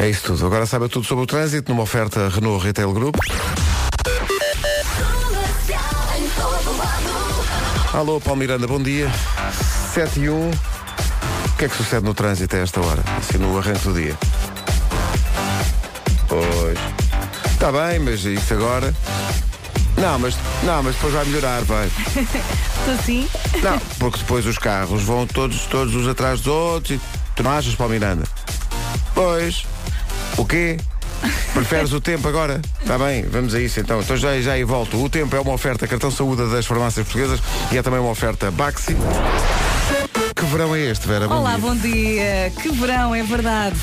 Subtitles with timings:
[0.00, 0.46] É isso tudo.
[0.46, 3.16] Agora saiba tudo sobre o trânsito numa oferta Renault Retail Group.
[7.92, 9.10] Alô, Paulo Miranda, bom dia.
[9.92, 10.50] 7 e 1.
[10.50, 13.02] O que é que sucede no trânsito a esta hora?
[13.18, 14.16] Assim no arranque do dia.
[16.26, 16.78] Pois.
[17.52, 18.94] Está bem, mas isso agora.
[19.98, 21.90] Não, mas, não, mas depois vai melhorar, vai.
[22.16, 23.28] Estou sim?
[23.62, 27.00] Não, porque depois os carros vão todos, todos uns atrás dos outros e
[27.36, 28.24] tu não achas, Paulo Miranda?
[29.14, 29.66] Pois.
[30.50, 30.76] O quê?
[31.54, 32.60] Preferes o tempo agora?
[32.80, 34.00] Está bem, vamos a isso então.
[34.00, 35.00] Então já, já aí volto.
[35.00, 38.50] O tempo é uma oferta cartão saúde das farmácias portuguesas e é também uma oferta
[38.50, 38.96] Baxi.
[40.40, 41.28] Que verão é este, Vera?
[41.28, 41.58] Olá, dia.
[41.58, 42.52] bom dia.
[42.62, 43.76] Que verão, é verdade.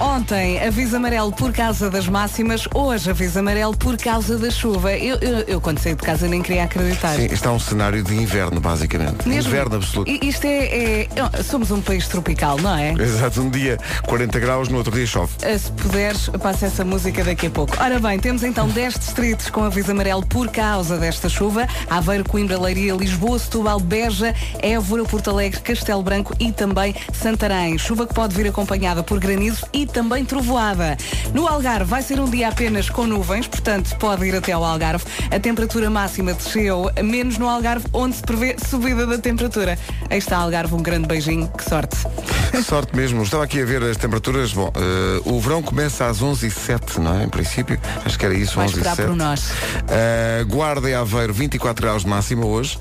[0.00, 4.92] Ontem aviso amarelo por causa das máximas, hoje aviso amarelo por causa da chuva.
[4.92, 7.14] Eu, eu, eu quando saí de casa nem queria acreditar.
[7.14, 9.28] Sim, está um cenário de inverno, basicamente.
[9.28, 9.50] Mesmo?
[9.52, 10.10] Inverno absoluto.
[10.10, 10.64] I- Isto é,
[11.04, 12.92] é- Somos um país tropical, não é?
[12.92, 15.32] Exato, um dia 40 graus, no outro dia chove.
[15.44, 17.76] Uh, Se puderes, passa essa música daqui a pouco.
[17.80, 21.68] Ora bem, temos então 10 distritos com aviso amarelo por causa desta chuva.
[21.88, 27.78] Aveiro, Coimbra, Leiria, Lisboa, Setúbal, Beja, Évora, Porto Alegre, Castelo Branco e também Santarém.
[27.78, 30.96] Chuva que pode vir acompanhada por granizo e também trovoada.
[31.34, 35.04] No Algarve vai ser um dia apenas com nuvens, portanto pode ir até ao Algarve.
[35.30, 39.78] A temperatura máxima desceu, menos no Algarve, onde se prevê subida da temperatura.
[40.08, 41.96] Aí está Algarve, um grande beijinho, que sorte.
[42.50, 43.22] Que sorte mesmo.
[43.22, 44.52] Estava aqui a ver as temperaturas.
[44.52, 47.24] Bom, eh, o verão começa às 11h07, não é?
[47.24, 47.78] Em princípio.
[48.04, 49.50] Acho que era isso, Vai 11 esperar por nós.
[49.50, 52.78] Uh, Guarda e Aveiro 24 graus de máxima hoje,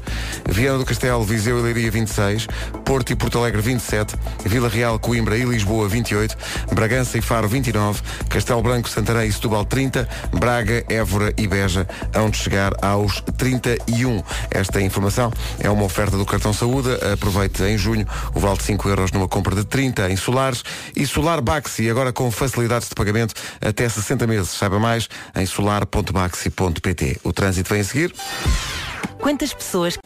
[0.47, 2.47] Viana do Castelo, Viseu e Leiria 26,
[2.83, 4.15] Porto e Porto Alegre 27,
[4.45, 6.37] Vila Real, Coimbra e Lisboa 28,
[6.73, 12.29] Bragança e Faro 29, Castelo Branco, Santarém e Setúbal 30, Braga, Évora e Beja hão
[12.29, 14.21] de chegar aos 31.
[14.51, 16.89] Esta informação é uma oferta do cartão Saúde.
[17.13, 20.63] Aproveite em junho o vale de 5 euros numa compra de 30 em solares
[20.95, 24.49] e Solar Baxi, agora com facilidades de pagamento até 60 meses.
[24.49, 27.19] Saiba mais em solar.baxi.pt.
[27.23, 28.13] O trânsito vem a seguir.
[29.19, 29.97] Quantas pessoas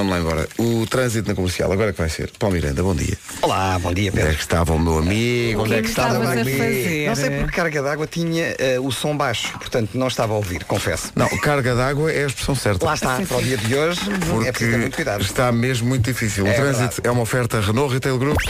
[0.00, 0.48] Vamos lá embora.
[0.58, 2.30] O trânsito na comercial, agora é que vai ser.
[2.38, 3.18] Paulo Miranda, bom dia.
[3.42, 4.36] Olá, bom dia, Onde é Pedro.
[4.38, 5.60] que estava o meu amigo?
[5.60, 7.06] O que Onde é é que estava o meu amigo?
[7.06, 10.64] Não sei porque carga d'água tinha eh, o som baixo, portanto não estava a ouvir,
[10.64, 11.12] confesso.
[11.14, 12.86] Não, carga d'água é a expressão certa.
[12.86, 15.20] Lá está, para o dia de hoje é preciso ter Porque muito cuidado.
[15.20, 16.46] está mesmo muito difícil.
[16.46, 17.00] É o trânsito verdade.
[17.04, 18.40] é uma oferta Renault Retail Group.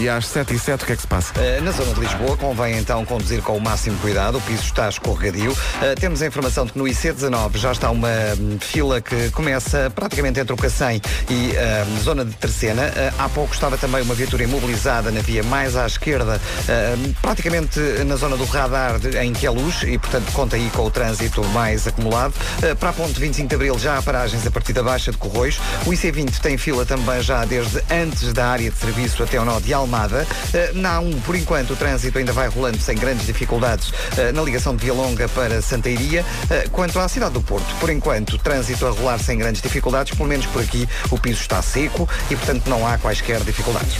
[0.00, 1.34] E às 7 e 7 o que é que se passa?
[1.38, 4.88] Uh, Na zona de Lisboa convém então conduzir com o máximo cuidado, o piso está
[4.88, 5.52] escorregadio.
[5.52, 9.92] Uh, temos a informação de que no IC19 já está uma hum, fila que começa
[9.94, 12.80] praticamente entre o Cacém e a zona de Terceira.
[12.96, 17.78] Uh, há pouco estava também uma viatura imobilizada na via mais à esquerda, uh, praticamente
[18.06, 21.44] na zona do radar em que é luz e portanto conta aí com o trânsito
[21.48, 22.32] mais acumulado.
[22.78, 25.60] Para a ponte 25 de Abril já há paragens a partir da Baixa de Corroios.
[25.84, 29.60] O IC20 tem fila também já desde antes da área de serviço até ao nó
[29.60, 30.26] de Almada.
[30.54, 34.40] Eh, na A1, por enquanto, o trânsito ainda vai rolando sem grandes dificuldades eh, na
[34.42, 36.24] ligação de Via Longa para Santeiria.
[36.48, 40.28] Eh, quanto à cidade do Porto, por enquanto, trânsito a rolar sem grandes dificuldades, pelo
[40.28, 43.96] menos por aqui o piso está seco e, portanto, não há quaisquer dificuldades.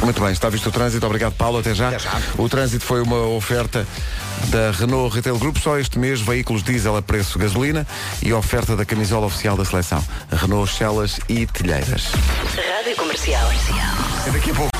[0.00, 1.04] Muito bem, está visto o trânsito.
[1.04, 1.58] Obrigado, Paulo.
[1.58, 1.88] Até já.
[1.88, 2.20] Até já.
[2.38, 3.86] O trânsito foi uma oferta
[4.48, 5.58] da Renault Retail Group.
[5.58, 7.86] Só este mês, veículos diesel a preço gasolina
[8.22, 10.02] e oferta da camisola oficial da seleção.
[10.32, 12.08] Renault, Chelas e Telheiras.
[12.76, 13.50] Rádio Comercial.
[14.26, 14.73] É daqui a pouco.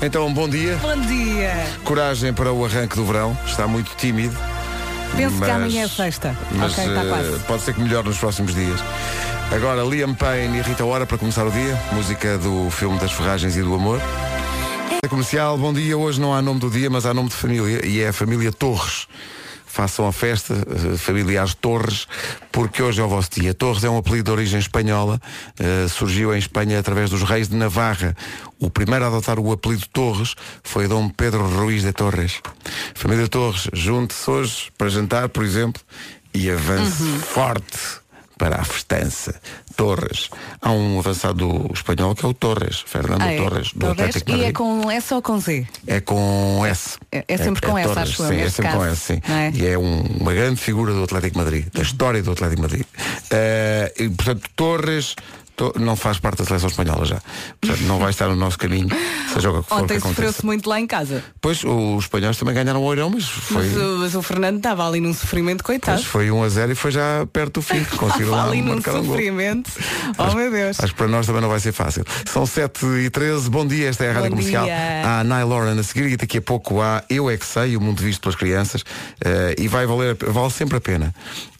[0.00, 0.76] Então, bom dia.
[0.76, 1.52] Bom dia.
[1.84, 3.36] Coragem para o arranque do verão.
[3.46, 4.36] Está muito tímido.
[5.16, 6.36] Penso que mas- amanhã é sexta.
[6.52, 7.38] Mas ok, está eh, quase.
[7.44, 8.78] pode ser que melhore nos próximos dias.
[9.50, 11.76] Agora, Liam Payne e Rita Ora para começar o dia.
[11.92, 14.00] Música do filme das ferragens e do amor.
[15.08, 15.96] Comercial, bom dia.
[15.96, 18.52] Hoje não há nome do dia, mas há nome de família e é a família
[18.52, 19.06] Torres.
[19.78, 22.08] Façam a festa, eh, familiares Torres,
[22.50, 23.54] porque hoje é o vosso dia.
[23.54, 25.20] Torres é um apelido de origem espanhola,
[25.56, 28.16] eh, surgiu em Espanha através dos reis de Navarra.
[28.58, 30.34] O primeiro a adotar o apelido Torres
[30.64, 32.40] foi Dom Pedro Ruiz de Torres.
[32.92, 35.80] Família Torres, junte-se hoje para jantar, por exemplo,
[36.34, 37.78] e avance forte
[38.36, 39.40] para a festança.
[39.88, 40.28] Torres.
[40.60, 43.36] Há um avançado espanhol que é o Torres, Fernando Ah, é?
[43.38, 43.92] Torres, do Torres?
[44.00, 44.48] Atlético E Madrid.
[44.48, 45.66] é com S ou com Z?
[45.86, 46.98] É com S.
[47.12, 49.00] É- é sempre com S, Torres, acho eu, sim, é neste sempre com caso, S,
[49.00, 49.20] sim.
[49.32, 49.50] é?
[49.54, 52.84] E é um- uma grande figura do Atlético Madrid, da história do Atlético Madrid.
[53.30, 55.14] Eh, e, portanto, Torres
[55.58, 57.20] to- não faz parte da seleção espanhola já.
[57.60, 58.88] Portanto, não vai estar no nosso caminho,
[59.34, 61.22] seja o que for Ontem sofreu-se muito lá em casa.
[61.40, 63.66] Pois, os espanhóis também ganharam o oirão, mas foi...
[63.66, 65.98] Mas, o- mas o Fernando estava ali num sofrimento, coitado.
[65.98, 67.84] Pois foi 1 a 0 e foi já perto do fim.
[67.98, 69.70] Conseguiram lá ali num marcar um sofrimento.
[70.16, 70.78] Oh meu Deus.
[70.80, 72.04] Acho que para nós também não vai ser fácil.
[72.26, 74.64] São 7 e 13 bom dia, esta é a Rádio Bom Comercial.
[74.64, 74.76] dia.
[75.04, 77.80] Há a Lauren a seguir e daqui a pouco há Eu É Que Sei, o
[77.80, 78.84] mundo visto pelas crianças,
[79.24, 81.14] eh, e vai valer, vale sempre a pena.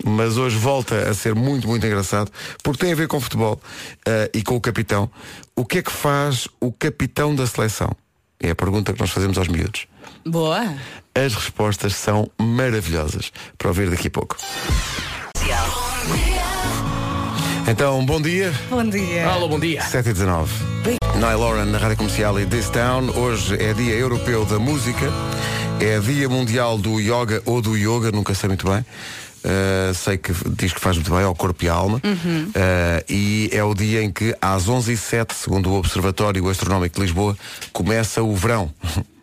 [0.04, 2.30] Mas hoje volta a ser muito, muito engraçado,
[2.62, 3.60] porque tem a ver com futebol
[4.06, 5.10] eh, e com o capitão.
[5.54, 7.90] O que é que faz o capitão da seleção?
[8.40, 9.86] É a pergunta que nós fazemos aos miúdos.
[10.24, 10.74] Boa.
[11.14, 14.36] As respostas são maravilhosas para ouvir daqui a pouco.
[17.66, 18.52] Então, bom dia.
[18.70, 19.28] Bom dia.
[19.28, 19.82] Alô, bom dia.
[19.82, 20.52] 7 e 19.
[21.18, 23.10] Niall Lauren na Rádio Comercial e This Town.
[23.14, 25.12] Hoje é Dia Europeu da Música.
[25.80, 28.84] É Dia Mundial do Yoga ou do Yoga, nunca sei muito bem.
[29.48, 31.96] Uh, sei que diz que faz muito bem ao corpo e à alma.
[32.04, 37.36] Uh, e é o dia em que, às 11h07, segundo o Observatório Astronómico de Lisboa,
[37.72, 38.70] começa o verão.
[38.84, 39.04] Uh,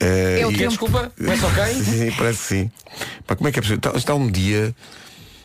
[0.00, 1.12] É o e- Que, desculpa?
[1.16, 1.64] Começa ok?
[1.82, 2.70] Sim, parece que sim.
[3.26, 3.78] Pá, como é que é possível?
[3.78, 4.74] Está, está um dia.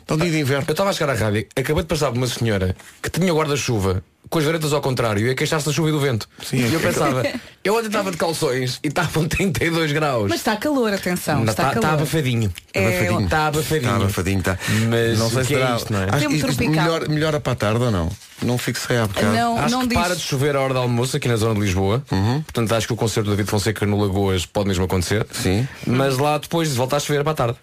[0.01, 0.65] Está um dia de inverno.
[0.67, 4.03] Eu estava a chegar à rádio, acabei de passar por uma senhora que tinha guarda-chuva
[4.29, 6.27] com as varetas ao contrário e a queixar-se da chuva e do vento.
[6.43, 7.23] Sim, e eu é- pensava,
[7.63, 10.29] eu ontem estava de calções e estavam 32 graus.
[10.29, 11.43] Mas está calor, atenção.
[11.43, 11.93] Não, está Está calor.
[11.95, 12.53] abafadinho.
[12.73, 13.23] É, Abafadinho.
[13.25, 13.77] Está abafadinho.
[13.81, 14.57] Está abafadinho, está.
[14.89, 16.07] Mas não sei se que é isto, não é?
[16.11, 16.71] Acho que isto tropical.
[16.83, 18.09] melhora, melhora para a tarde ou não?
[18.41, 19.33] Não fixei há bocado.
[19.35, 19.97] Não, Acho não que diz.
[19.97, 22.03] para de chover a hora do almoço aqui na zona de Lisboa.
[22.43, 25.25] Portanto, acho que o concerto do David Fonseca no Lagoas pode mesmo acontecer.
[25.31, 25.67] Sim.
[25.87, 27.57] Mas lá depois volta a chover para a tarde.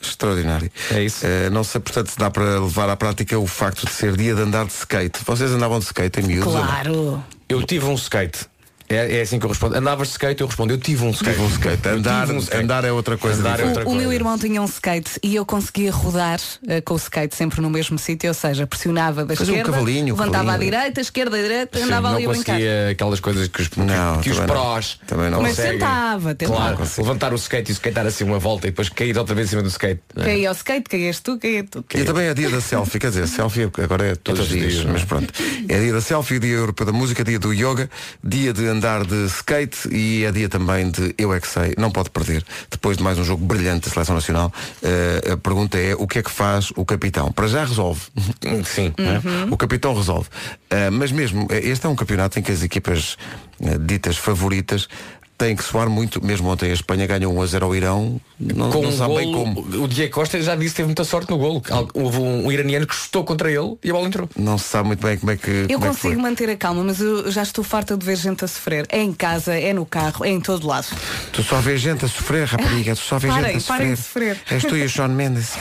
[0.00, 0.70] Extraordinário.
[0.90, 1.26] É isso.
[1.26, 4.34] Eh, não sei, portanto, se dá para levar à prática o facto de ser dia
[4.34, 5.20] de andar de skate.
[5.26, 6.52] Vocês andavam de skate em miúdos?
[6.52, 7.22] Claro.
[7.48, 8.46] Eu tive um skate.
[8.90, 9.76] É, é assim que eu respondo.
[9.76, 11.30] Andavas de skate, eu respondo, eu tive um skate.
[11.36, 11.88] Tive um skate.
[11.88, 12.62] Andar, tive um skate.
[12.64, 13.38] andar é outra coisa.
[13.40, 14.00] Andar é outra O, o coisa.
[14.00, 17.70] meu irmão tinha um skate e eu conseguia rodar eh, com o skate sempre no
[17.70, 20.70] mesmo sítio, ou seja, pressionava da Fazia um esquerda, cavalinho, um levantava à cavalinho.
[20.72, 22.52] direita, esquerda, direita, Sim, andava não ali a brincar.
[22.54, 24.62] conseguia aquelas coisas que os, que, Não, que os também não.
[24.62, 25.40] prós Também não.
[25.42, 25.78] Mas conseguem.
[25.78, 26.76] tentava, tentava.
[26.76, 29.50] Claro, levantar o skate e skatear assim uma volta e depois cair outra vez em
[29.50, 30.00] cima do skate.
[30.16, 30.24] é?
[30.24, 31.84] Caí ao skate, caías tu, caía tu.
[31.94, 34.90] E também é dia da selfie, quer dizer, selfie agora é todos, os dias, é?
[34.90, 35.32] mas pronto.
[35.68, 37.88] É dia da selfie, dia europeu da música, dia do yoga,
[38.24, 41.90] dia de andar de skate e é dia também de Eu é que sei, não
[41.90, 42.42] pode perder.
[42.70, 44.50] Depois de mais um jogo brilhante da Seleção Nacional,
[44.82, 47.30] eh, a pergunta é o que é que faz o capitão?
[47.30, 48.00] Para já resolve.
[48.64, 48.94] Sim.
[48.96, 49.52] é?
[49.52, 50.28] O capitão resolve.
[50.70, 53.18] Ah, mas mesmo, eh, este é um campeonato em que as equipas
[53.82, 54.88] ditas favoritas
[55.40, 56.24] têm que soar muito.
[56.24, 58.20] Mesmo ontem a Espanha ganhou 1 a 0 ao Irão.
[58.38, 59.60] Não, Com não um sabe bem como.
[59.82, 61.62] o Diego Costa já disse que teve muita sorte no golo.
[61.94, 64.28] Houve um, um iraniano que chutou contra ele e a bola entrou.
[64.36, 65.50] Não se sabe muito bem como é que.
[65.68, 66.10] Eu como é que foi.
[66.10, 68.86] consigo manter a calma, mas eu já estou farta de ver gente a sofrer.
[68.90, 70.86] É em casa, é no carro, é em todo lado.
[71.32, 74.34] Tu só vês gente a sofrer, rapariga, tu só vês Parem, gente a parem sofrer.
[74.34, 74.54] de sofrer.
[74.56, 75.52] És tu e o Sean Mendes.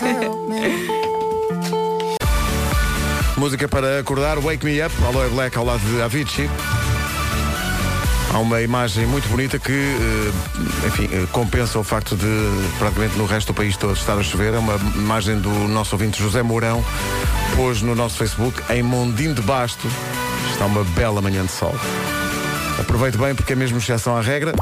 [3.38, 6.50] Música para acordar, Wake Me Up, Aloe Black ao lado de Avicii.
[8.32, 12.28] Há uma imagem muito bonita que, eh, enfim, eh, compensa o facto de
[12.78, 14.54] praticamente no resto do país todo estar a chover.
[14.54, 16.84] É uma imagem do nosso ouvinte José Mourão,
[17.56, 19.88] pôs no nosso Facebook, em Mondim de Basto,
[20.52, 21.76] está uma bela manhã de sol.
[22.80, 24.54] Aproveite bem porque é mesmo exceção à regra.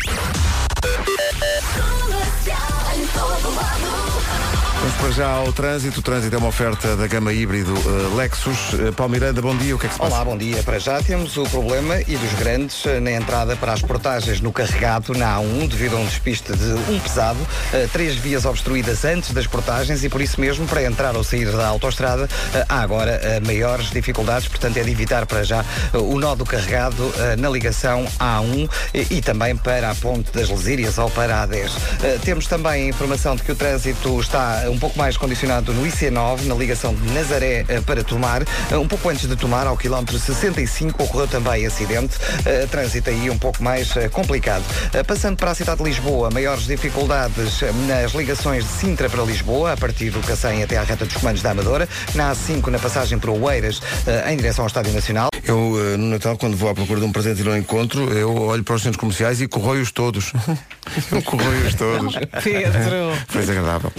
[4.80, 6.00] Vamos para já ao trânsito.
[6.00, 8.74] O trânsito é uma oferta da gama híbrido eh, Lexus.
[8.74, 9.76] Uh, Paulo Miranda, bom dia.
[9.76, 10.14] O que é que se passa?
[10.16, 10.62] Olá, bom dia.
[10.64, 14.52] Para já temos o problema e dos grandes eh, na entrada para as portagens no
[14.54, 17.40] carregado na A1 devido a um despiste de um pesado,
[17.74, 21.52] eh, três vias obstruídas antes das portagens e por isso mesmo para entrar ou sair
[21.52, 25.98] da autoestrada eh, há agora eh, maiores dificuldades, portanto é de evitar para já eh,
[25.98, 30.50] o nó do carregado eh, na ligação A1 e, e também para a ponte das
[30.50, 31.72] Lesírias ou para a A10.
[32.04, 35.86] Eh, Temos também a informação de que o trânsito está um pouco mais condicionado no
[35.86, 38.44] IC9, na ligação de Nazaré eh, para Tomar.
[38.72, 42.18] Eh, Um pouco antes de Tomar, ao quilómetro 65, ocorreu também acidente.
[42.46, 44.64] Eh, Trânsito aí um pouco mais eh, complicado.
[44.94, 49.24] Eh, Passando para a cidade de Lisboa, maiores dificuldades eh, nas ligações de Sintra para
[49.24, 51.88] Lisboa, a partir do Cacém até à reta dos comandos da Amadora.
[52.16, 55.30] Na A5, na passagem por Oeiras, eh, em direção ao Estádio Nacional.
[55.44, 58.34] Eu, eh, no Natal, quando vou à procura de um presente e não encontro, eu
[58.36, 60.34] olho para os centros comerciais e corroio-os todos.
[61.12, 62.16] eu corroio-os todos.
[62.44, 63.14] Pedro.
[63.28, 63.92] Foi desagradável.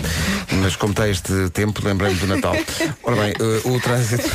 [0.50, 2.54] Mas como está este tempo, lembrei-me do Natal.
[3.02, 4.28] Ora bem, eh, o trânsito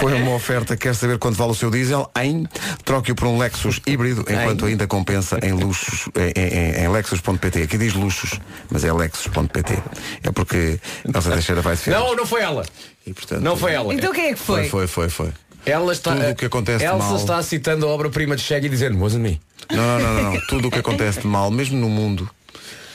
[0.00, 0.76] foi uma oferta.
[0.76, 2.10] Quer saber quanto vale o seu diesel?
[2.20, 2.46] Em
[2.84, 7.62] troque-o por um Lexus híbrido, enquanto ainda compensa em luxos, em, em, em lexus.pt.
[7.62, 8.40] Aqui diz luxos,
[8.70, 9.78] mas é lexus.pt.
[10.22, 10.80] É porque
[11.14, 12.64] Elsa Teixeira vai se Não, não foi ela.
[13.06, 13.92] E, portanto, Não foi ela.
[13.94, 14.68] Então quem é que foi?
[14.68, 15.32] Foi, foi, foi, foi.
[15.64, 17.16] Ela está, Tudo o que acontece de Elsa mal.
[17.16, 19.40] está citando a obra-prima de Shaggy dizendo, wasn't me.
[19.70, 20.40] Não, não, não, não, não.
[20.48, 22.28] Tudo o que acontece de mal, mesmo no mundo,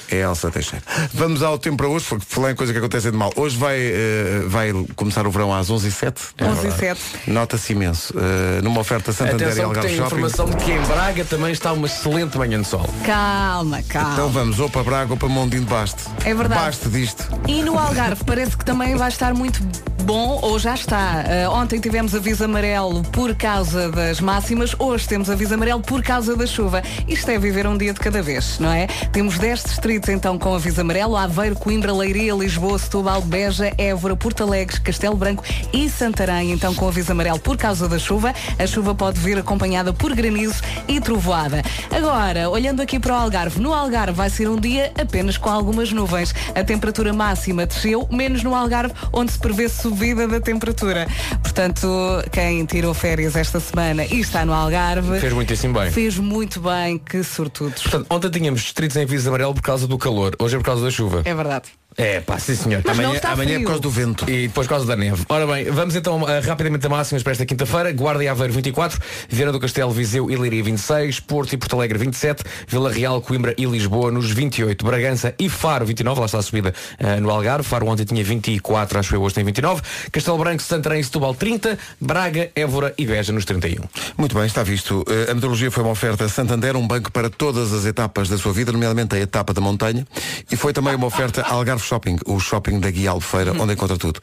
[0.09, 0.83] é Elsa Teixeira.
[1.13, 3.31] Vamos ao tempo para hoje, porque falar em coisa que acontece de mal.
[3.35, 6.13] Hoje vai, eh, vai começar o verão às 11h07.
[6.41, 7.01] 11 e 7.
[7.27, 8.13] Nota-se imenso.
[8.17, 10.15] Eh, numa oferta Santander e Atenção que Algarve tem Shopping.
[10.15, 12.87] informação de que em Braga também está uma excelente manhã de sol.
[13.05, 14.13] Calma, calma.
[14.13, 16.03] Então vamos, ou para Braga ou para Mondinho de Baste.
[16.23, 16.61] É verdade.
[16.61, 17.27] Baste disto.
[17.47, 19.61] E no Algarve parece que também vai estar muito
[20.03, 21.25] bom ou já está.
[21.27, 26.35] Uh, ontem tivemos aviso amarelo por causa das máximas, hoje temos aviso amarelo por causa
[26.35, 26.81] da chuva.
[27.07, 28.87] Isto é viver um dia de cada vez, não é?
[29.11, 34.43] Temos 10 distritos então com aviso amarelo: Aveiro, Coimbra, Leiria, Lisboa, Setúbal, Beja, Évora, Porto
[34.43, 38.33] Alegre, Castelo Branco e Santarém, então com aviso amarelo por causa da chuva.
[38.59, 41.63] A chuva pode vir acompanhada por granizo e trovoada.
[41.91, 45.91] Agora, olhando aqui para o Algarve, no Algarve vai ser um dia apenas com algumas
[45.91, 46.33] nuvens.
[46.53, 51.07] A temperatura máxima desceu, menos no Algarve, onde se prevê subida da temperatura.
[51.41, 51.87] Portanto,
[52.31, 55.19] quem tirou férias esta semana e está no Algarve.
[55.19, 55.91] Fez muitíssimo bem.
[55.91, 57.81] Fez muito bem, que sortudos.
[57.81, 60.83] Portanto, ontem tínhamos distritos em aviso amarelo por causa do calor, hoje é por causa
[60.83, 61.21] da chuva.
[61.25, 61.69] É verdade.
[61.97, 62.83] É, pá, sim senhor.
[62.85, 64.29] Mas não Amanhã, está amanhã é por causa do vento.
[64.29, 65.23] E depois por causa da neve.
[65.27, 67.91] Ora bem, vamos então uh, rapidamente a máximas para esta quinta-feira.
[67.91, 71.97] Guarda e Aveiro 24, Viana do Castelo, Viseu e Leiria 26, Porto e Porto Alegre
[71.97, 76.41] 27, Vila Real, Coimbra e Lisboa nos 28, Bragança e Faro 29, lá está a
[76.43, 77.63] subida uh, no Algarve.
[77.67, 79.81] Faro ontem tinha 24, acho que hoje tem 29.
[80.11, 83.83] Castelo Branco, Santarém e Setúbal 30, Braga, Évora e Beja nos 31.
[84.15, 85.03] Muito bem, está visto.
[85.09, 88.53] Eh, A meteorologia foi uma oferta Santander, um banco para todas as etapas da sua
[88.53, 90.05] vida, nomeadamente a etapa da montanha.
[90.51, 94.19] E foi também uma oferta Algarve Shopping, o shopping da Guia Albufeira, onde encontra tudo.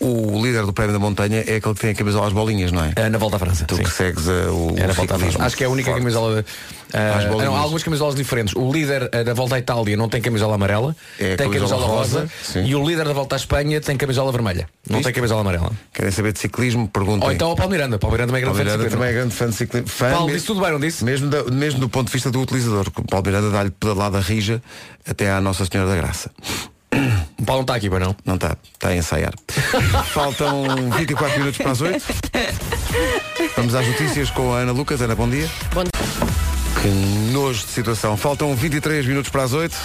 [0.00, 2.84] O líder do prémio da montanha é aquele que tem a camisola às bolinhas, não
[2.84, 2.90] é?
[2.96, 3.64] Uh, na volta à França.
[3.64, 3.82] Tu sim.
[3.82, 5.42] que segues eh, o, Era o a volta à França.
[5.42, 6.02] Acho que é a única forte.
[6.02, 6.44] camisola.
[6.94, 8.54] Uh, não, há algumas camisolas diferentes.
[8.54, 11.86] O líder uh, da volta à Itália não tem camisola amarela, É tem camisola camisola
[11.98, 14.68] rosa, rosa, e o líder da volta à Espanha tem camisola vermelha.
[14.88, 15.72] Não tem camisola amarela.
[15.92, 16.86] Querem saber de ciclismo?
[16.86, 17.26] Perguntem.
[17.26, 17.98] Ou então o Paulo Miranda.
[17.98, 19.88] Paulo Miranda também é grande Paulo fã de também é grande fã de ciclismo.
[19.88, 21.04] Fã Paulo, mesmo- disse tudo bem, não disse?
[21.04, 22.86] Mesmo, da- mesmo do ponto de vista do utilizador.
[22.96, 24.62] O Paulo Miranda dá-lhe pedalada rija
[25.04, 26.30] até à Nossa Senhora da Graça.
[27.38, 28.16] O Paulo não está aqui, pois não?
[28.24, 29.32] Não está, está a ensaiar.
[30.12, 32.04] Faltam 24 minutos para as 8.
[33.56, 35.00] Vamos às notícias com a Ana Lucas.
[35.00, 35.48] Ana, bom dia.
[35.72, 35.84] Bom
[36.82, 36.88] Que
[37.32, 38.16] nojo de situação.
[38.16, 39.76] Faltam 23 minutos para as 8.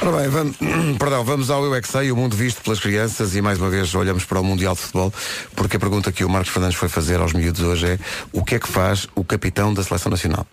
[0.00, 0.56] Ora bem, vamos,
[0.98, 3.68] perdão, vamos ao Eu é que Sei, o mundo visto pelas crianças e mais uma
[3.68, 5.12] vez olhamos para o Mundial de Futebol
[5.56, 7.98] porque a pergunta que o Marcos Fernandes foi fazer aos miúdos hoje é
[8.32, 10.46] o que é que faz o capitão da Seleção Nacional?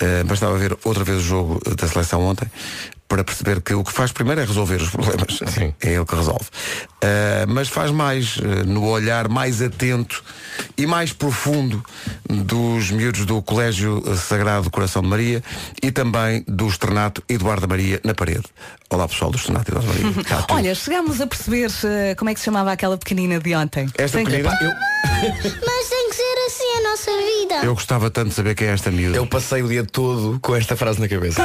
[0.00, 2.48] Uh, bastava ver outra vez o jogo da seleção ontem
[3.08, 5.38] para perceber que o que faz primeiro é resolver os problemas.
[5.52, 5.74] Sim.
[5.80, 6.44] É ele que resolve.
[7.02, 10.22] Uh, mas faz mais uh, no olhar mais atento
[10.76, 11.82] e mais profundo
[12.28, 15.42] dos miúdos do Colégio Sagrado Coração de Maria
[15.82, 18.44] e também do Externato Eduardo Maria na parede.
[18.90, 20.44] Olá pessoal do Externato Eduardo Maria.
[20.50, 23.88] Olha, chegámos a perceber eh, como é que se chamava aquela pequenina de ontem.
[23.96, 24.70] Esta Tem que- pequenina, eu,
[25.66, 27.66] Mas tem que ser assim a nossa vida.
[27.66, 29.16] eu gostava tanto de saber quem é esta miúda.
[29.16, 31.40] Eu passei o dia todo com esta frase na cabeça.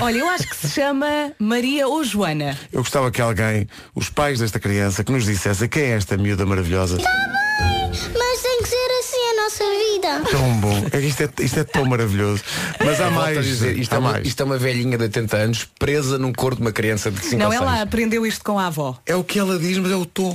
[0.00, 2.56] Olha, eu acho que se chama Maria ou Joana.
[2.72, 6.44] Eu gostava que alguém, os pais desta criança, que nos dissesse quem é esta miúda
[6.44, 6.98] maravilhosa.
[6.98, 10.30] Mas tem que ser assim a nossa vida.
[10.30, 10.86] Tão bom.
[10.92, 12.42] É que isto é, isto é tão maravilhoso.
[12.84, 13.42] Mas há mais.
[13.44, 14.26] dizer, isto, há é uma, mais.
[14.26, 17.36] isto é uma velhinha de 80 anos presa num corpo de uma criança de 5
[17.38, 17.62] Não, ou 6.
[17.62, 18.98] ela aprendeu isto com a avó.
[19.06, 20.34] É o que ela diz, mas é o tom.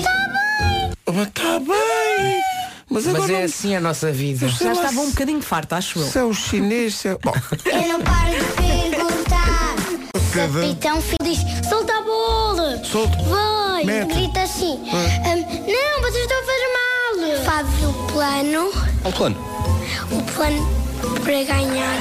[1.08, 2.42] Mas está bem.
[2.90, 4.50] Mas Mas é não- assim a nossa vida.
[4.50, 6.06] Já lá estava um bocadinho farta, acho eu.
[6.08, 7.18] Se é o chinês, se é...
[7.24, 7.32] Bom,
[7.66, 8.71] Eu não paro de perguntar.
[10.34, 12.82] Cada- Capitão diz, solta a bola.
[12.84, 13.18] Solta.
[13.24, 13.84] Vai.
[13.84, 14.14] Mete.
[14.14, 14.80] Grita assim.
[14.84, 17.46] "Hum, não, vocês estão a fazer mal.
[17.46, 18.72] Faz o plano.
[19.02, 19.38] Qual plano?
[20.12, 20.70] O plano
[21.24, 21.96] para ganhar.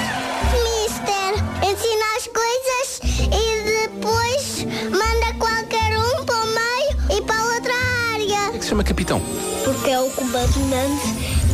[0.52, 3.00] Mister, ensina as coisas
[3.32, 7.74] e depois manda qualquer um para o meio e para a outra
[8.14, 8.52] área.
[8.58, 9.20] que se chama capitão?
[9.64, 11.06] Porque é o comandante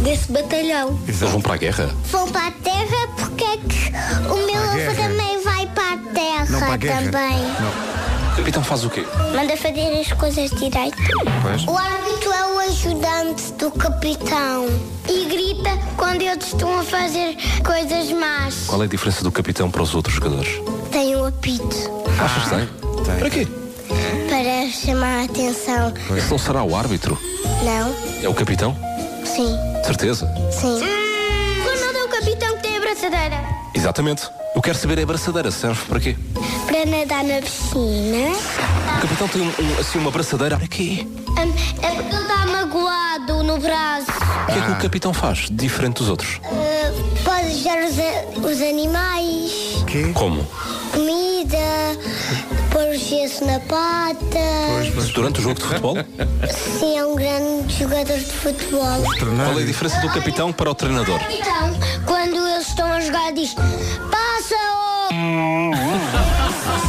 [0.02, 0.98] desse batalhão.
[1.06, 1.90] Eles vão para a guerra.
[2.10, 3.92] Vou para a terra porque é que
[4.30, 5.35] o meu avô também
[6.78, 7.02] guerra.
[7.02, 7.38] também.
[7.60, 7.96] Não.
[8.32, 9.04] O capitão faz o quê?
[9.34, 10.96] Manda fazer as coisas direito.
[11.42, 11.64] Pois.
[11.66, 14.66] O árbitro é o ajudante do capitão
[15.08, 18.64] e grita quando eles estão a fazer coisas más.
[18.66, 20.50] Qual é a diferença do capitão para os outros jogadores?
[20.92, 21.76] Tem um apito
[22.22, 22.68] Achas que tem?
[23.04, 23.16] tem.
[23.18, 23.48] Para quê?
[24.28, 25.94] para chamar a atenção.
[26.16, 27.18] Esse não será o árbitro?
[27.64, 27.94] Não?
[28.22, 28.76] É o capitão?
[29.24, 30.26] Sim, Certeza?
[30.50, 30.78] sim.
[30.82, 31.05] O
[32.96, 33.44] capitão que tem a braçadeira.
[33.74, 34.28] Exatamente.
[34.54, 36.16] Eu quero saber, a braçadeira serve para quê?
[36.66, 38.32] Para nadar na piscina.
[38.96, 41.06] O capitão tem um- um- assim uma braçadeira para quê?
[41.06, 44.06] Hum, é porque ele está magoado no braço.
[44.10, 46.36] O que é que o capitão faz, diferente dos outros?
[46.44, 50.10] Uh, pode ajudar os, os animais, Quê?
[50.14, 50.46] Como?
[50.92, 51.58] comida,
[52.76, 55.10] pôr o gesso na pata.
[55.14, 55.96] Durante o jogo de futebol?
[56.78, 59.02] Sim, é um grande jogador de futebol.
[59.18, 61.18] Qual é a diferença do capitão para o treinador?
[61.30, 64.54] Então, quando eles estão a jogar, diz: Passa!
[65.10, 65.72] -o!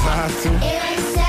[0.04, 0.52] Fácil.
[0.52, 1.24] Eu é que sei,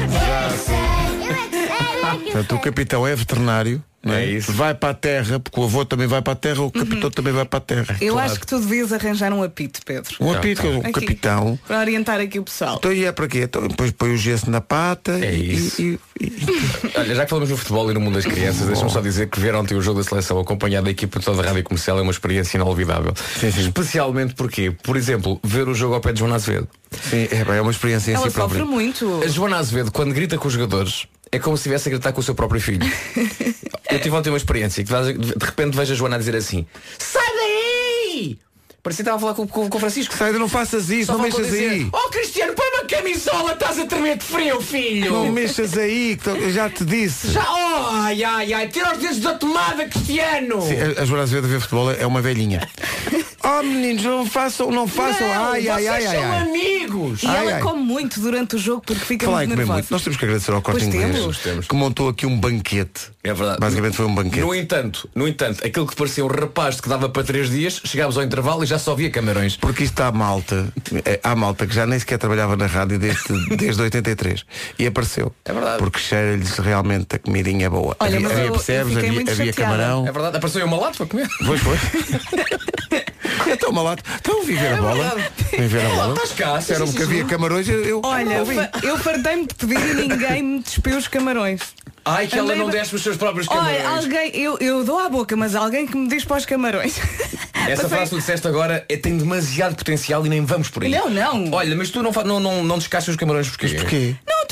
[0.00, 0.74] eu é que sei,
[1.20, 3.84] eu é que sei, eu Portanto, o capitão é veterinário.
[4.04, 4.24] Não é?
[4.24, 4.52] É isso.
[4.52, 7.32] Vai para a terra, porque o avô também vai para a terra, o capitão também
[7.32, 7.96] vai para a terra.
[8.00, 8.30] Eu Claro.
[8.30, 10.14] acho que tu devias arranjar um apito, Pedro.
[10.20, 10.92] Um apito, o Aqui.
[10.92, 11.58] capitão.
[11.68, 12.76] Para orientar aqui o pessoal.
[12.78, 13.42] Então e é para quê?
[13.44, 15.80] Então, depois põe o gesso na pata É e, isso.
[15.82, 16.32] e- e-
[16.98, 19.38] Olha, já que falamos no futebol e no mundo das crianças, deixa-me só dizer que
[19.38, 22.10] ver ontem o jogo da seleção acompanhado da equipa toda da rádio comercial é uma
[22.12, 23.14] experiência inolvidável.
[23.42, 26.68] Especialmente porque, por exemplo, ver o jogo ao pé de Joana Azevedo.
[27.08, 28.58] sim, é, é uma experiência em Ela si própria.
[28.60, 29.22] sofre muito.
[29.24, 32.20] A Joana Azevedo, quando grita com os jogadores, é como se estivesse a gritar com
[32.20, 32.86] o seu próprio filho.
[33.90, 36.66] Eu tive ontem uma experiência que de repente vejo a Joana a dizer assim
[36.98, 38.38] Sai daí!
[38.82, 40.12] Parecia que estava a falar com, com, com o Francisco.
[40.16, 41.88] Sai, não faças isso, Só não mexas dizer, aí.
[41.92, 45.12] Oh Cristiano, põe uma camisola, estás a tremer de frio, filho!
[45.12, 47.30] Não mexas aí, que eu já te disse.
[47.30, 50.60] Já, oh, ai, ai, ai, tira os dedos da tomada, Cristiano!
[50.62, 52.68] Sim, a, a Joana Azevedo a ver futebol é uma velhinha.
[53.44, 55.26] oh meninos, não façam, não façam.
[55.26, 56.40] Não, ai, ai, ai, ai, são ai.
[56.42, 57.22] amigos!
[57.22, 57.60] E Ai, ela ai.
[57.62, 59.78] come muito durante o jogo porque fica Falar em muito comer nervosa.
[59.80, 59.90] muito.
[59.92, 61.38] Nós temos que agradecer ao Corte Pois Inglês temos.
[61.38, 61.66] Temos.
[61.66, 63.10] que montou aqui um banquete.
[63.24, 63.60] É verdade.
[63.60, 64.40] Basicamente foi um banquete.
[64.40, 68.16] No entanto, no entanto, aquilo que parecia um rapaz que dava para três dias, chegámos
[68.16, 69.56] ao intervalo e já só via camarões.
[69.56, 70.72] Porque isto há malta,
[71.04, 74.44] é, há malta que já nem sequer trabalhava na rádio desde, desde 83
[74.78, 75.32] e apareceu.
[75.44, 75.78] É verdade.
[75.78, 77.96] Porque cheira-lhes realmente a comidinha boa.
[78.00, 80.06] Olha, havia, mas havia percebes, havia, muito havia camarão.
[80.06, 81.28] É verdade, apareceu uma lata para comer.
[81.44, 81.76] Pois foi.
[83.46, 84.02] então malato.
[84.20, 84.94] Então viver a bola.
[84.94, 85.30] verdade.
[85.58, 86.14] Viver a bola.
[86.14, 88.42] estás cá, Era um que havia camarões, eu, eu Olha,
[88.82, 91.60] eu fartei-me de pedir e ninguém me despiu os camarões.
[92.04, 93.76] Ai, que ela não desce os seus próprios camarões.
[93.78, 96.98] Olha, alguém, eu, eu dou à boca, mas alguém que me diz para os camarões.
[97.68, 100.90] Essa Passei- frase que disseste agora é, tem demasiado potencial e nem vamos por aí.
[100.90, 101.52] Não, não.
[101.52, 103.68] Olha, mas tu não, não, não, não os camarões porquê?
[103.74, 104.16] Porquê?
[104.26, 104.46] Não,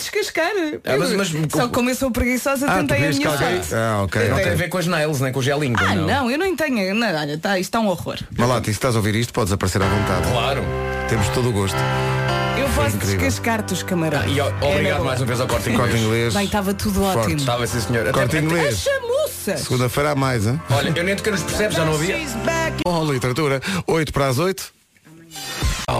[0.00, 0.50] descascar.
[0.84, 3.60] Ah, mas- mas- Só que como eu sou preguiçosa, Ah, tentei a minha alguém.
[3.72, 4.28] Ah, ok.
[4.28, 5.76] Não tem a ver com as nails, nem com o gelinho.
[5.78, 6.06] Ah, não.
[6.06, 6.94] não, eu não tenho.
[6.94, 8.16] Não, olha, tá, isto é um horror.
[8.36, 10.28] Malato, e se estás a ouvir isto, podes aparecer à vontade.
[10.30, 10.62] Claro.
[11.08, 11.76] Temos todo o gosto.
[12.58, 13.18] Eu posso incrível.
[13.18, 14.30] descascar-te os camarões.
[14.36, 16.04] E ó, É na obrigado mais uma vez ao corte Corte inglês.
[16.04, 16.34] inglês.
[16.34, 17.18] Bem, estava tudo Forte.
[17.18, 17.36] ótimo.
[17.36, 18.04] Estava sim, senhor.
[18.12, 18.84] Corte até- inglês.
[19.56, 20.60] Segunda-feira há mais, hein?
[20.70, 22.16] Olha, eu nem toquei nos percebes, já não havia.
[22.84, 24.72] Bom, literatura, 8 para as 8.
[25.86, 25.92] Há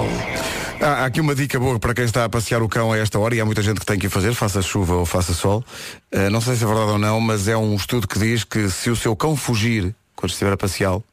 [0.81, 3.35] há aqui uma dica boa para quem está a passear o cão a esta hora
[3.35, 5.65] e há muita gente que tem que fazer, faça chuva ou faça sol.
[6.13, 8.71] Uh, não sei se é verdade ou não, mas é um estudo que diz que
[8.71, 11.05] se o seu cão fugir quando estiver a passeá-lo,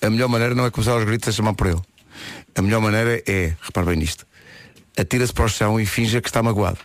[0.00, 1.80] a melhor maneira não é começar aos gritos a chamar por ele.
[2.54, 4.26] A melhor maneira é, repare bem nisto,
[4.98, 6.78] atira-se para o chão e finja que está magoado.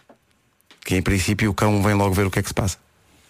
[0.85, 2.77] Que em princípio o cão vem logo ver o que é que se passa.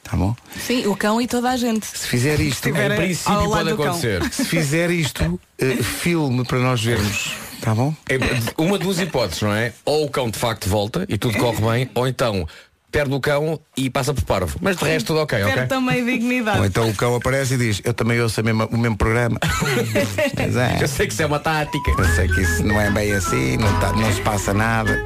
[0.10, 0.36] Tá bom?
[0.56, 1.86] Sim, o cão e toda a gente.
[1.88, 4.24] Se fizer isto, Em princípio pode acontecer.
[4.32, 7.34] se fizer isto, eh, filme para nós vermos.
[7.62, 7.94] Tá bom?
[8.08, 8.18] É
[8.62, 9.74] uma duas hipóteses, não é?
[9.84, 12.48] Ou o cão de facto volta e tudo corre bem, ou então
[12.92, 14.58] perde o cão e passa por parvo.
[14.62, 15.54] Mas de resto tudo ok, ok?
[15.54, 16.60] Perde também dignidade.
[16.60, 19.40] Ou então o cão aparece e diz, eu também ouço a mesma- o mesmo programa.
[20.38, 21.92] Mas é, Eu sei que isso é uma tática.
[21.98, 24.98] eu sei que isso não é bem assim, não, tá- não se passa nada.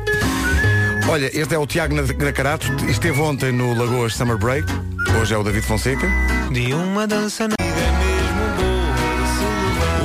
[1.08, 4.68] Olha, este é o Tiago Nacarato, esteve ontem no Lagoas Summer Break,
[5.20, 6.08] hoje é o David Fonseca.
[6.52, 7.56] De uma dança na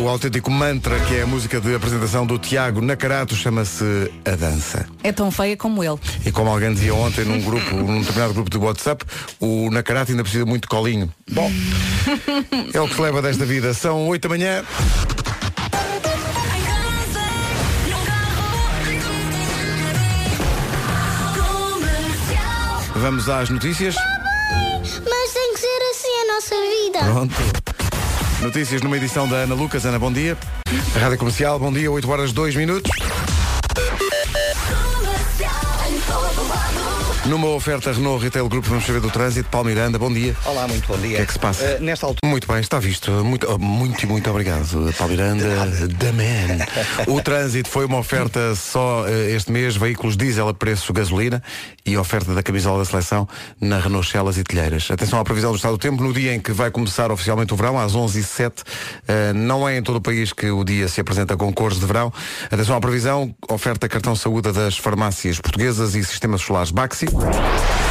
[0.01, 4.87] O autêntico mantra, que é a música de apresentação do Tiago Nacarato, chama-se A Dança.
[5.03, 5.99] É tão feia como ele.
[6.27, 9.05] E como alguém dizia ontem num grupo, num determinado grupo de WhatsApp,
[9.41, 11.11] o Nacarato ainda precisa muito de colinho.
[11.31, 11.51] Bom,
[12.73, 13.73] é o que se leva desta vida.
[13.73, 14.65] São 8 da manhã.
[22.97, 23.95] Vamos às notícias.
[25.09, 26.99] Mas tem que ser assim a nossa vida.
[27.13, 27.35] Pronto.
[28.41, 29.85] Notícias numa edição da Ana Lucas.
[29.85, 30.37] Ana, bom dia.
[31.01, 32.91] Rádio Comercial, bom dia, 8 horas 2 minutos.
[37.27, 39.49] Numa oferta Renault Retail Group, vamos saber do trânsito.
[39.49, 40.37] Paulo Miranda, bom dia.
[40.45, 41.13] Olá, muito bom dia.
[41.13, 41.65] O que é que se passa?
[41.65, 42.31] Eh, nesta altura.
[42.31, 43.11] Muito bem, está visto.
[43.25, 45.43] Muito, oh, muito e muito obrigado, Paulo Miranda.
[45.89, 46.67] Da man.
[47.07, 51.43] O trânsito foi uma oferta só eh, este mês, veículos diesel a preço gasolina
[51.87, 53.27] e oferta da camisola da seleção
[53.59, 54.91] na Renault Celas e Telheiras.
[54.91, 57.57] Atenção à previsão do estado do tempo, no dia em que vai começar oficialmente o
[57.57, 58.53] verão, às 11h07,
[59.09, 61.87] eh, não é em todo o país que o dia se apresenta com cores de
[61.87, 62.13] verão.
[62.51, 67.14] Atenção à previsão, oferta cartão saúde das farmácias portuguesas e sistemas solares Baxi.
[67.15, 67.84] Bye.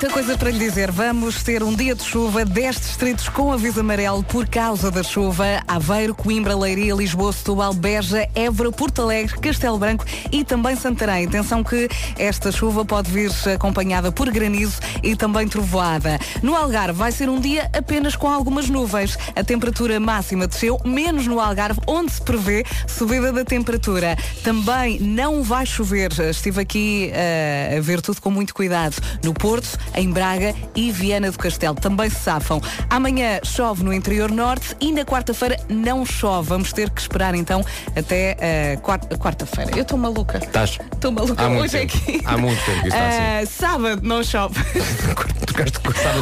[0.00, 0.92] Muita coisa para lhe dizer.
[0.92, 5.44] Vamos ter um dia de chuva, 10 distritos com aviso amarelo por causa da chuva.
[5.66, 11.26] Aveiro, Coimbra, Leiria, Lisboa, Setúbal, Beja, Évora, Porto Alegre, Castelo Branco e também Santarém.
[11.26, 16.16] Atenção que esta chuva pode vir acompanhada por granizo e também trovoada.
[16.44, 19.18] No Algarve vai ser um dia apenas com algumas nuvens.
[19.34, 24.16] A temperatura máxima desceu, menos no Algarve, onde se prevê subida da temperatura.
[24.44, 26.12] Também não vai chover.
[26.30, 28.94] Estive aqui eh, a ver tudo com muito cuidado.
[29.24, 31.74] No Porto, em Braga e Viana do Castelo.
[31.74, 32.60] Também se safam.
[32.90, 36.48] Amanhã chove no interior norte e na quarta-feira não chove.
[36.48, 37.64] Vamos ter que esperar então
[37.96, 38.36] até
[38.76, 39.70] uh, quarta- quarta-feira.
[39.76, 40.38] Eu estou maluca.
[40.38, 40.78] Estás?
[40.92, 41.96] Estou maluca Há hoje tempo.
[41.96, 42.22] aqui.
[42.24, 43.18] Há muito tempo que está assim.
[43.18, 44.54] Ah, Sábado não chove.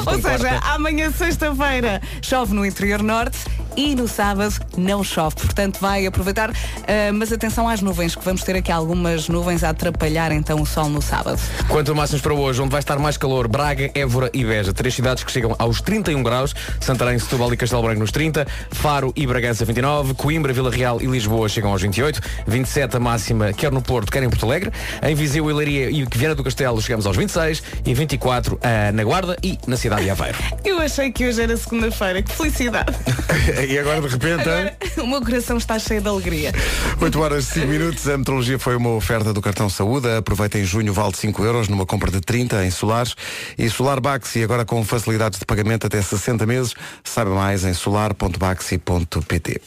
[0.06, 3.38] Ou seja, amanhã sexta-feira chove no interior norte
[3.76, 5.36] e no sábado não chove.
[5.36, 6.50] Portanto, vai aproveitar.
[6.50, 10.66] ah, mas atenção às nuvens, que vamos ter aqui algumas nuvens a atrapalhar então o
[10.66, 11.40] sol no sábado.
[11.68, 14.72] Quanto a máximas para hoje, onde vai estar mais calor, Braga, Évora e Beja.
[14.72, 16.54] Três cidades que chegam aos 31 graus.
[16.80, 18.46] Santarém, Setúbal e Castelo Branco nos 30.
[18.70, 20.14] Faro e Bragança 29.
[20.14, 22.20] Coimbra, Vila Real e Lisboa chegam aos 28.
[22.46, 24.72] 27 a máxima, quer no Porto, quer em Porto Alegre.
[25.02, 27.62] Em Viseu e Leiria e Viana do Castelo chegamos aos 26.
[27.84, 30.38] E 24 ah, na Guarda e na cidade de Aveiro.
[30.64, 32.22] Eu achei que hoje era segunda-feira.
[32.22, 32.92] Que felicidade.
[33.68, 36.52] e agora de repente, Agora, o meu coração está cheio de alegria.
[37.00, 40.08] 8 horas e 5 minutos, a metrologia foi uma oferta do cartão Saúde.
[40.16, 43.14] Aproveita em junho, vale 5 euros numa compra de 30 em solares.
[43.58, 46.74] E Solar Baxi, agora com facilidades de pagamento até 60 meses.
[47.04, 49.60] Saiba mais em solar.baxi.pt.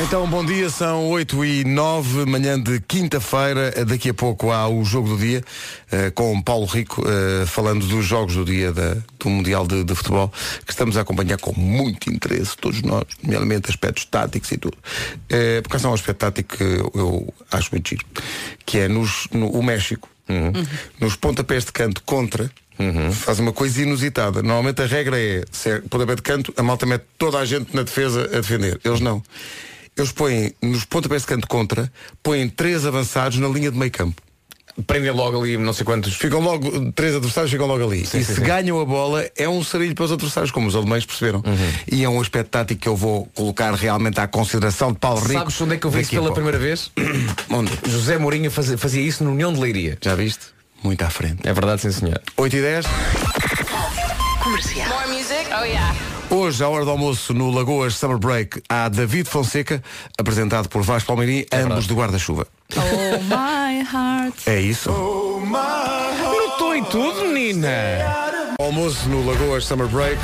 [0.00, 3.84] Então, bom dia, são 8 e 9, manhã de quinta-feira.
[3.84, 5.42] Daqui a pouco há o Jogo do Dia,
[5.90, 9.94] eh, com Paulo Rico, eh, falando dos Jogos do Dia da- do Mundial de, de
[9.96, 10.32] Futebol,
[10.64, 14.76] que estamos a acompanhar com muito interesse, todos nós, nomeadamente aspectos táticos e tudo.
[15.28, 18.04] Eh, por causa de um aspecto tático que eu, acho muito giro,
[18.64, 20.08] que é nos, no o México,
[21.00, 22.50] nos pontapés de canto contra,
[23.12, 24.42] faz uma coisa inusitada.
[24.42, 27.74] Normalmente a regra é, se é pontapé de canto, a malta mete toda a gente
[27.74, 28.80] na defesa a defender.
[28.84, 29.22] Eles não.
[29.96, 34.22] Eles põem, nos pontapés de canto contra, põem três avançados na linha de meio campo.
[34.86, 36.14] Prendem logo ali não sei quantos.
[36.14, 38.06] Ficam logo, três adversários ficam logo ali.
[38.06, 38.46] Sim, e sim, se sim.
[38.46, 41.42] ganham a bola, é um sarilho para os adversários, como os alemães perceberam.
[41.90, 45.32] E é um aspecto tático que eu vou colocar realmente à consideração de Paulo Rico.
[45.32, 46.90] Sabes onde é que eu vi isso pela primeira vez?
[47.50, 47.72] Onde?
[47.86, 49.98] José Mourinho fazia, fazia isso no União de Leiria.
[50.00, 50.46] Já viste?
[50.82, 51.40] Muito à frente.
[51.44, 52.20] É verdade, sim senhor.
[52.36, 52.86] 8 e 10.
[54.42, 54.98] Comercial.
[56.30, 59.82] Hoje, à hora do almoço, no Lagoas Summer Break, há David Fonseca,
[60.16, 62.46] apresentado por Vasco Palmeirim, ambos de guarda-chuva.
[62.76, 64.46] Oh my heart.
[64.46, 64.90] É isso.
[64.90, 67.70] Não estou em tudo, menina!
[68.60, 70.20] Almoço no Lagoas Summer Break.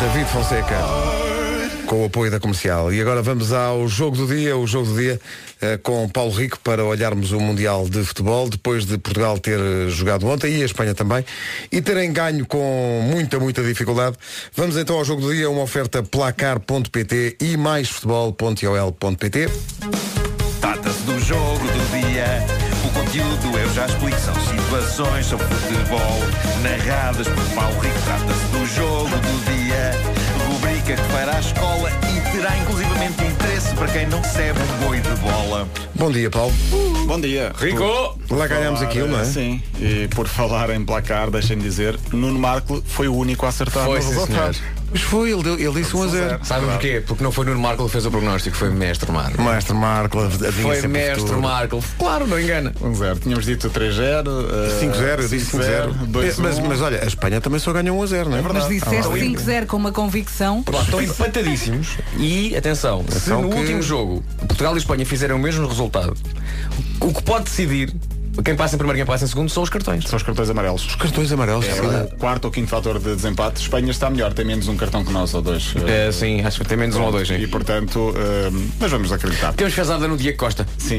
[0.00, 0.76] David Fonseca.
[1.86, 2.92] Com o apoio da comercial.
[2.92, 5.20] E agora vamos ao jogo do dia, o jogo do dia
[5.60, 9.88] eh, com Paulo Rico para olharmos o Mundial de Futebol, depois de Portugal ter eh,
[9.88, 11.24] jogado ontem e a Espanha também,
[11.72, 14.16] e terem ganho com muita, muita dificuldade.
[14.54, 19.48] Vamos então ao jogo do dia, uma oferta placar.pt e maisfutebol.ol.pt.
[21.28, 22.24] Jogo do dia.
[22.86, 24.18] O conteúdo eu já explico.
[24.18, 26.00] São situações sobre futebol
[26.62, 27.98] narradas por Paulo Rico.
[28.02, 29.90] Trata-se do jogo do dia.
[30.46, 35.00] Rubrica que fará a escola e terá inclusivamente interesse para quem não recebe um boi
[35.00, 35.68] de bola.
[35.94, 36.54] Bom dia, Paulo.
[37.06, 37.52] Bom dia.
[37.58, 37.84] Rico!
[38.30, 39.24] Lá ganhamos Falar, aquilo, não é?
[39.24, 43.84] Sim, e por falar em placar, deixem-me dizer, Nuno Marco foi o único a acertar
[43.84, 44.58] Foi, no sim, resultado.
[44.90, 46.40] Mas foi, ele, deu- ele disse 1 a 0.
[46.44, 47.02] Sabe porquê?
[47.06, 49.40] Porque não foi Nuno Marco que fez o prognóstico, foi Mestre Marco.
[49.42, 50.18] Mestre Marco,
[50.62, 51.36] Foi Mestre.
[51.36, 51.84] Marco.
[51.98, 52.72] Claro, não engana.
[52.80, 53.18] 1-0.
[53.20, 54.26] Tínhamos dito 3-0.
[54.28, 55.92] eh, 5-0, eu disse 5-0.
[56.06, 58.42] 2 Mas, mas olha, a Espanha também só ganhou 1 a 0, não é?
[58.42, 60.64] Mas disseste Ah, 5-0 com uma convicção.
[60.82, 61.98] Estão empatadíssimos.
[62.16, 66.16] E, atenção, se no que- último jogo Portugal e Espanha fizerem o mesmo resultado,
[67.00, 67.92] o que pode decidir
[68.44, 70.04] quem passa em primeiro e quem passa em segundo são os cartões.
[70.04, 70.86] São os cartões amarelos.
[70.86, 71.66] Os cartões amarelos.
[71.66, 71.80] É sim.
[71.80, 72.16] verdade.
[72.16, 73.60] Quarto ou quinto fator de desempate.
[73.60, 75.74] Espanha está melhor, tem menos um cartão que nós, ou dois.
[75.86, 77.28] É, sim, acho que tem menos um ou dois.
[77.30, 77.48] E Hein?
[77.48, 79.52] portanto, eh, mas vamos acreditar.
[79.54, 80.66] Temos fezada no Diego Costa.
[80.78, 80.98] Sim.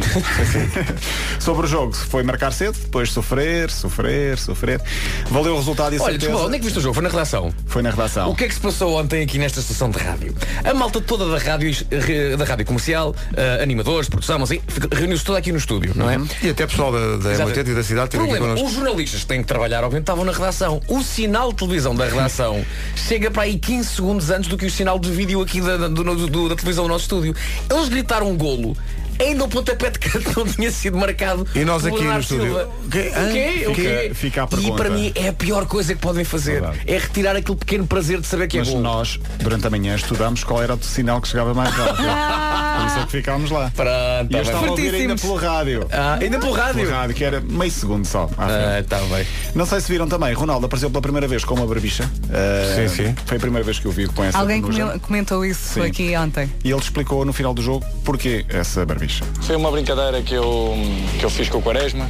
[1.40, 4.82] Sobre o jogo, foi marcar cedo, depois sofrer, sofrer, sofrer.
[5.30, 6.20] Valeu o resultado e Olha, certeza.
[6.20, 6.94] desculpa, onde é que viste o jogo?
[6.94, 7.54] Foi na redação.
[7.66, 8.30] Foi na redação.
[8.30, 10.34] O que é que se passou ontem aqui nesta estação de rádio?
[10.64, 14.60] A malta toda da rádio, eh, da rádio comercial, eh, animadores, produção, assim,
[14.92, 16.18] reuniu-se toda aqui no estúdio, não é?
[16.44, 17.52] E até pessoal da, da Exato.
[17.52, 18.68] M80 e da cidade teve aqui Problema, connosco.
[18.68, 20.82] os jornalistas que têm que trabalhar, obviamente, estavam na redação.
[20.88, 22.64] O sinal de televisão da redação
[22.96, 25.88] chega para aí 15 segundos antes do que o sinal de vídeo aqui da, da-
[25.88, 27.36] do- do- da televisão do nosso estúdio.
[27.70, 28.76] Eles gritaram um golo.
[29.20, 31.46] Ainda o pontapé de canto não tinha sido marcado.
[31.54, 32.46] E nós aqui no estúdio?
[32.46, 32.70] Silva.
[32.86, 33.66] O quê?
[33.68, 34.12] O quê?
[34.14, 36.62] Fica- a E para mim é a pior coisa que podem fazer.
[36.62, 36.80] Verdade.
[36.88, 38.82] É retirar aquele pequeno prazer de saber que é Mas golo.
[38.82, 41.98] nós, durante a manhã, estudámos qual era o sinal que chegava mais rápido.
[42.80, 43.72] Por isso é que ficámos lá.
[43.76, 45.86] Pronto, E eu tá estava a ouvir ainda pelo rádio.
[45.92, 46.76] Ah, ainda pelo rádio.
[46.76, 48.28] Pelo rádio, que era meio segundo só.
[48.28, 48.40] frente.
[48.40, 49.28] Ah, tá bem.
[49.54, 52.10] Não sei se viram também, Ronaldo apareceu pela primeira vez com uma barbicha.
[52.32, 53.16] Ah, Sim, sim.
[53.26, 54.62] Foi a primeira vez que eu vi com essa Alguém
[55.02, 55.82] comentou isso Sim.
[55.82, 56.50] aqui ontem.
[56.64, 59.09] E ele explicou no final do jogo porquê essa barbicha.
[59.42, 60.74] Foi uma brincadeira que eu,
[61.20, 62.10] que eu fiz com o Quaresma.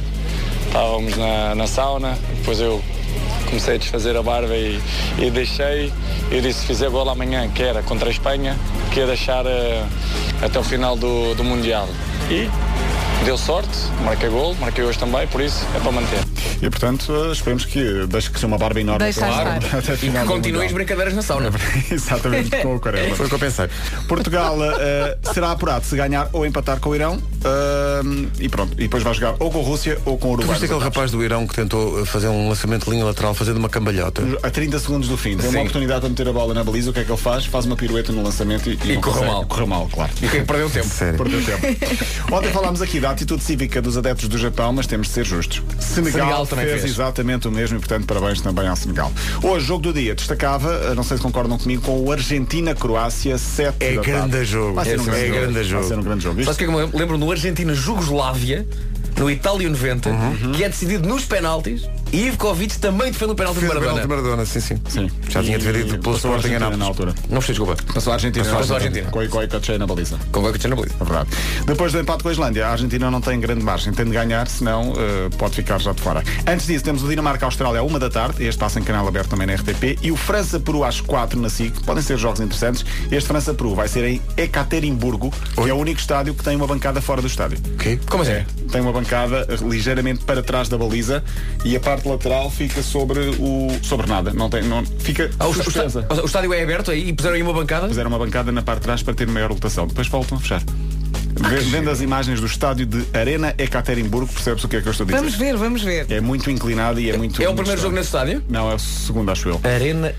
[0.66, 2.80] Estávamos na, na sauna, depois eu
[3.46, 4.80] comecei a desfazer a barba e,
[5.18, 5.92] e deixei.
[6.30, 8.56] Eu disse se fizer gol amanhã, que era contra a Espanha,
[8.92, 9.84] que ia deixar eh,
[10.40, 11.88] até o final do, do Mundial.
[12.30, 12.48] E
[13.24, 13.68] deu sorte,
[14.04, 16.18] marquei gol, marquei hoje também, por isso é para manter.
[16.62, 19.04] E portanto, eh, esperemos que deixe crescer uma barba enorme.
[19.04, 21.50] Deixa claro, até E que do continuem as brincadeiras na sauna.
[21.90, 23.16] Exatamente, com o Quaresma.
[23.16, 23.68] Foi o que eu pensei.
[24.08, 28.00] Portugal eh, será apurado se ganhar ou empatar com o Irão eh,
[28.40, 28.72] e pronto.
[28.74, 30.58] E depois vai jogar ou com a Rússia ou com o Tu Uruguai.
[30.58, 33.58] viste aquele rapaz do Irão que tentou uh, fazer um lançamento de linha lateral fazendo
[33.58, 34.22] uma cambalhota?
[34.42, 36.92] A 30 segundos do fim, tem uma oportunidade para meter a bola na baliza, o
[36.92, 37.44] que é que ele faz?
[37.46, 39.46] Faz uma pirueta no lançamento e, E não correu mal.
[39.46, 40.10] Correu mal, claro.
[40.22, 40.86] E quem perdeu tempo?
[40.86, 41.18] Sério.
[41.18, 41.66] Perdeu tempo.
[42.32, 45.62] Ontem falámos aqui da atitude cívica dos adeptos do Japão, mas temos de ser justos.
[45.78, 46.92] Senegal, Senegal também fez, fez.
[46.92, 49.12] exatamente o mesmo e, portanto, parabéns também ao Senegal.
[49.42, 53.76] Hoje, jogo do dia, destacava, eh, não sei se concordam comigo, com o Argentina-Croácia 7
[53.80, 54.10] É tarde.
[54.10, 54.74] grande jogo.
[54.74, 55.40] Vai ser um É grande jogo.
[55.40, 55.88] grande Vai jogo.
[55.88, 56.40] ser um grande jogo.
[56.40, 57.18] O que é que me lembro?
[57.18, 58.66] No Argentina-Jugoslávia,
[59.18, 60.10] no Itália 90,
[60.56, 64.02] que é decidido nos penaltis, e Ivkovic também defende o penalti de o penalti Maradona.
[64.02, 64.80] de Maradona, sim, sim.
[64.88, 65.10] Sim.
[65.28, 66.78] Já tinha defendido pelo Sporting em Argentina Nápoles.
[66.78, 67.14] na altura.
[67.28, 67.82] Não fez desculpa.
[67.92, 68.44] Passou a Argentina.
[68.44, 69.10] Passou a Argentina.
[69.10, 70.18] Com o Goicoechea na baliza.
[70.32, 70.94] Com o Cristiano Ronaldo.
[71.00, 71.30] É verdade.
[71.66, 73.92] Depois do empate com a Islândia, a Argentina não tem grande margem.
[73.92, 76.22] Tem de ganhar, senão eh, pode ficar já de fora.
[76.46, 78.44] Antes disso, temos o Dinamarca-Austrália à uma da tarde.
[78.44, 79.98] Este passa em canal aberto também na RTP.
[80.02, 81.80] E o França-Peru às quatro na SIC.
[81.84, 82.84] Podem ser jogos interessantes.
[83.10, 87.00] Este França-Peru vai ser em Ekaterimburgo, que é o único estádio que tem uma bancada
[87.00, 87.58] fora do estádio.
[87.74, 88.00] Ok.
[88.08, 88.44] Como assim?
[88.70, 91.22] Tem uma bancada eh, ligeiramente para trás da baliza
[91.64, 93.68] e a parte lateral fica sobre o.
[93.82, 94.32] sobre nada.
[94.32, 94.62] Não tem.
[94.62, 97.88] Não, fica Ah, o, o o estádio é aberto aí e puseram aí uma bancada?
[97.88, 99.86] Fizeram uma bancada na parte de trás para ter maior lotação.
[99.86, 100.62] Depois voltam a fechar.
[101.40, 104.92] Ve- Vendo as imagens do estádio de Arena Ekaterimburgo, percebes o que é que eu
[104.92, 105.18] estou a dizer?
[105.20, 106.06] Vamos ver, vamos ver.
[106.10, 107.42] É muito inclinado e é muito.
[107.42, 108.42] É o primeiro jogo nesse estádio?
[108.48, 109.60] Não, é o segundo, acho eu.
[109.64, 110.14] Arena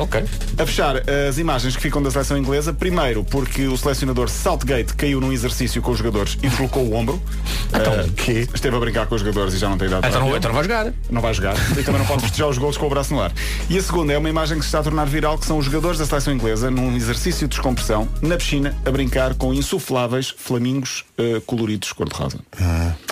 [0.00, 0.24] ok.
[0.58, 0.96] A fechar
[1.28, 5.80] as imagens que ficam da seleção inglesa, primeiro porque o selecionador Southgate caiu num exercício
[5.82, 7.20] com os jogadores e deslocou o ombro.
[7.68, 8.48] Então, Eh, quê?
[8.52, 10.06] Esteve a brincar com os jogadores e já não tem idade.
[10.08, 10.92] Então não, então não vai jogar.
[11.10, 11.54] Não vai jogar.
[11.78, 13.32] E também não pode festejar os gols com o braço no ar.
[13.68, 15.64] E a segunda é uma imagem que se está a tornar viral, que são os
[15.64, 21.04] jogadores da seleção inglesa, num exercício de descompressão, na piscina, a brincar com insufláveis flamingos
[21.16, 22.38] eh, coloridos cor-de-rosa.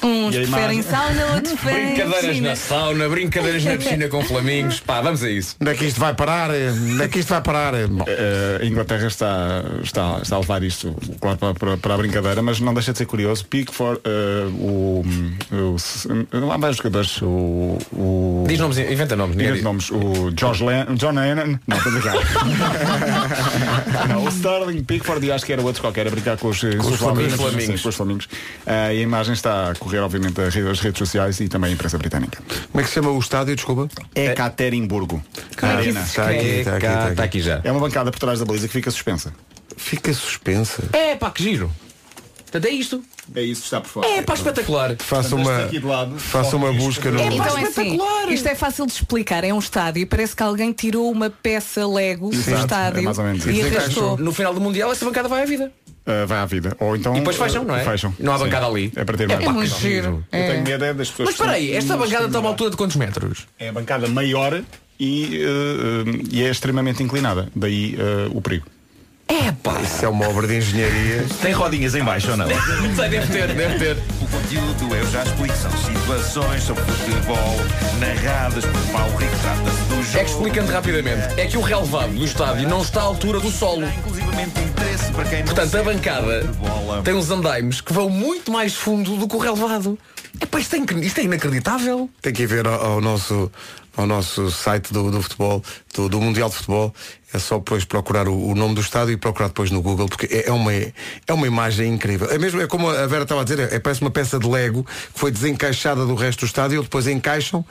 [0.02, 0.82] Uns E preferem imagem?
[0.82, 4.80] sauna, outros preferem Brincadeiras na sauna, brincadeiras na piscina com flamingos.
[4.80, 5.54] Pá, vamos a isso.
[5.60, 6.50] Onde é que isto vai parar?
[6.50, 7.74] Onde é que isto vai parar?
[7.86, 11.96] Bom, Eh, a Inglaterra está, está, está a levar isto, claro, para, para, para a
[11.96, 13.44] brincadeira, mas não deixa de ser curioso.
[13.46, 15.04] Pickford, eh, o,
[15.52, 15.76] o.
[16.52, 17.78] Há vários jogadores, o.
[17.92, 19.36] o Diz nomes, inventa nomes.
[19.36, 19.62] diz.
[19.62, 21.98] nomes, o George Len John Lennon, não, estou a
[24.08, 26.66] não, o Sterling Pickford e acho que era outro qualquer, a brincar com os, com
[26.88, 27.27] os flamingos.
[27.36, 28.28] Sim, com os flamingos.
[28.66, 31.70] Ah, e a imagem está a correr, obviamente, as redes, as redes sociais e também
[31.70, 32.38] a imprensa britânica.
[32.70, 33.88] Como é que se chama o estádio, desculpa?
[34.14, 35.22] Ekaterimburgo.
[35.52, 36.00] É que Arena.
[36.00, 37.20] Está aqui, está aqui, está está aqui.
[37.22, 37.60] aqui já.
[37.64, 39.32] É uma bancada por trás da baliza que fica suspensa.
[39.76, 40.82] Fica suspensa.
[40.92, 41.70] É pá, que giro.
[42.42, 43.04] Portanto, é isto.
[43.36, 44.08] É isso que está por fora.
[44.08, 44.96] É pá, espetacular.
[44.98, 47.18] Faça uma, este aqui de lado, faça uma busca no.
[47.18, 47.98] de- Então é assim,
[48.30, 49.44] isto é fácil de explicar.
[49.44, 53.02] É um estádio e parece que alguém tirou uma peça Lego do Exato, estádio é
[53.02, 54.16] mais ou menos e arrastou.
[54.16, 55.70] No final do Mundial, essa bancada vai à vida.
[56.10, 56.74] Ah, vai à vida.
[56.80, 57.14] Ou então.
[57.14, 57.84] E depois fecham, ah, não é?
[57.84, 58.14] Fecham.
[58.18, 58.44] Não há Sim.
[58.44, 58.90] bancada ali.
[58.96, 59.46] É para ter É mais.
[59.46, 60.24] É muito que giro.
[60.32, 60.50] Eu É.
[60.52, 61.26] tenho medo é das pessoas.
[61.28, 63.46] Mas espera aí, esta bancada está a uma altura de quantos metros?
[63.58, 64.62] É a bancada maior
[64.98, 67.48] e, eh, e é extremamente inclinada.
[67.54, 68.64] Daí eh, o perigo.
[69.28, 69.78] É pá.
[69.82, 71.26] Isso é uma obra de engenharia.
[71.42, 72.46] Tem rodinhas em baixo ou não?
[72.48, 73.96] Sei, deve ter, deve ter.
[74.22, 77.56] O conteúdo eu já explico, são situações sobre futebol,
[78.00, 80.18] narradas por Paulo Rico, trata-se do jogo.
[80.18, 83.50] É que explicando rapidamente, é que o relevado do estádio não está à altura do
[83.50, 83.84] solo.
[83.84, 86.46] Há inclusivamente interesse para quem não Portanto, a bancada
[87.04, 89.98] tem uns andaimes que vão muito mais fundo do que o relevado.
[90.40, 92.08] Epá, isto é, isto é inacreditável.
[92.22, 93.50] Tem que ir ver ao, ao nosso,
[94.00, 95.62] ao nosso site do, do futebol,
[95.94, 96.94] do, do Mundial de Futebol.
[97.32, 100.26] É só depois procurar o, o nome do estádio e procurar depois no Google, porque
[100.34, 100.92] é, é uma, é
[101.30, 102.30] uma imagem incrível.
[102.30, 104.82] É mesmo, é como a Vera estava a dizer, é, parece uma peça de Lego
[104.84, 107.62] que foi desencaixada do resto do estádio, eles depois encaixam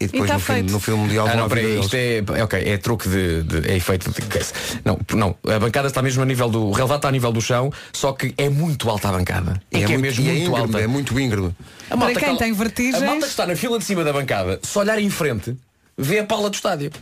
[0.00, 2.62] e depois tá no, fim, no fim do Mundial Ah, não, peraí, isto é, ok,
[2.68, 4.52] é truque de, de- é efeito de case.
[4.84, 7.40] Não, não, a bancada está mesmo a nível do, o relevado está a nível do
[7.40, 9.62] chão, só que é muito alta a bancada.
[9.72, 10.80] É, E que é mesmo e é muito íngreme, alta.
[10.80, 11.54] É muito íngreme.
[11.88, 14.02] A Para que quem está- tem vertigens- A malta que está na fila de cima
[14.02, 15.56] da bancada, se olhar em frente,
[15.96, 16.90] vê a pala do estádio.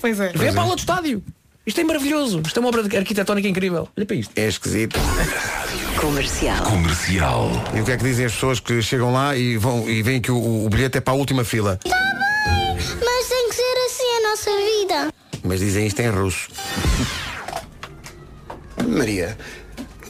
[0.00, 0.32] Pois é.
[0.34, 1.22] Vê a pala do estádio.
[1.66, 2.40] Isto é maravilhoso.
[2.46, 3.88] Isto é uma obra de- arquitetónica incrível.
[3.96, 4.32] Olha para isto.
[4.36, 4.98] É esquisito.
[6.00, 6.62] Comercial.
[6.64, 7.50] Comercial.
[7.74, 10.20] E o que é que dizem as pessoas que chegam lá e vão e veem
[10.20, 11.80] que o, o bilhete é para a última fila?
[11.82, 11.98] Tá bem,
[13.04, 15.12] mas tem que ser assim a nossa vida.
[15.42, 16.48] Mas dizem isto em russo.
[18.86, 19.36] Maria.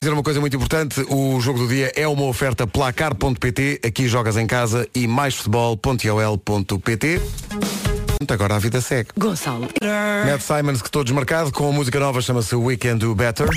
[0.03, 4.37] Dizer uma coisa muito importante, o jogo do dia é uma oferta placar.pt, aqui jogas
[4.37, 7.21] em casa e maisfutebol.ol.pt.
[8.29, 9.11] Agora a vida segue.
[9.17, 9.69] Gonçalo.
[10.27, 13.49] Matt Simons que estou desmarcado com a música nova chama-se We Can Do Better.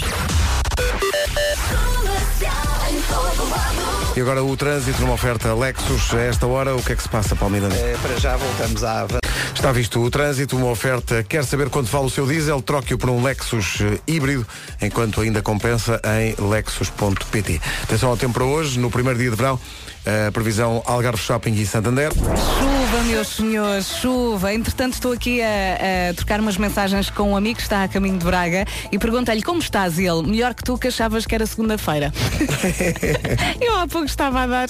[4.15, 6.13] E agora o trânsito numa oferta Lexus.
[6.13, 7.67] A esta hora, o que é que se passa, Palmeira?
[7.73, 9.19] Eh, para já voltamos à Ava-
[9.55, 11.23] Está visto o trânsito, uma oferta.
[11.23, 12.61] Quer saber quanto vale o seu diesel?
[12.61, 14.45] Troque-o por um Lexus eh, híbrido,
[14.81, 17.61] enquanto ainda compensa em lexus.pt.
[17.83, 19.59] Atenção ao tempo para hoje, no primeiro dia de verão,
[20.05, 22.11] a previsão Algarve Shopping e Santander.
[22.13, 24.53] Chuva, meus senhores, chuva.
[24.53, 28.17] Entretanto, estou aqui a, a trocar umas mensagens com um amigo que está a caminho
[28.17, 31.45] de Braga e perguntei-lhe como estás e ele, melhor que tu que achavas que era
[31.45, 32.11] segunda-feira.
[33.61, 34.69] Eu há pouco estava a dar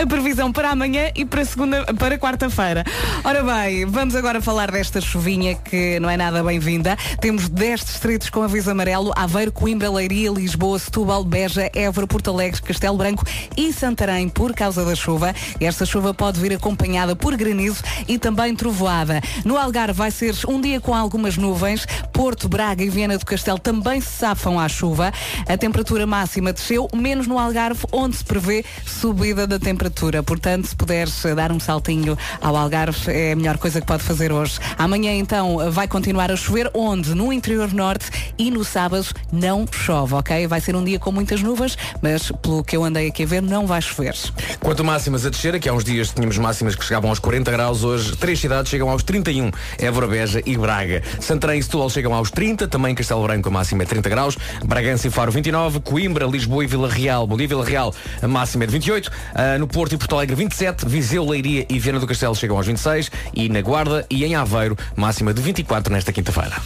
[0.00, 2.84] a previsão para amanhã e para segunda, para quarta-feira.
[3.24, 6.96] Ora bem, vamos agora falar desta chuvinha que não é nada bem-vinda.
[7.20, 12.60] Temos 10 distritos com aviso amarelo, Aveiro, Coimbra, Leiria, Lisboa, Setúbal, Beja, Évora, Porto Alegre,
[12.62, 13.24] Castelo Branco
[13.56, 15.34] e Santarém por causa da chuva.
[15.60, 19.20] Esta chuva pode vir acompanhada por granizo e também trovoada.
[19.44, 21.86] No Algarve vai ser um dia com algumas nuvens.
[22.12, 25.12] Porto, Braga e Viana do Castelo também se safam à chuva.
[25.48, 30.22] A temperatura máxima desceu, menos no Algarve, onde se prevê subida da temperatura.
[30.22, 34.32] Portanto, se puderes dar um saltinho ao Algarve, é a melhor coisa que pode fazer
[34.32, 34.58] hoje.
[34.78, 37.14] Amanhã, então, vai continuar a chover, onde?
[37.14, 40.46] No interior norte e no sábado não chove, ok?
[40.46, 43.42] Vai ser um dia com muitas nuvens, mas pelo que eu andei aqui a ver,
[43.42, 44.14] não vai chover.
[44.60, 47.84] Quanto máximas a descer, aqui há uns dias tínhamos máximas que chegavam aos 40 graus,
[47.84, 51.02] hoje três cidades chegam aos 31, Évora, Beja e Braga.
[51.20, 55.08] Santarém e Setúbal chegam aos 30, também Castelo Branco a máxima é 30 graus, Bragança
[55.08, 58.66] e Faro 29, Coimbra, Lisboa e Vila Real, Bom dia Vila Real, a máxima é
[58.66, 62.34] de 28, ah, no Porto e Porto Alegre 27, Viseu, Leiria e Viana do Castelo
[62.34, 66.60] chegam aos 26 e na Guarda e em Aveiro, máxima de 24 nesta quinta-feira.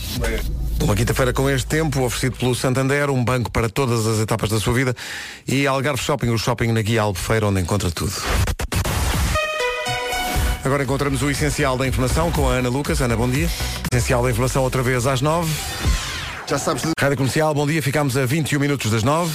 [0.83, 4.61] Uma quinta-feira com este tempo, oferecido pelo Santander, um banco para todas as etapas da
[4.61, 4.95] sua vida,
[5.47, 8.13] e Algarve Shopping, o shopping na Guia Albufeira, onde encontra tudo.
[10.65, 13.01] Agora encontramos o essencial da informação com a Ana Lucas.
[13.03, 13.51] Ana, bom dia.
[13.93, 15.53] Essencial da informação outra vez às nove.
[16.47, 16.85] Já sabes.
[16.99, 17.83] Rádio Comercial, bom dia.
[17.83, 19.31] Ficámos a 21 minutos das nove.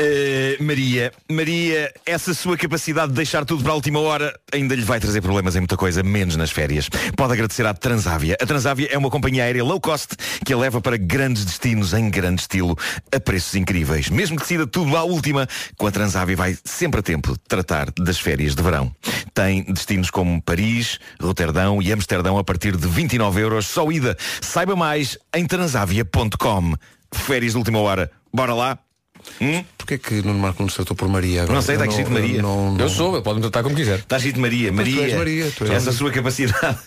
[0.00, 4.82] Uh, Maria, Maria, essa sua capacidade de deixar tudo para a última hora ainda lhe
[4.82, 6.88] vai trazer problemas em muita coisa, menos nas férias.
[7.16, 8.36] Pode agradecer à Transávia.
[8.40, 12.08] A Transávia é uma companhia aérea low cost que a leva para grandes destinos em
[12.08, 12.76] grande estilo,
[13.14, 14.08] a preços incríveis.
[14.08, 17.90] Mesmo que decida tudo à última, com a Transávia vai sempre a tempo de tratar
[17.98, 18.90] das férias de verão.
[19.34, 24.16] Tem destinos como Paris, Roterdão e Amsterdão a partir de 29 euros, só ida.
[24.40, 26.74] Saiba mais em transavia.com.
[27.12, 28.10] Férias de última hora.
[28.32, 28.78] Bora lá?
[29.40, 29.64] Hum?
[29.78, 31.54] Porquê que Nuno Marco nos tratou por Maria agora?
[31.54, 32.42] Não sei, está Eu escrito Maria.
[32.42, 33.98] não- não- Eu sou, pode-me tratar como quiser.
[34.00, 34.72] Está escrito Maria.
[34.72, 35.06] Mas tu Maria.
[35.10, 35.92] és Maria, tu és essa Maria.
[35.98, 36.78] sua capacidade.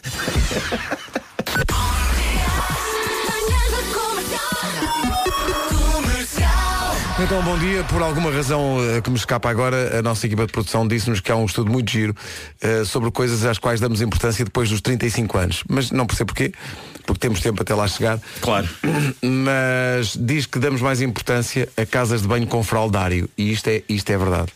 [7.23, 7.83] Então, bom dia.
[7.85, 11.31] Por alguma razão eh, que me escapa agora, a nossa equipa de produção disse-nos que
[11.31, 12.13] há um estudo muito giro
[12.61, 15.63] eh, sobre coisas às quais damos importância depois dos 35 anos.
[15.69, 16.51] Mas não percebo porquê,
[17.05, 18.19] porque temos tempo até lá chegar.
[18.41, 18.67] Claro.
[19.21, 23.29] Mas diz que damos mais importância a casas de banho com fraldário.
[23.37, 24.51] E isto é, isto é verdade.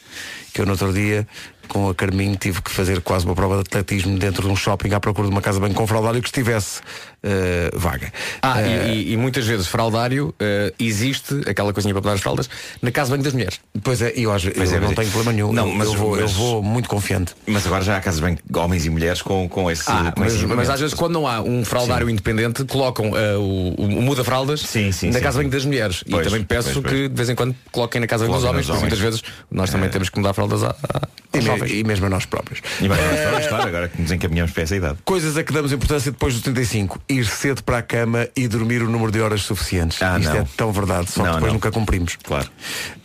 [0.54, 1.28] Que eu no outro dia,
[1.68, 4.94] com a Carminho, tive que fazer quase uma prova de atletismo dentro de um shopping
[4.94, 6.82] à procura de uma casa de banho com fraldário que estivesse
[7.24, 8.12] eh, vaga.
[8.42, 12.50] Ah, Eh, e, e- muitas vezes fraldário eh, existe, aquela coisinha para botar as fraldas,
[12.82, 13.60] na casa de banho das mulheres.
[13.84, 15.54] Pois é, eu, acho- Pois eu é, não mas- tenho problema nenhum.
[15.54, 17.34] Não, eu, mas- eu vou, eu mas- vou muito confiante.
[17.48, 19.84] Mas agora já há casas bem homens e mulheres com, com esse.
[19.88, 23.74] Ah, com mas, esse mas às vezes quando não há um fraldário independente, colocam o,
[23.78, 25.38] o, muda-fraldas Sim, sim, na sim, casa sim.
[25.40, 26.04] banho das mulheres.
[26.10, 26.94] Pois, e também peço pois, pois.
[26.94, 29.70] que de vez em quando coloquem na casa banho dos homens, porque muitas vezes nós
[29.70, 31.72] também temos que mudar fraldas a, a, E, jovens.
[31.72, 32.62] e mesmo a nós próprios.
[32.82, 34.98] E nós claro, agora que nos encaminhamos para essa idade.
[35.06, 37.00] Coisas a que damos importância depois dos 35.
[37.10, 40.00] Ir cedo para a cama e dormir o número de horas suficientes.
[40.02, 40.42] Ah, Isto não.
[40.42, 41.54] é tão verdade, só que Não, depois não.
[41.56, 42.16] nunca cumprimos.
[42.24, 42.48] Claro.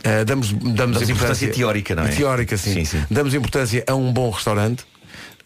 [0.00, 2.08] Uh, damos, damos, Damos importância teórica, não é?
[2.08, 2.74] Teórica, sim.
[2.74, 3.04] Sim, sim.
[3.10, 4.84] Damos importância a um bom restaurante.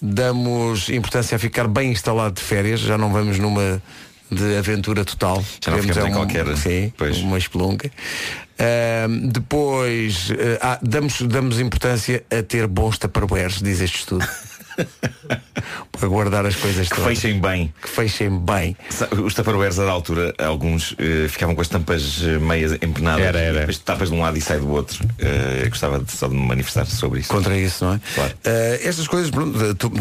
[0.03, 2.81] Damos importância a ficar bem instalado de férias.
[2.81, 3.81] Já não vamos numa
[4.31, 5.44] de aventura total.
[5.64, 7.18] Já não ficamos é em qualquer- Sim, Pois.
[7.18, 7.88] uma espelunca.
[7.88, 14.27] Uh, depois, uh, ah, damos, damos importância a ter bons tupperwares, diz este estudo.
[15.92, 17.18] para guardar as coisas Que todas.
[17.18, 17.72] fechem bem.
[17.82, 18.76] Que fechem bem.
[19.24, 23.24] Os tupperwares da altura, alguns eh, ficavam com as tampas eh, meias empenadas.
[23.26, 23.58] Era, era.
[23.60, 25.04] Depois tapas de um lado e sai do outro.
[25.18, 27.28] Eu gostava de, só de me manifestar sobre isso.
[27.30, 28.00] contra isso, não é?
[28.14, 28.32] Claro.
[28.44, 29.30] Eh, estas coisas,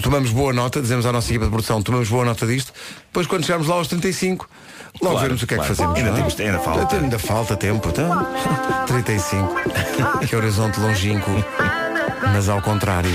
[0.02, 2.72] tomamos boa nota, dizemos à nossa equipa de produção, tomamos boa nota disto,
[3.08, 4.48] depois quando chegarmos lá aos 35,
[5.02, 5.76] logo Claro, vemos o que é que claro.
[5.76, 5.98] fazemos.
[5.98, 6.14] Ainda é?
[6.14, 6.96] temos- ainda falta.
[6.96, 8.28] Ainda falta tempo, então.
[8.88, 9.56] 35.
[10.28, 11.32] que horizonte longínquo,
[12.34, 13.10] mas ao contrário.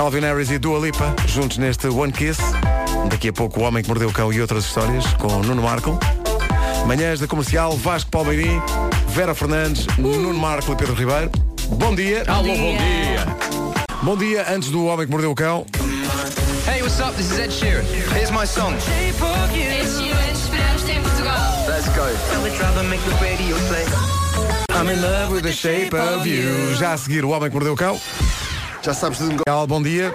[0.00, 2.40] Calvin Harris e Dua Lipa, juntos neste One Kiss.
[3.10, 5.98] Daqui a pouco o Homem que Mordeu o Cão e outras histórias com Nuno Marco.
[6.86, 8.62] Manhãs da Comercial, Vasco Palmeirim,
[9.08, 11.30] Vera Fernandes, Nuno Marco e Pedro Ribeiro.
[11.72, 12.24] Bom dia.
[12.28, 13.26] Alô, bom dia!
[14.02, 15.66] Bom dia, antes do Homem que Mordeu o Cão.
[16.66, 17.14] Hey, what's up?
[17.18, 17.84] This is Ed Sheeran.
[18.16, 18.74] Here's my song.
[20.32, 21.66] Esperamos em Portugal.
[21.68, 22.06] Let's go.
[24.72, 26.74] I'm in love with the shape of you.
[26.76, 28.00] Já a seguir, o Homem que Mordeu o Cão.
[28.82, 30.14] Já sabes de um bom dia.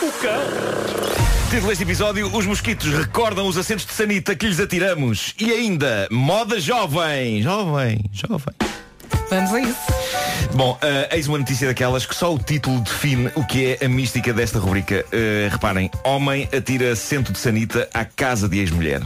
[0.00, 0.40] O cão.
[1.50, 5.34] Título deste episódio, os mosquitos recordam os assentos de sanita que lhes atiramos.
[5.38, 7.42] E ainda, moda jovem.
[7.42, 8.54] Jovem, jovem.
[9.30, 9.78] Vamos a isso.
[10.54, 13.88] Bom, eh, eis uma notícia daquelas que só o título define o que é a
[13.88, 15.04] mística desta rubrica.
[15.10, 19.02] Eh, reparem, homem atira assento de sanita à casa de ex-mulher.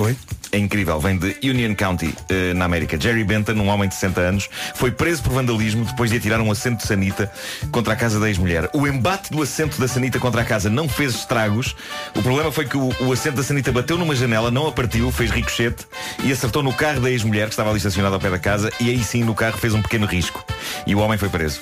[0.00, 0.16] Oi?
[0.50, 2.98] É incrível, vem de Union County, eh, na América.
[2.98, 6.50] Jerry Benton, um homem de 60 anos, foi preso por vandalismo depois de atirar um
[6.50, 7.30] assento de sanita
[7.70, 8.70] contra a casa da ex-mulher.
[8.72, 11.76] O embate do assento da sanita contra a casa não fez estragos.
[12.16, 15.12] O problema foi que o, o assento da sanita bateu numa janela, não a partiu,
[15.12, 15.86] fez ricochete
[16.24, 18.88] e acertou no carro da ex-mulher, que estava ali estacionado ao pé da casa, e
[18.88, 20.42] aí sim no carro fez um pequeno risco.
[20.86, 21.60] E o homem foi preso.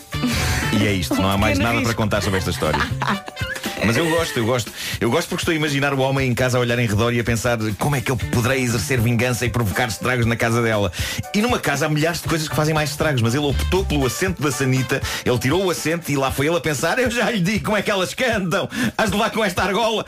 [0.80, 2.78] E é isto, não há mais nada para contar sobre esta história.
[3.84, 4.72] Mas eu gosto, eu gosto.
[5.00, 7.20] Eu gosto porque estou a imaginar o homem em casa a olhar em redor e
[7.20, 10.92] a pensar como é que eu poderei exercer vingança e provocar estragos na casa dela.
[11.34, 14.06] E numa casa há milhares de coisas que fazem mais estragos, mas ele optou pelo
[14.06, 17.30] assento da Sanita, ele tirou o assento e lá foi ele a pensar, eu já
[17.30, 20.04] lhe digo como é que elas cantam, has de lá com esta argola.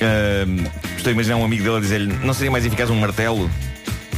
[0.00, 0.64] Ahm,
[0.96, 3.50] estou a imaginar um amigo dele a dizer-lhe, não seria mais eficaz um martelo?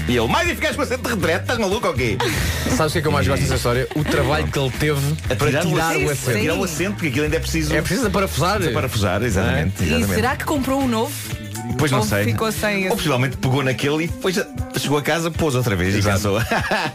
[0.09, 2.17] E ele, mais eficaz que o assento de retrete, estás maluco ou quê?
[2.77, 3.89] Sabes o que é que eu mais gosto dessa história?
[3.95, 6.39] O trabalho que ele teve A para tirar, tirar o assento.
[6.39, 7.75] Tirar o assento, porque aquilo ainda é preciso.
[7.75, 8.73] É preciso parafusar.
[8.73, 9.83] Parafusar, exatamente.
[9.83, 10.15] E exatamente.
[10.15, 11.13] será que comprou um novo?
[11.79, 12.25] Pois não Ou sei.
[12.25, 12.89] ficou sem esse?
[12.91, 14.39] Ou possivelmente pegou naquele e depois
[14.77, 16.39] chegou a casa, pôs outra vez e pensou.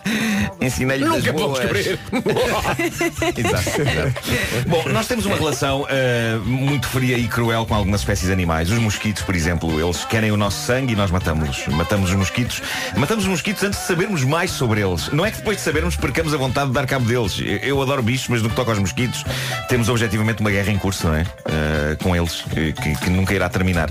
[0.61, 1.59] Ensinei-lhe Nunca boas.
[1.59, 1.99] descobrir.
[3.37, 4.21] exato, exato.
[4.67, 8.69] Bom, nós temos uma relação eh, muito fria e cruel com algumas espécies animais.
[8.71, 11.67] Os mosquitos, por exemplo, eles querem o nosso sangue e nós matamos-los.
[11.67, 12.61] Matamos os mosquitos.
[12.97, 15.09] Matamos os mosquitos antes de sabermos mais sobre eles.
[15.11, 17.39] Não é que depois de sabermos percamos a vontade de dar cabo deles.
[17.61, 19.23] Eu, adoro bichos, mas no que toca aos mosquitos,
[19.69, 21.25] temos objetivamente uma guerra em curso, não é?
[21.45, 23.89] Eh, com eles, que, que nunca irá terminar.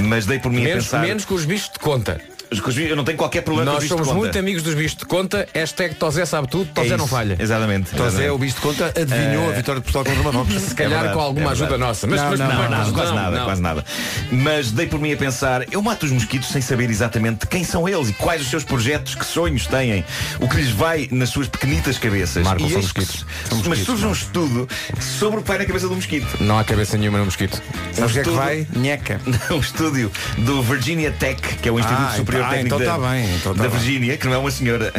[0.00, 1.00] Mas dei por mim a Menos, pensar.
[1.02, 2.20] menos com os bichos de conta.
[2.62, 4.24] Com Eu não tenho qualquer problema com Nós bichos somos de conta.
[4.24, 5.46] muito amigos dos bichos de conta.
[5.54, 7.36] Hashtag Tosé sabe tudo, É Tosé não falha.
[7.38, 7.90] Exatamente.
[7.90, 8.30] Tosé, exatamente.
[8.30, 10.54] o bicho de conta, adivinhou Eh, a vitória de Portugal contra Marrocos.
[10.62, 11.88] Se calhar É verdade, com alguma é ajuda verdade.
[11.88, 12.06] nossa.
[12.06, 13.44] Mas, Não, mas não, não, não, é nada, quase não, nada, não.
[13.44, 13.84] quase nada.
[14.32, 17.86] Mas dei por mim a pensar, eu mato os mosquitos sem saber exatamente quem são
[17.88, 20.04] eles e quais os seus projetos, que sonhos têm,
[20.40, 22.44] o que lhes vai nas suas pequenitas cabeças.
[22.44, 23.26] Marco, e são mosquitos.
[23.48, 24.68] São mas surge um estudo
[25.00, 26.26] sobre o que vai na cabeça do mosquito.
[26.40, 27.60] Não há cabeça nenhuma no mosquito.
[27.92, 28.66] Sabes o que é que vai?
[28.74, 29.20] Nheca.
[29.50, 32.98] um estúdio do Virginia Tech, que é o Instituto Ah, Superior ah, Técnico então da,
[32.98, 33.68] tá bem, então tá da.
[33.68, 34.92] Virgínia, que não é uma senhora.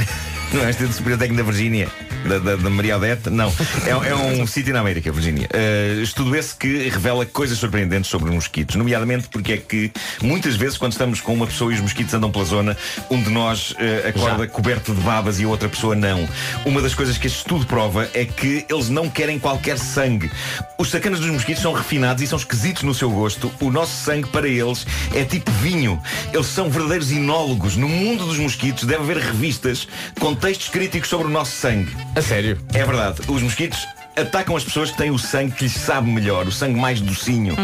[0.53, 1.87] Não é Instituto Superior Técnico da Virgínia,
[2.27, 3.53] da, da, da Maria Odete, não.
[3.85, 5.47] É, é um sítio na América, Virgínia.
[5.53, 9.91] Uh, estudo esse que revela coisas surpreendentes sobre os mosquitos, nomeadamente porque é que
[10.21, 12.77] muitas vezes quando estamos com uma pessoa e os mosquitos andam pela zona,
[13.11, 16.27] um de nós uh, acorda coberto de babas e a outra pessoa não.
[16.65, 20.31] Uma das coisas que este estudo prova é que eles não querem qualquer sangue.
[20.79, 23.51] Os sacanas dos mosquitos são refinados e são esquisitos no seu gosto.
[23.59, 26.01] O nosso sangue para eles é tipo vinho.
[26.33, 27.75] Eles são verdadeiros inólogos.
[27.75, 29.87] No mundo dos mosquitos deve haver revistas
[30.19, 31.95] com textos críticos sobre o nosso sangue.
[32.15, 32.57] A sério?
[32.73, 33.21] É verdade.
[33.27, 33.85] Os mosquitos
[34.21, 37.55] atacam as pessoas que têm o sangue que lhes sabe melhor, o sangue mais docinho.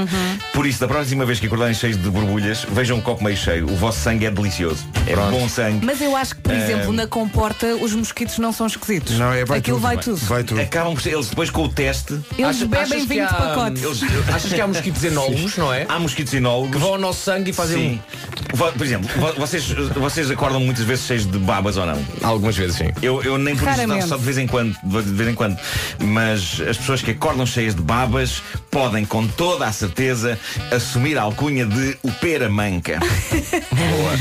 [0.53, 3.66] Por isso, da próxima vez que acordarem cheios de borbulhas, vejam um copo meio cheio.
[3.70, 4.86] O vosso sangue é delicioso.
[5.08, 5.86] É bom sangue.
[5.86, 9.18] Mas eu acho que, por exemplo, na comporta os mosquitos não são esquisitos.
[9.18, 9.84] Não, é vai Aquilo tudo.
[9.84, 10.18] vai tudo.
[10.26, 10.62] Vai tudo.
[10.62, 12.14] Acabam por ser, eles depois com o teste.
[12.38, 13.84] Eles Achas- bebem achas que 20 há- pacotes.
[13.84, 13.99] Eles,
[14.34, 15.86] Achas que há mosquitos enólogos, não é?
[15.88, 16.72] Há mosquitos inólogos.
[16.72, 17.99] Que vão ao nosso sangue e fazem Sim.
[18.53, 22.01] Vo- Por exemplo, vo- vocês, vocês acordam muitas vezes cheios de babas ou não?
[22.24, 22.89] Algumas vezes, sim.
[23.01, 25.58] Eu, eu nem por isso, não, só de vez em quando, de vez em quando.
[25.99, 28.41] Mas as pessoas que acordam cheias de babas
[28.71, 30.37] podem, com toda a certeza,
[30.71, 32.99] assumir a alcunha de o pera manca.
[33.71, 34.11] Boa.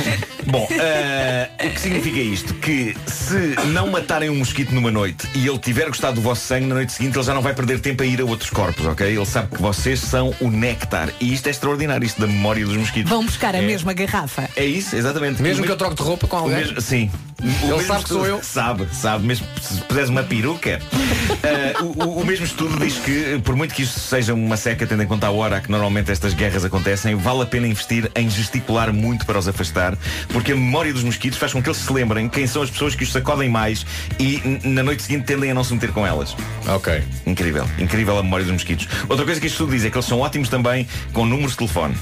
[0.46, 2.54] Bom, eh, o que significa isto?
[2.54, 6.66] Que se não matarem um mosquito numa noite e ele tiver gostado do vosso sangue,
[6.66, 9.06] na noite seguinte ele já não vai perder tempo a ir a outros corpos, ok?
[9.06, 11.08] Ele sabe que vocês são o néctar.
[11.20, 13.10] E isto é extraordinário, isto da memória dos mosquitos.
[13.10, 14.48] Vão buscar a É- mesma garrafa.
[14.56, 15.40] É isso, exatamente.
[15.42, 16.56] Mesmo O que eu troque de roupa com alguém.
[16.58, 17.10] mesmo- sim.
[17.42, 18.42] O Ele mesmo sabe que sou eu.
[18.42, 19.26] Sabe, sabe.
[19.26, 20.80] Mesmo se puseres uma peruca.
[21.42, 25.02] Eh, o, o- mesmo estudo diz que, por muito que isto seja uma seca, tendo
[25.02, 28.28] em conta a hora a que normalmente estas guerras acontecem, vale a pena investir em
[28.30, 29.96] gesticular muito para os afastar,
[30.28, 32.94] porque a memória dos mosquitos faz com que eles se lembrem quem são as pessoas
[32.94, 33.84] que os sacodem mais
[34.18, 36.34] e na noite seguinte tendem a não se meter com elas.
[36.66, 37.02] Ok.
[37.26, 38.86] Incrível, incrível a memória dos mosquitos.
[39.08, 41.58] Outra coisa que este estudo diz é que eles são ótimos também com números de
[41.58, 41.94] telefone.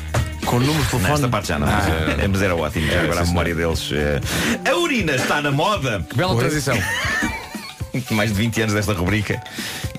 [0.47, 1.29] Com números de telefone.
[1.29, 2.87] Parte já não, mas, eh, mas era ótimo.
[3.05, 3.91] Agora a memória deles.
[3.93, 4.21] eh,
[4.71, 6.05] A urina está na moda.
[6.09, 6.77] Que bela transição.
[8.11, 9.39] Mais de 20 anos desta rubrica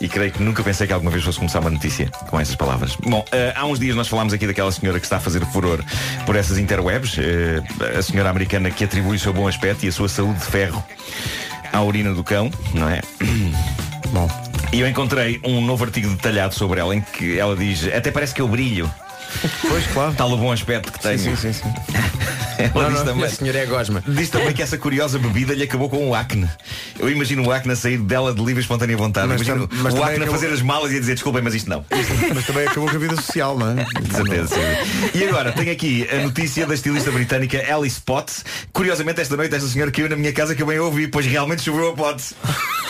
[0.01, 2.95] e creio que nunca pensei que alguma vez fosse começar uma notícia com essas palavras.
[3.03, 5.79] Bom, eh, há uns dias nós falámos aqui daquela senhora que está a fazer furor
[6.25, 7.61] por essas interwebs, eh,
[7.97, 10.83] a senhora americana que atribui o seu bom aspecto e a sua saúde de ferro
[11.71, 12.99] à urina do cão, não é?
[14.11, 14.27] Bom.
[14.71, 18.33] E eu encontrei um novo artigo detalhado sobre ela em que ela diz, até parece
[18.33, 18.91] que eu brilho.
[19.67, 20.13] Pois, claro.
[20.15, 21.19] Tal o bom aspecto que tenho.
[21.19, 21.63] Sim, sim, sim.
[22.57, 24.03] Ela Não, diz não, também, a é gosma.
[24.07, 26.47] Diz também que essa curiosa bebida lhe acabou com o acne.
[26.99, 29.27] Eu imagino o acne a sair dela de livre e espontânea vontade.
[29.27, 31.41] Mas imagino tam- mas o acne a acabou- fazer as malas e a dizer desculpem,
[31.41, 31.83] mas isto não.
[32.33, 33.83] Mas também acabou com a vida social, não é?
[34.01, 34.47] De certeza.
[34.55, 35.17] sim.
[35.19, 38.45] E agora, tenho aqui a notícia da estilista britânica Alice Potts.
[38.71, 41.63] Curiosamente, esta noite, esta senhora caiu na minha casa que eu bem ouvi, pois realmente
[41.63, 42.33] choveu a Potts.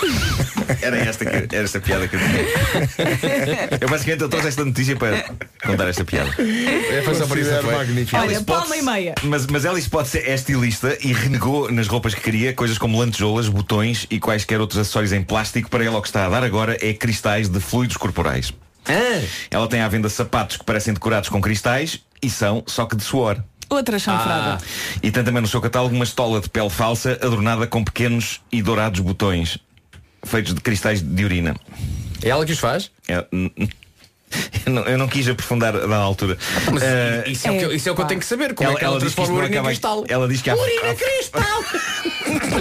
[0.82, 3.80] Era esta, que, era esta piada que eu tinha.
[3.82, 5.26] Eu basicamente eu trouxe esta notícia para
[5.66, 6.30] contar esta piada.
[6.40, 8.16] É, foi só por isso, magnífico.
[8.18, 9.16] Olha, Alice palma Potts- e meia.
[9.24, 13.48] Mas, mas Alice Potts é estilista e renegou nas roupas que queria coisas como lantejoulas,
[13.48, 15.70] botões e quaisquer outros acessórios em plástico.
[15.70, 18.54] Para ela o que está a dar agora é cristais de fluidos corporais.
[19.50, 23.04] Ela tem à venda sapatos que parecem decorados com cristais e são só que de
[23.04, 23.42] suor.
[23.70, 24.64] Outra chanfrada.
[25.02, 28.62] E tem também no seu catálogo uma estola de pele falsa adornada com pequenos e
[28.62, 29.58] dourados botões
[30.24, 31.56] feitos de cristais de urina.
[32.22, 32.90] É ela que os faz?
[33.08, 33.26] É,
[34.66, 36.38] eu, não, eu não quis aprofundar da altura.
[36.72, 38.54] Mas Eh, isso, é o que, eu- isso é o que eu tenho que saber.
[38.54, 40.06] Como é que ela, diz que isto transforma urina acaba- cristal?
[40.08, 41.64] Ela diz que há, Urina há, cristal!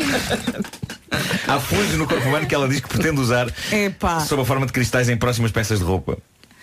[1.48, 4.20] há fluidos no corpo humano que ela diz que pretende usar Epá.
[4.20, 6.18] sob a forma de cristais em próximas peças de roupa.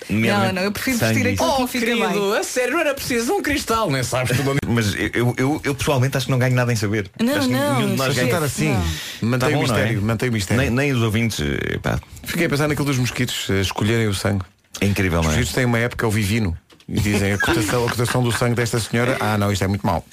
[0.10, 1.30] Não, não, eu prefiro vestir Sangue.
[1.34, 2.38] aquilo que Oh, fica querido, bem.
[2.40, 4.60] a sério, não era preciso um cristal, nem sabes tudo onde...
[4.68, 7.10] Mas eu, eu, eu pessoalmente acho que não ganho nada em saber.
[7.20, 8.38] Não, acho que não, nenhum de nós ganha.
[8.40, 8.76] assim,
[9.22, 9.80] mantém Tá o bom, não é?
[9.80, 10.62] mistério, mantém o mistério.
[10.64, 11.40] Nem, nem os ouvintes.
[11.84, 14.44] pá, Fiquei a pensar naquilo dos mosquitos eh, escolherem o sangue.
[14.82, 15.36] é incrível, Os não é?
[15.36, 16.58] mosquitos têm uma época, o vivino.
[16.88, 19.86] E dizem a cotação, a cotação do sangue desta senhora, ah não, isto é muito
[19.86, 20.04] mau.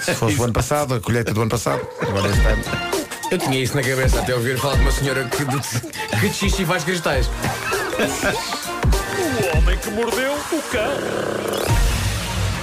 [0.00, 2.62] Se fosse o ano passado, a colheita do ano passado, agora este ano.
[3.30, 6.82] Eu tinha isso na cabeça até ouvir falar de uma senhora que que xixi faz
[6.84, 7.28] cristais.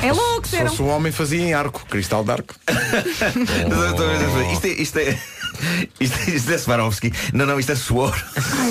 [0.02, 0.70] É louco, Se eram.
[0.70, 2.56] fosse um homem fazia em arco, cristal de arco.
[4.54, 4.70] Isto é.
[4.70, 5.20] Isto é...
[6.00, 7.12] Isto, isto é Swarovski.
[7.34, 8.16] Não, não, isto é suor.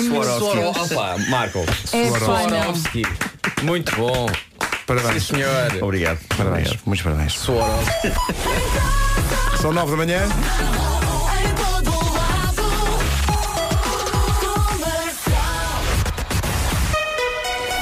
[0.07, 0.95] Swarovski.
[0.95, 1.63] Opa, Marco.
[1.93, 2.07] É.
[2.19, 3.03] Swarovski.
[3.61, 4.27] Muito bom.
[4.87, 5.23] Parabéns.
[5.23, 5.83] Sim, senhor.
[5.83, 6.17] Obrigado.
[6.35, 6.85] Parabéns, Obrigado.
[6.87, 7.33] muitos parabéns.
[7.33, 8.11] Swarovski.
[9.61, 10.27] São nove da manhã.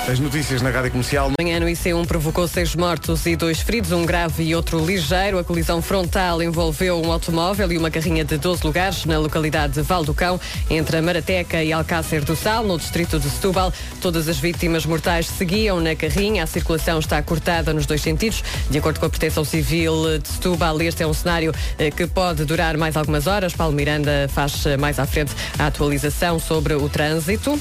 [0.10, 1.32] As notícias na Rádio Comercial.
[1.38, 5.38] Manhã no IC1 provocou seis mortos e dois feridos, um grave e outro ligeiro.
[5.38, 9.82] A colisão frontal envolveu um automóvel e uma carrinha de 12 lugares na localidade de
[9.82, 10.40] Val do Cão,
[10.70, 13.74] entre a Marateca e Alcácer do Sal, no distrito de Setúbal.
[14.00, 16.44] Todas as vítimas mortais seguiam na carrinha.
[16.44, 18.42] A circulação está cortada nos dois sentidos.
[18.70, 22.46] De acordo com a Proteção Civil de Setúbal, este é um cenário eh, que pode
[22.46, 23.54] durar mais algumas horas.
[23.54, 27.60] Paulo Miranda faz eh, mais à frente a atualização sobre o trânsito.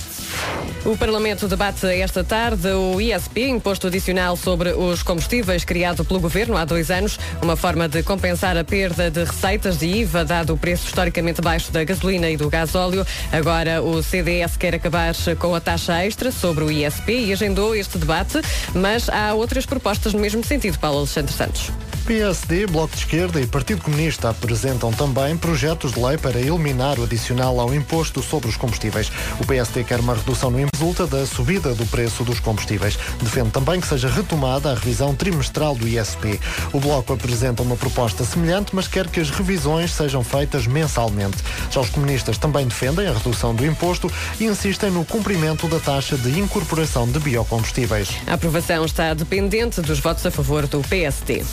[0.84, 2.35] O Parlamento debate esta tarde
[2.76, 7.88] o ISP, Imposto Adicional sobre os Combustíveis, criado pelo Governo há dois anos, uma forma
[7.88, 12.28] de compensar a perda de receitas de IVA, dado o preço historicamente baixo da gasolina
[12.28, 13.06] e do gasóleo.
[13.32, 17.96] Agora o CDS quer acabar com a taxa extra sobre o ISP e agendou este
[17.96, 18.38] debate,
[18.74, 21.70] mas há outras propostas no mesmo sentido, Paulo Alexandre Santos.
[22.06, 27.02] PSD, Bloco de Esquerda e Partido Comunista apresentam também projetos de lei para eliminar o
[27.02, 29.10] adicional ao imposto sobre os combustíveis.
[29.40, 32.98] O PSD quer uma redução no resulta da subida do preço dos combustíveis.
[33.22, 36.38] Defende também que seja retomada a revisão trimestral do ISP.
[36.72, 41.38] O Bloco apresenta uma proposta semelhante, mas quer que as revisões sejam feitas mensalmente.
[41.70, 46.16] Já os comunistas também defendem a redução do imposto e insistem no cumprimento da taxa
[46.16, 48.10] de incorporação de biocombustíveis.
[48.26, 51.44] A aprovação está dependente dos votos a favor do PSD.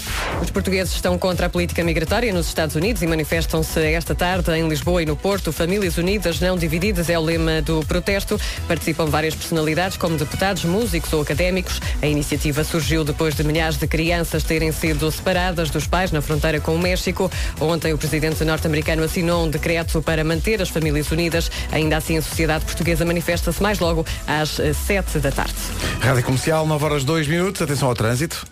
[0.41, 4.67] Os portugueses estão contra a política migratória nos Estados Unidos e manifestam-se esta tarde em
[4.67, 5.51] Lisboa e no Porto.
[5.51, 8.39] Famílias unidas, não divididas é o lema do protesto.
[8.67, 11.79] Participam várias personalidades, como deputados, músicos ou académicos.
[12.01, 16.59] A iniciativa surgiu depois de milhares de crianças terem sido separadas dos pais na fronteira
[16.59, 17.31] com o México.
[17.59, 21.49] Ontem, o presidente norte-americano assinou um decreto para manter as famílias unidas.
[21.71, 25.53] Ainda assim, a sociedade portuguesa manifesta-se mais logo às eh, sete da tarde.
[25.99, 27.61] Rádio Comercial, 9 horas 2 minutos.
[27.61, 28.45] Atenção ao trânsito.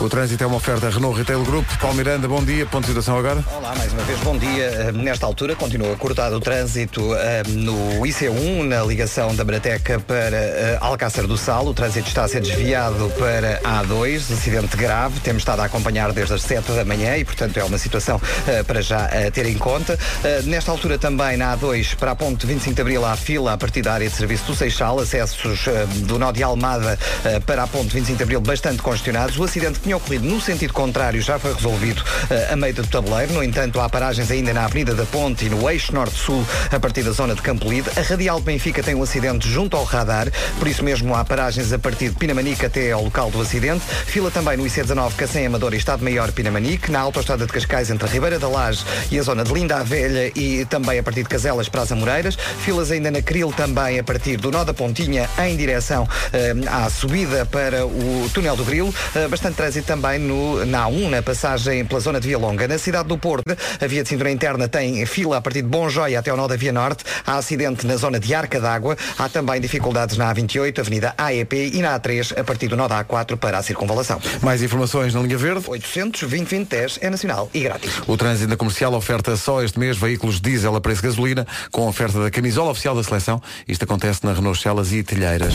[0.00, 1.66] O trânsito é uma oferta Renault Retail Group.
[1.78, 2.64] Paulo Miranda, bom dia.
[2.64, 3.44] Ponto de situação agora.
[3.54, 4.64] Olá, mais uma vez, bom dia.
[4.64, 10.36] Eh, Nesta altura continua cortado o trânsito eh, no IC1, na ligação da Brateca para
[10.36, 11.66] eh, Alcácer do Sal.
[11.66, 15.20] O trânsito está a ser desviado para A2, acidente grave.
[15.20, 18.18] Temos estado a acompanhar desde as 7 da manhã e, portanto, é uma situação
[18.66, 19.98] para já ter em conta.
[20.44, 23.82] Nesta altura também na A2, para a ponte 25 de Abril, há fila a partir
[23.82, 25.66] da área de serviço do Seixal, acessos
[26.06, 26.98] do nó de Almada
[27.44, 29.38] para a ponte 25 de Abril bastante congestionados.
[29.38, 32.86] O acidente que tinha ocorrido no sentido contrário já foi resolvido eh, a meio do
[32.86, 33.32] tabuleiro.
[33.32, 37.02] No entanto, há paragens ainda na Avenida da Ponte e no eixo norte-sul, a partir
[37.02, 37.90] da zona de Campolide.
[37.96, 40.28] A Radial de Benfica tem um acidente junto ao radar,
[40.60, 43.82] por isso mesmo há paragens a partir de Pinamanique até ao local do acidente.
[44.06, 48.06] Fila também no IC19 Cacém Amador e Estado Maior Pinamanique, na autoestrada de Cascais entre
[48.06, 51.24] a Ribeira da Laje e a zona de Linda a Velha e também a partir
[51.24, 52.36] de Caselas para as Amoreiras.
[52.36, 56.88] Filas ainda na Cril também a partir do Nó da Pontinha em direção eh, à
[56.88, 58.94] subida para o túnel do Grilo.
[59.16, 62.66] Eh, bastante trânsito também no, na A1, na passagem pela zona de Via Longa.
[62.68, 63.44] Na cidade do Porto,
[63.80, 66.46] a via de cintura interna tem fila a partir de Bom Joia até ao Nó
[66.46, 67.04] da Via Norte.
[67.26, 68.96] Há acidente na zona de Arca d'Água.
[69.18, 73.04] Há também dificuldades na A28, Avenida AEP e na A3 a partir do Nó da
[73.04, 74.20] A4 para a circunvalação.
[74.42, 75.64] Mais informações na linha verde.
[75.66, 77.92] 800 20 10 é nacional e grátis.
[78.06, 81.86] O trânsito na comercial oferta só este mês veículos diesel a preço de gasolina com
[81.88, 83.42] oferta da camisola oficial da seleção.
[83.66, 85.54] Isto acontece na Renault Celas e Telheiras.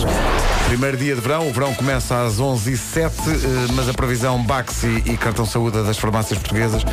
[0.67, 3.11] Primeiro dia de verão, o verão começa às 11h07,
[3.75, 4.14] mas a previsão
[4.45, 6.83] Baxi e cartão saúde das farmácias portuguesas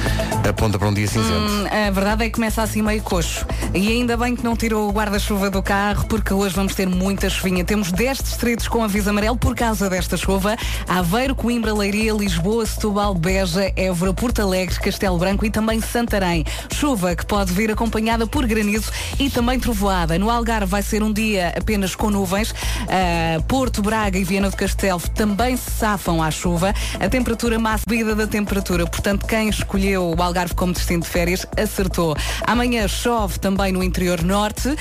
[0.49, 1.53] aponta para um dia cinzento.
[1.53, 3.47] Hum, a verdade é que começa assim meio coxo.
[3.73, 7.31] E ainda bem que não tirou o guarda-chuva do carro, porque hoje vamos ter muita
[7.31, 7.65] chuvinha.
[7.65, 10.57] Temos 10 distritos com aviso amarelo por causa desta chuva.
[10.89, 16.45] Aveiro, Coimbra, Leiria, Lisboa, Setúbal, Beja, Évora, Porto Alegre, Castelo Branco e também Santarém.
[16.73, 20.19] Chuva que pode vir acompanhada por granizo e também trovoada.
[20.19, 22.51] No Algarve vai ser um dia apenas com nuvens.
[22.51, 26.75] Uh, Porto, Braga e Viana do Castelo também se safam à chuva.
[27.01, 28.87] A temperatura máxima subida da temperatura.
[28.87, 32.17] Portanto, quem escolheu o Algarve como destino de férias acertou.
[32.47, 34.77] Amanhã chove também no interior norte, uh,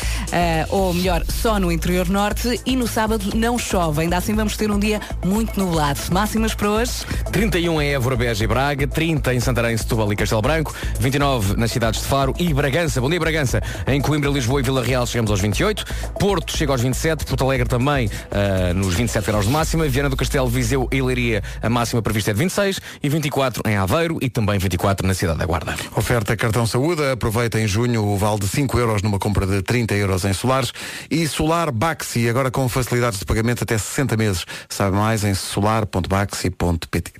[0.69, 4.03] ou melhor, só no interior norte, e no sábado não chove.
[4.03, 5.99] Ainda assim vamos ter um dia muito nublado.
[6.09, 6.91] Máximas para hoje?
[7.33, 11.71] 31 em Évora, Beja e Braga, 30 em Santarém, Setúbal e Castelo Branco, 29 nas
[11.71, 13.01] cidades de Faro e Bragança.
[13.01, 13.61] Bom dia, Bragança.
[13.87, 15.85] Em Coimbra, Lisboa e Vila Real chegamos aos 28,
[16.17, 20.15] Porto chega aos 27, Porto Alegre também uh, nos 27 graus de máxima, Viana do
[20.15, 24.29] Castelo, Viseu e Leiria, a máxima prevista é de 26 e 24 em Aveiro e
[24.29, 25.75] também 24 na cidade da Guarda.
[25.95, 29.95] Oferta cartão saúde, aproveita em junho o vale de 5 euros numa compra de 30
[29.95, 30.73] euros em solares
[31.09, 34.45] e Solar Baxi, agora com facilidades de pagamento até 60 meses.
[34.67, 37.13] Sabe mais em solar.baxi.pt.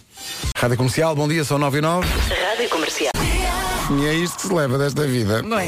[0.55, 2.07] Rádio Comercial, bom dia, são 9 e 9.
[2.07, 3.11] Rádio Comercial.
[3.97, 5.41] E é isto que se leva desta vida.
[5.41, 5.67] Não é?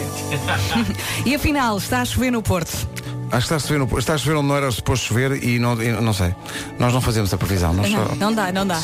[1.25, 3.02] e afinal, está a chover no Porto.
[3.33, 5.57] Acho que está a chover, no, está a chover onde não era suposto chover e
[5.57, 6.35] não, eu não sei.
[6.77, 7.73] Nós não fazemos a previsão.
[7.73, 8.15] Nós Não, só...
[8.15, 8.79] não dá, não dá.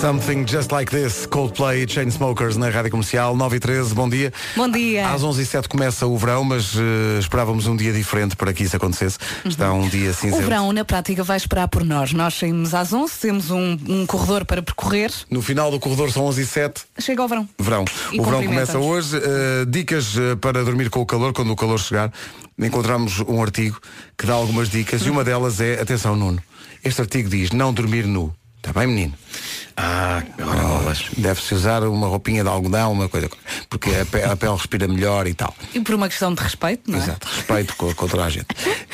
[0.00, 4.32] Something Just Like This, Coldplay e Chainsmokers na Rádio Comercial, 9 e 13, bom dia.
[4.56, 5.08] Bom dia.
[5.10, 8.64] Às 11 e 07 começa o verão, mas eh, esperávamos um dia diferente para que
[8.64, 9.18] isso acontecesse.
[9.44, 10.42] Está um dia O cinzento.
[10.42, 12.12] verão, na prática, vai esperar por nós.
[12.12, 15.10] Nós saímos às 11, temos um, um corredor para percorrer.
[15.30, 17.48] No final do corredor são 11 e 7, Chega ao verão.
[17.58, 17.84] verão.
[18.12, 19.16] E o verão começa hoje.
[19.16, 22.10] Eh, dicas eh, para dormir com o calor, quando o calor chegar.
[22.58, 23.80] Encontramos um artigo
[24.16, 26.42] que dá algumas dicas e uma delas é, atenção Nuno,
[26.84, 28.34] este artigo diz não dormir nu.
[28.64, 29.12] Está bem, menino?
[29.76, 31.04] Ah, agora bolas.
[31.18, 33.28] Deve-se usar uma roupinha de algodão, uma coisa,
[33.68, 35.54] porque a pe- a pele, respira melhor e tal.
[35.74, 37.02] E por uma questão de respeito, não é?
[37.02, 38.46] Exato, respeito com, com toda a gente.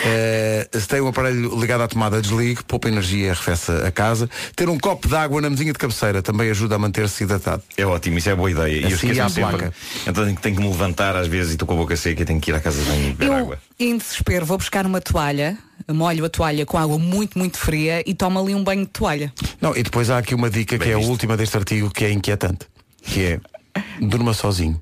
[0.04, 4.28] Eh, se tem um aparelho ligado à tomada, desligue, poupa energia e arrefeça a casa.
[4.56, 7.62] Ter um copo de água na mesinha de cabeceira também ajuda a manter-se hidratado.
[7.76, 8.72] É ótimo, isso é boa ideia.
[8.72, 9.50] E eu Assim esqueço-me à sempre.
[9.58, 9.74] placa.
[10.06, 12.24] Então tenho, tenho que me levantar às vezes e estou com a boca seca e
[12.24, 13.58] tenho que ir à casa de banho e beber Eu, água.
[13.78, 15.58] em desespero, vou buscar uma toalha,
[15.94, 19.32] molho a toalha com água muito, muito fria e tomo ali um banho de toalha.
[19.60, 22.10] Não, e depois há aqui uma dica que é a última deste artigo que é
[22.12, 22.66] inquietante,
[23.02, 23.40] que é
[24.00, 24.80] durma sozinho.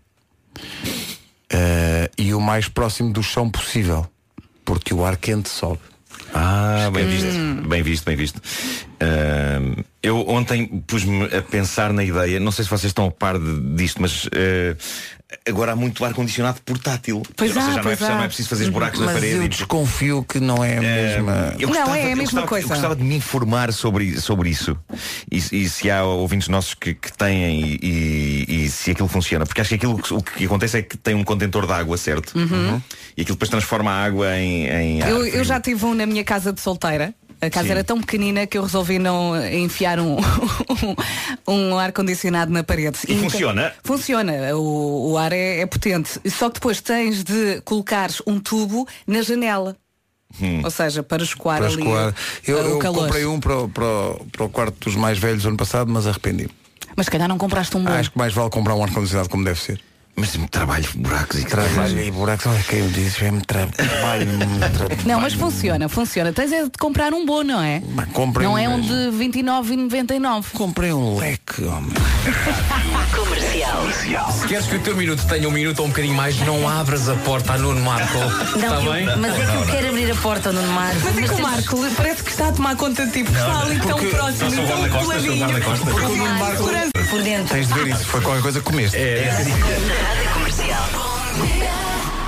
[1.50, 4.06] Eh, e o mais próximo do chão possível,
[4.64, 5.80] porque o ar quente sobe.
[6.34, 7.08] Ah, bem Hum.
[7.08, 8.42] visto, bem visto, bem visto.
[9.00, 13.38] Ahm, eu ontem pus-me a pensar na ideia, não sei se vocês estão a par
[13.38, 14.76] de- disto, mas eh,
[15.48, 17.22] agora há muito ar-condicionado portátil.
[17.36, 19.36] Pois Ou seja, há, não é, não é preciso fazer buracos na Mas parede.
[19.36, 21.54] eu desconfio que não é a mesma.
[21.58, 22.64] Eu Não, gostava- é a eu mesma gostava- coisa.
[22.66, 24.76] Eu gostava de me informar sobre, sobre isso.
[25.30, 29.44] E, e se há ouvintes nossos que, que têm e, e- e se aquilo funciona.
[29.44, 31.96] Porque acho que aquilo que- o que acontece é que tem um contentor de água,
[31.98, 32.32] certo?
[32.38, 32.80] Uhum.
[33.16, 34.66] E aquilo depois transforma a água em.
[34.66, 37.12] em ar Eu, eu já tive um na minha casa de solteira.
[37.40, 37.70] A casa Sim.
[37.72, 40.16] era tão pequenina que eu resolvi não enfiar um,
[41.46, 42.98] um ar-condicionado na parede.
[43.08, 43.72] E funciona?
[43.84, 44.32] Funciona.
[44.56, 46.20] O, o ar é, é potente.
[46.30, 49.76] Só que depois tens de colocar um tubo na janela.
[50.42, 50.60] Hum.
[50.64, 52.14] Ou seja, para escoar Para ali escoar.
[52.46, 55.46] Eu, o eu comprei um para, o- para, o- para o quarto dos mais velhos
[55.46, 56.48] ano passado, mas arrependi.
[56.96, 57.90] Mas se calhar não compraste um bom.
[57.90, 59.80] Acho que mais vale comprar um ar-condicionado como deve ser.
[60.20, 64.26] Mas muito trabalho, buracos e Trabalho e buracos, olha quem me diz, é muito trabalho,
[64.26, 65.00] muito trabalho.
[65.06, 66.32] Não, mas funciona, funciona.
[66.32, 67.80] Tens é de comprar um bom, não é?
[68.12, 70.46] comprem não é um- um de 29,99.
[70.54, 71.92] Comprei um leque, homem.
[73.14, 73.86] Comercial.
[74.32, 77.08] Se queres que o teu minuto tenha um minuto ou um bocadinho mais, não abras
[77.08, 78.18] a porta a Nuno Marco.
[78.56, 79.06] Está Não, eu- bem?
[79.16, 81.00] mas é que eu quero abrir a porta no Marco.
[81.04, 83.60] Mas é que o Marco parece que está a tomar conta de ti, porque está
[83.62, 85.46] ali tão próximo tão coladinho.
[85.84, 86.68] Porque o Nuno Marco-
[87.08, 87.54] Por dentro.
[87.54, 88.96] Tens de ver isso, foi qualquer coisa que comeste.
[88.96, 89.30] É,
[90.08, 90.88] Rádio Comercial.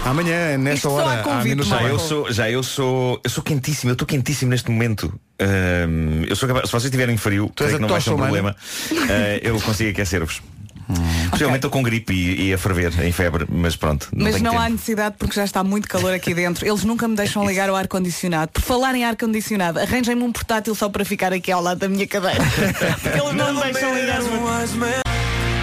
[0.04, 3.92] Amanhã, nesta Isto hora, há Já eu sou, já eu sou, eu sou quentíssimo, eu
[3.92, 5.12] estou quentíssimo neste momento.
[5.38, 8.56] Ahm, eu sou capaz, se vocês tiverem frio, a que não vai ser um problema.
[8.92, 10.42] Ah, eu consigo aquecer-vos.
[11.30, 14.08] Possivelmente estou com gripe e, e a ferver em febre, mas pronto.
[14.12, 14.62] Não Mas não tempo.
[14.62, 16.66] há necessidade porque já está muito calor aqui dentro.
[16.66, 18.52] Eles nunca me deixam ligar o ar-condicionado.
[18.52, 22.06] Por falar em ar-condicionado, arranjem-me um portátil só para ficar aqui ao lado da minha
[22.06, 22.42] cadeira.
[23.00, 25.09] Porque eles não me deixam ligar o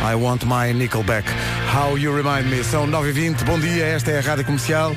[0.08, 1.26] I want my Nickelback.
[1.68, 2.64] How you remind me.
[2.64, 4.96] São 9h20, bom dia, esta é a Rádio Comercial.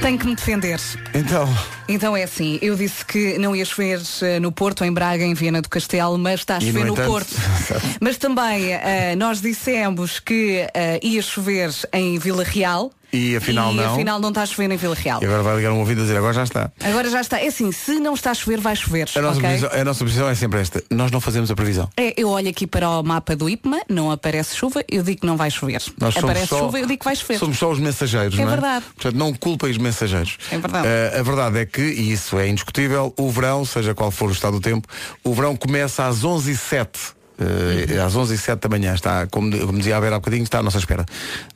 [0.00, 0.78] Tenho que me defender.
[1.12, 1.48] Então,
[1.88, 5.34] Então é assim, eu disse que não ia chover eh, no Porto, em Braga, em
[5.34, 7.34] Viana do Castelo, mas está a chover no no, Porto.
[8.00, 12.92] Mas também eh, nós dissemos que eh, ia chover em Vila Real.
[13.12, 13.94] E afinal e não.
[13.94, 15.22] afinal não está a chover em Vila Real.
[15.22, 16.70] e agora vai ligar um ouvido a dizer, agora já está.
[16.82, 17.40] Agora já está.
[17.40, 19.08] É assim, se não está a chover, vai chover.
[19.14, 19.48] A nossa, ok?
[19.50, 20.82] posição, a nossa posição é sempre esta.
[20.90, 21.88] Nós não fazemos a previsão.
[21.96, 25.26] É, eu olho aqui para o mapa do IPMA, não aparece chuva, eu digo que
[25.26, 25.82] não vai chover.
[26.00, 27.38] Nós aparece só- chuva, eu digo que vai chover.
[27.38, 28.50] Somos só os mensageiros, É não é?
[28.50, 28.84] verdade.
[28.94, 30.36] Portanto, não culpem os mensageiros.
[30.50, 30.86] É verdade.
[30.86, 34.32] Eh, a verdade é que, e isso é indiscutível, o verão, seja qual for o
[34.32, 34.86] estado do tempo,
[35.24, 37.16] o verão começa às 11h07.
[37.40, 40.42] Eh, às 11 h 07 da manhã está, como, como dizia a Vera há bocadinho,
[40.42, 41.06] está à nossa espera.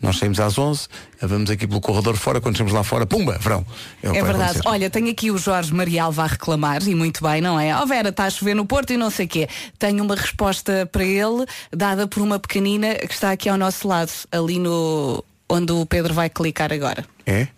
[0.00, 0.86] Nós saímos às 11,
[1.20, 3.66] vamos aqui pelo corredor fora, quando chegamos lá fora, pumba, verão.
[4.02, 4.42] É vai verdade.
[4.42, 4.68] acontecer.
[4.68, 7.74] Olha, tenho aqui o Jorge Marial vai reclamar, e muito bem, não é?
[7.74, 9.48] Ó Vera, está a chover no Porto e não sei o quê.
[9.78, 14.12] Tenho uma resposta para ele, dada por uma pequenina que está aqui ao nosso lado,
[14.30, 15.24] ali no.
[15.48, 17.04] onde o Pedro vai clicar agora.
[17.26, 17.48] É?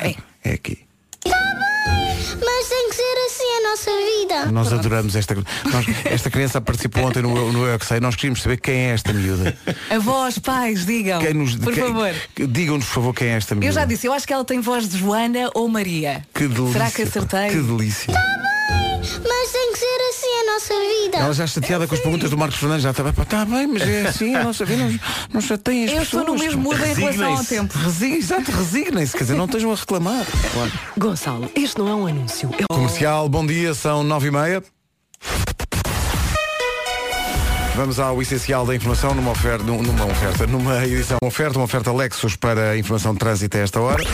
[0.00, 0.14] É.
[0.42, 0.78] É aqui.
[1.26, 3.03] Mas tem que ser
[3.64, 4.46] a nossa vida.
[4.52, 8.00] Nós adoramos esta nós- Esta criança participou ontem no, no Eu Que Sei.
[8.00, 9.56] Nós queríamos saber quem é esta miúda.
[9.90, 11.20] Avós, pais, digam.
[11.20, 12.14] Quem nos, por quem- favor.
[12.48, 13.66] Digam-nos, por favor, quem é esta miúda.
[13.66, 16.22] Eu já disse, eu acho que ela tem voz de Joana ou Maria.
[16.34, 16.72] Que delícia.
[16.72, 17.48] Será que acertei?
[17.50, 18.14] Que delícia.
[19.26, 21.16] Mas tem que ser assim a nossa vida.
[21.18, 23.82] Ela já chateada com as perguntas do Marcos Fernandes, já está bem, está bem, mas
[23.82, 24.98] é assim, a nossa vida não,
[25.34, 26.38] não chateiem as Eu estou pessoas.
[26.40, 27.74] no mesmo mood em relação ao tempo.
[28.02, 30.24] Exato, resignem-se, quer dizer, não estejam a reclamar.
[30.52, 30.72] Claro.
[30.96, 32.50] Gonçalo, este não é um anúncio.
[32.58, 34.62] É Comercial, bom dia, são nove e meia.
[37.76, 41.64] Vamos ao essencial da informação numa oferta, num- numa oferta, numa edição uma oferta, uma
[41.64, 44.04] oferta Lexus para a informação de trânsito a esta hora.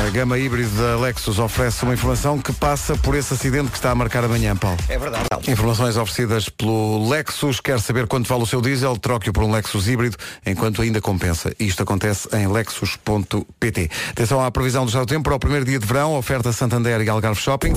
[0.00, 3.90] A gama híbrida da Lexus oferece uma informação que passa por esse acidente que está
[3.90, 4.78] a marcar amanhã, Paulo.
[4.88, 5.26] É verdade.
[5.46, 7.60] Informações oferecidas pelo Lexus.
[7.60, 8.96] Quer saber quanto vale o seu diesel?
[8.96, 11.54] Troque-o por um Lexus híbrido enquanto ainda compensa.
[11.60, 13.90] Isto acontece em lexus.pt.
[14.10, 16.14] Atenção à previsão do estado do tempo para o primeiro dia de verão.
[16.14, 17.74] Oferta Santander e Algarve Shopping.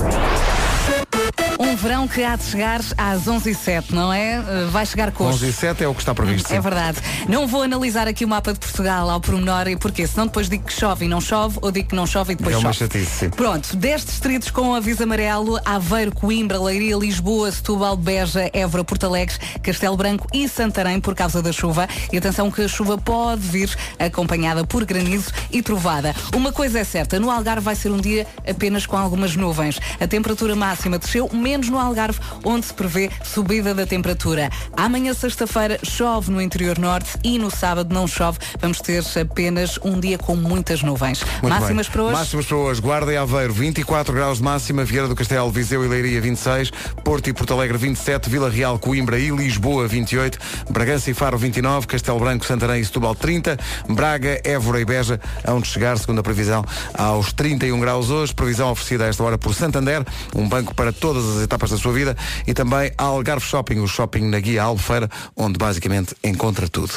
[1.74, 4.38] Um verão que há de chegar às 11h07, não é?
[4.38, 6.52] Uh, Vai chegar com 11 e 7 é o que está previsto.
[6.52, 6.60] É sim.
[6.60, 6.98] verdade.
[7.28, 10.06] Não vou analisar aqui o mapa de Portugal ao pormenor, e porquê?
[10.06, 12.54] Senão depois digo que chove e não chove, ou digo que não chove e depois
[12.54, 12.92] É uma chove.
[12.92, 13.30] chatice, sim.
[13.30, 19.34] Pronto, 10 distritos com aviso amarelo, Aveiro, Coimbra, Leiria, Lisboa, Setúbal, Beja, Évora, Porto Alegre,
[19.60, 21.88] Castelo Branco e Santarém por causa da chuva.
[22.12, 26.14] E atenção que a chuva pode vir acompanhada por granizo e trovada.
[26.36, 29.80] Uma coisa é certa, no Algarve vai ser um dia apenas com algumas nuvens.
[30.00, 31.28] A temperatura máxima desceu,
[31.64, 34.50] menos no Algarve, onde se prevê subida da temperatura.
[34.76, 38.38] Amanhã, sexta-feira, chove no interior norte e no sábado não chove.
[38.60, 41.22] Vamos ter apenas um dia com muitas nuvens.
[41.42, 41.92] Muito Máximas bem.
[41.92, 42.12] para hoje?
[42.12, 42.80] Máximas para hoje.
[42.80, 44.84] Guarda e Aveiro, 24 graus de máxima.
[44.84, 46.70] Vieira do Castelo, Viseu e Leiria, 26.
[47.04, 48.28] Porto e Porto Alegre, 27.
[48.28, 50.38] Vila Real, Coimbra e Lisboa, 28.
[50.70, 51.86] Bragança e Faro, 29.
[51.86, 53.58] Castelo Branco, Santarém e Setúbal, 30.
[53.88, 56.64] Braga, Évora e Beja, onde chegar, segundo a previsão,
[56.96, 58.34] aos 31 graus hoje.
[58.34, 60.04] Previsão oferecida a esta hora por Santander,
[60.34, 62.16] um banco para todas as etapas da sua vida.
[62.46, 66.92] E também Algarve Shopping, o shopping na Guia Albufeira, onde basicamente encontra tudo.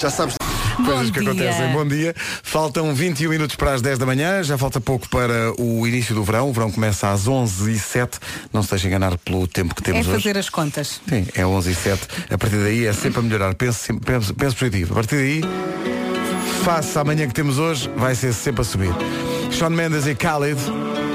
[0.00, 0.36] Já sabes.
[0.76, 1.30] Coisas Bom que dia.
[1.30, 1.72] acontecem.
[1.72, 2.14] Bom dia.
[2.44, 4.44] Faltam 21 minutos para as 10 da manhã.
[4.44, 6.48] Já falta pouco para o início do verão.
[6.48, 8.20] O verão começa às 11 e 07
[8.52, 10.16] Não se deixe enganar pelo tempo que É temos hoje.
[10.22, 11.00] fazer as contas.
[11.08, 13.54] Sim, é 11 e 07 A partir daí é sempre a melhorar.
[13.56, 14.92] Pense, pense, pense positivo.
[14.92, 15.40] A partir daí,
[16.64, 18.94] face à manhã que temos hoje, vai ser sempre a subir.
[19.50, 20.60] Sean Mendes e Khalid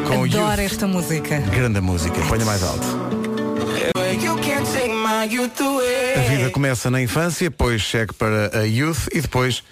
[0.08, 0.60] com o Adoro Youth.
[0.60, 1.40] esta música.
[1.40, 2.20] Grande música.
[2.28, 2.86] Ponha mais alto.
[6.16, 9.64] A vida começa na infância, depois segue para a youth e depois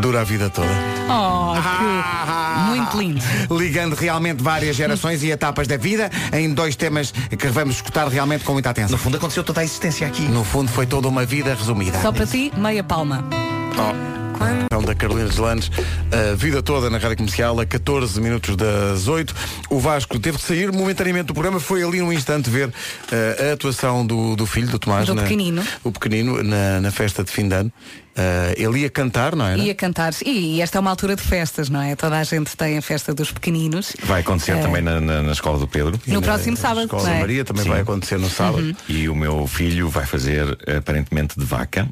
[0.00, 0.68] Dura a vida toda.
[1.08, 3.22] Oh, que muito lindo.
[3.50, 8.44] Ligando realmente várias gerações e etapas da vida em dois temas que vamos escutar realmente
[8.44, 8.92] com muita atenção.
[8.92, 10.22] No fundo aconteceu toda a existência aqui.
[10.22, 12.00] No fundo foi toda uma vida resumida.
[12.00, 13.24] Só para ti, meia palma.
[13.72, 13.94] Então,
[14.38, 15.70] da Carolina Deslandes,
[16.12, 19.34] a vida toda na rádio comercial, a 14 minutos das 8.
[19.70, 22.72] O Vasco teve que sair momentaneamente do programa, foi ali num instante ver
[23.10, 25.62] eh, a atuação do, do filho, do Tomás, Do na- pequenino.
[25.82, 27.72] o pequenino, na, na festa de fim de ano.
[28.16, 29.58] Eh, ele ia cantar, não era?
[29.58, 30.12] Ia cantar.
[30.24, 31.96] E esta é uma altura de festas, não é?
[31.96, 33.94] Toda a gente tem a festa dos pequeninos.
[34.04, 35.98] Vai acontecer Eh, também na, na- na escola do Pedro.
[36.06, 37.20] No próximo sábado, Escola não da é?
[37.20, 37.70] Maria também Sim.
[37.70, 38.62] vai acontecer no sábado.
[38.64, 38.74] Uhum.
[38.88, 41.88] E o meu filho vai fazer aparentemente de vaca.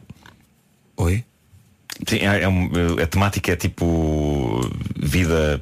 [0.97, 1.25] Oi?
[2.09, 2.71] Sim, é, é um-
[3.03, 4.61] a temática é tipo
[4.99, 5.61] vida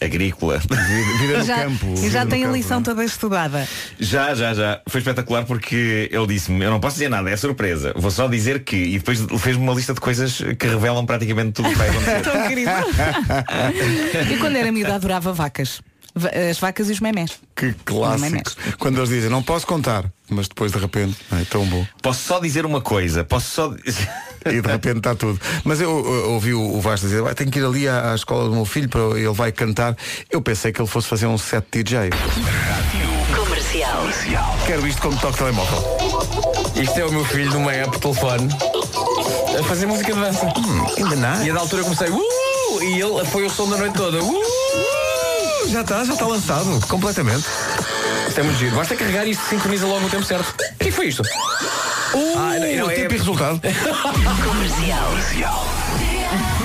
[0.00, 0.58] agrícola.
[0.58, 1.66] Vida, E já,
[2.06, 3.66] e já tem a lição toda estudada.
[3.98, 4.80] Já, já, já.
[4.88, 7.92] Foi espetacular porque ele disse-me, eu não posso dizer nada, é surpresa.
[7.96, 8.76] Vou só dizer que.
[8.76, 12.20] E depois fez-me uma lista de coisas que revelam praticamente tudo o que vai acontecer.
[12.22, 12.70] Tão querido.
[14.32, 15.80] e quando era miúdo adorava vacas.
[16.50, 17.32] As vacas e os memés.
[17.56, 18.52] Que clássico.
[18.78, 21.84] Quando eles dizem, não posso contar, mas depois de repente, não é tão bom.
[22.00, 23.74] Posso só dizer uma coisa, posso só.
[24.46, 25.40] E de repente está tudo.
[25.64, 28.14] Mas eu, eu ouvi o, o Vasco dizer, vai, tenho que ir ali à, à
[28.14, 29.96] escola do meu filho, para, ele vai cantar.
[30.30, 32.10] Eu pensei que ele fosse fazer um set DJ.
[33.34, 34.06] Comercial.
[34.66, 35.82] Quero isto como toque telemóvel.
[36.76, 38.48] Isto é o meu filho numa app de telefone
[39.58, 40.46] a fazer música de dança.
[40.58, 40.86] Hum,
[41.42, 42.82] E a da altura comecei uh!
[42.82, 44.22] e ele foi o som da noite toda.
[44.22, 45.03] Uh!
[45.68, 47.44] Já está, já está lançado, completamente.
[48.28, 48.76] Isto é muito giro.
[48.76, 50.54] Basta carregar e isto sincroniza logo no tempo certo.
[50.74, 51.22] O que foi isto?
[52.36, 53.60] Ah, não, não, é- tempo e resultado.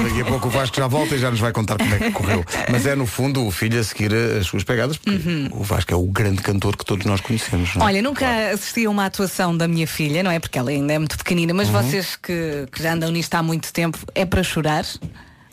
[0.04, 2.12] Daqui a pouco o Vasco já volta e já nos vai contar como é que
[2.12, 2.44] correu.
[2.72, 5.20] Mas é no fundo o filho a seguir as suas pegadas, porque
[5.52, 7.76] o Vasco é o grande cantor que todos nós conhecemos.
[7.76, 7.86] não é?
[7.86, 10.40] Olha, nunca assisti a uma atuação da minha filha, não é?
[10.40, 11.74] Porque ela ainda é muito pequenina, mas Uhum.
[11.84, 14.86] vocês que, que já andam nisto há muito tempo, é para chorar?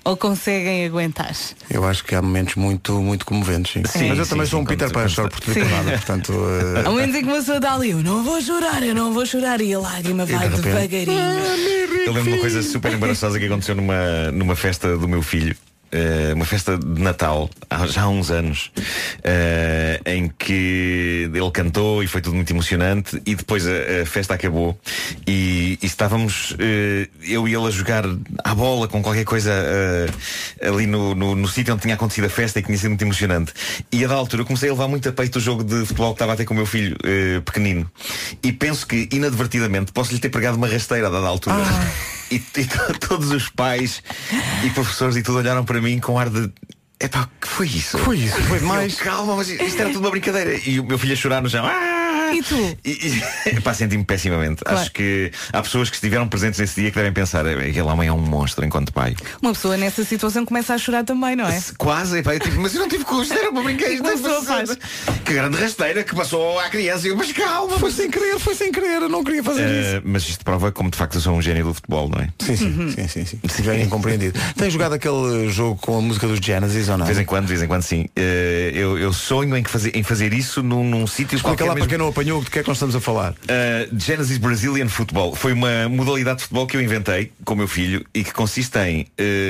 [0.06, 1.34] Ou conseguem aguentar?
[1.68, 3.72] Eu acho que há momentos muito, muito comoventes.
[3.72, 3.82] Sim.
[3.98, 5.70] Sim, Mas eu sim, também sim, sou um Peter Pan, choro por tudo e por
[5.70, 5.90] nada.
[5.92, 6.32] Portanto,
[6.76, 9.12] eh, Ao menos em que uma pessoa está ali, eu não vou chorar, eu não
[9.12, 12.06] vou chorar, e a lágrima de vai repente- devagarinho.
[12.06, 15.56] Eu lembro de uma coisa super embaraçosa que aconteceu numa, numa festa do meu filho.
[15.92, 18.72] Eh, uma festa de Natal há já há uns anos
[19.22, 24.34] eh, em que ele cantou e foi tudo muito emocionante e depois a, a festa
[24.34, 24.78] acabou
[25.26, 28.04] e, e estávamos eh, eu e ele a jogar
[28.42, 29.52] à bola com qualquer coisa
[30.60, 33.02] ali no, no, no sítio onde tinha acontecido a festa e que tinha sido muito
[33.02, 33.52] emocionante.
[33.92, 36.16] E a da altura comecei a levar muito a peito o jogo de futebol que
[36.16, 36.96] estava a ter com o meu filho
[37.44, 37.90] pequenino.
[38.42, 41.56] E penso que inadvertidamente posso lhe ter pregado uma rasteira a dada altura
[42.30, 44.02] e, e to- todos os pais
[44.64, 46.50] e professores e tudo olharam para mim com ar de
[46.98, 47.98] Epá, que foi isso?
[47.98, 48.98] Foi isso, foi demais.
[48.98, 50.58] Eu, Calma, mas isto era tudo uma brincadeira.
[50.66, 51.64] E o meu filho a chorar no chão.
[51.66, 51.95] Ah!
[52.34, 52.76] E tu?
[52.84, 53.22] E,
[53.54, 54.62] e, pá, senti-me pessimamente.
[54.64, 54.80] Claro.
[54.80, 58.08] Acho que há pessoas que estiveram presentes nesse dia que devem pensar, "É, aquele homem
[58.08, 59.14] é um monstro enquanto pai.
[59.40, 61.60] Uma pessoa nessa situação começa a chorar também, não é?
[61.78, 64.02] Quase, pá, tipo, mas eu não tive custo, era uma brincadeira.
[65.24, 67.06] Que grande rasteira que passou à criança.
[67.08, 69.96] Eu, mas calma, foi sem querer, foi sem querer, eu não queria fazer isso.
[69.96, 72.28] Eh, mas isto prova como de facto eu sou um gênio do futebol, não é?
[72.38, 73.40] Sim, sim, sim, sim, sim.
[73.48, 74.38] Se bem compreendido.
[74.56, 77.04] Tem jogado aquele jogo com a música dos Genesis ou não?
[77.06, 78.06] De vez em quando, de vez em quando sim.
[78.14, 81.88] Eh, eu, eu sonho em, fazer, em fazer isso num, num sítio qualquer lá mesmo-
[81.88, 83.32] para quem não apanhou do que é que nós estamos a falar.
[83.32, 87.68] Uh, Genesis Brazilian Football foi uma modalidade de futebol que eu inventei com o meu
[87.68, 89.06] filho e que consiste em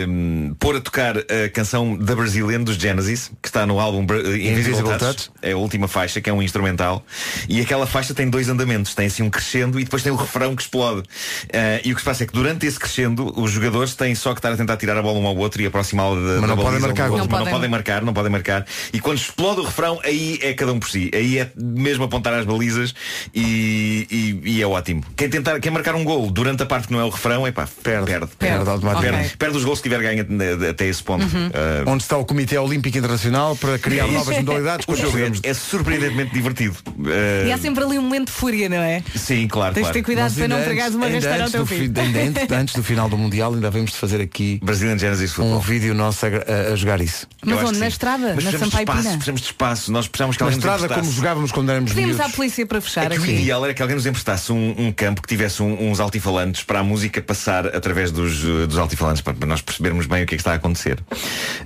[0.09, 4.19] um, pôr a tocar a canção da Brazilian dos Genesis, que está no álbum Bra-
[4.19, 7.05] Invisible, Invisible Touch, é a última faixa, que é um instrumental,
[7.49, 10.55] e aquela faixa tem dois andamentos, tem assim um crescendo e depois tem o refrão
[10.55, 11.01] que explode.
[11.01, 14.33] Uh, e o que se passa é que durante esse crescendo os jogadores têm só
[14.33, 16.47] que estar a tentar tirar a bola um ao outro e aproximá-lo da, Mas da
[16.49, 17.09] não podem marcar.
[17.11, 18.67] Não não podem marcar, não podem marcar.
[18.93, 21.11] E quando explode o refrão, aí é cada um por si.
[21.15, 22.95] Aí é mesmo apontar às balizas
[23.34, 24.07] e,
[24.45, 25.03] e- e é ótimo.
[25.16, 27.53] Quem tentar, quem marcar um gol durante a parte que não é o refrão, é
[27.53, 28.07] pá, perde.
[28.07, 29.22] Perde, Perde automaticamente.
[29.22, 30.26] Perde, perde os gols que tiver ganho
[30.70, 31.24] até esse ponto.
[31.26, 34.84] Ah, Onde está o Comitê Olímpico Internacional para criar novas modalidades?
[34.89, 36.76] o quando jogo é, é surpreendentemente divertido.
[36.87, 39.03] Ah, E há sempre ali um momento de fúria, não é?
[39.14, 39.95] Sim, claro, Tens de claro.
[39.95, 41.93] ter cuidado Nós para não antes- uma ainda rasteira ao antes teu do filho.
[42.28, 45.61] antes, antes do final do Mundial ainda devemos de fazer aqui Brazilian Genesis um Football.
[45.61, 47.26] vídeo nosso a, a- a jogar isso.
[47.45, 47.78] Mas onde?
[47.78, 48.32] Na estrada?
[48.34, 49.12] Mas Na precisamos de Sampaio espaço, Pina?
[49.16, 49.93] precisamos de espaço.
[49.93, 52.37] Nós precisamos que Na estrada como jogávamos quando éramos Pedimos à miúdos.
[52.37, 55.29] polícia para fechar É o ideal era que alguém nos emprestasse um, um campo que
[55.29, 59.61] tivesse um- uns altifalantes para a música passar através dos, uh, dos altifalantes, para, nós
[59.62, 60.99] percebermos bem o que é que está a acontecer.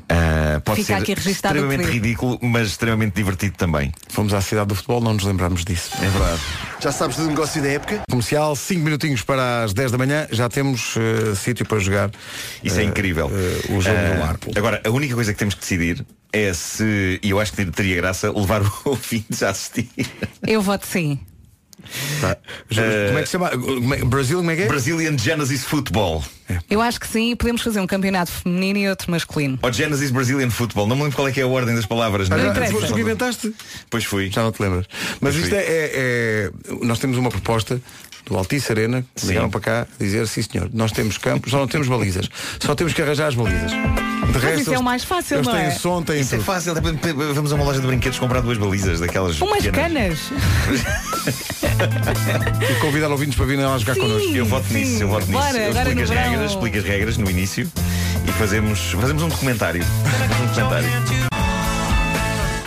[0.08, 3.92] Ah, pode Fica ser extremamente ridículo, mas extremamente divertido também.
[4.08, 5.90] Fomos à cidade do futebol, não nos lembramos disso.
[6.02, 6.40] É verdade.
[6.80, 8.00] Já sabes do negócio da época?
[8.10, 12.10] Comercial, 5 minutinhos para as 10 da manhã, já temos eh, sítio para jogar.
[12.64, 13.30] Isso é eh, incrível.
[13.32, 14.50] eh, o jogo Ah, do Marco.
[14.56, 17.96] Agora, a única coisa que temos que decidir é se, e eu acho que teria
[17.96, 19.88] graça, levar o ouvinte a assistir.
[20.46, 21.18] Eu voto sim.
[22.20, 22.36] Tá.
[22.68, 23.48] Como é que se chama?
[23.48, 24.66] É- Brasil, como é que é?
[24.66, 26.22] Brazilian Genesis Football.
[26.68, 29.58] Eu acho que sim, podemos fazer um campeonato feminino e outro masculino.
[29.62, 30.86] Ou Genesis Brazilian Football.
[30.86, 32.30] Não me lembro qual é que é a ordem das palavras.
[32.30, 32.54] Ah, né?
[32.54, 33.54] já- foste tu que inventaste?
[33.88, 34.30] Pois fui.
[34.30, 34.86] Já não te lembras.
[35.20, 36.50] Mas Pois isto é, é- é-
[36.84, 37.80] Nós temos uma proposta
[38.26, 41.66] do Altice Arena, que vieram para cá dizer, sim senhor, nós temos campos, só não
[41.66, 42.28] temos balizas.
[42.60, 43.72] Só temos que arranjar as balizas.
[44.30, 45.70] De Mas resto, isso é o mais fácil, eles não têm é?
[45.72, 46.46] som, têm Isso é tudo.
[46.46, 46.72] fácil.
[47.34, 49.40] Vamos a uma loja de brinquedos comprar duas balizas daquelas.
[49.40, 50.18] Umas pequenas.
[50.20, 50.80] canas.
[52.70, 54.28] E convidar ouvintes para virem lá jogar Sim, connosco.
[54.30, 54.74] Eu voto sim.
[54.74, 55.38] nisso, eu voto nisso.
[55.38, 56.30] Bora, eu agora explico no as verão.
[56.30, 57.72] regras, explico as regras no início
[58.28, 59.84] e fazemos, fazemos um documentário.
[60.40, 61.29] Um documentário.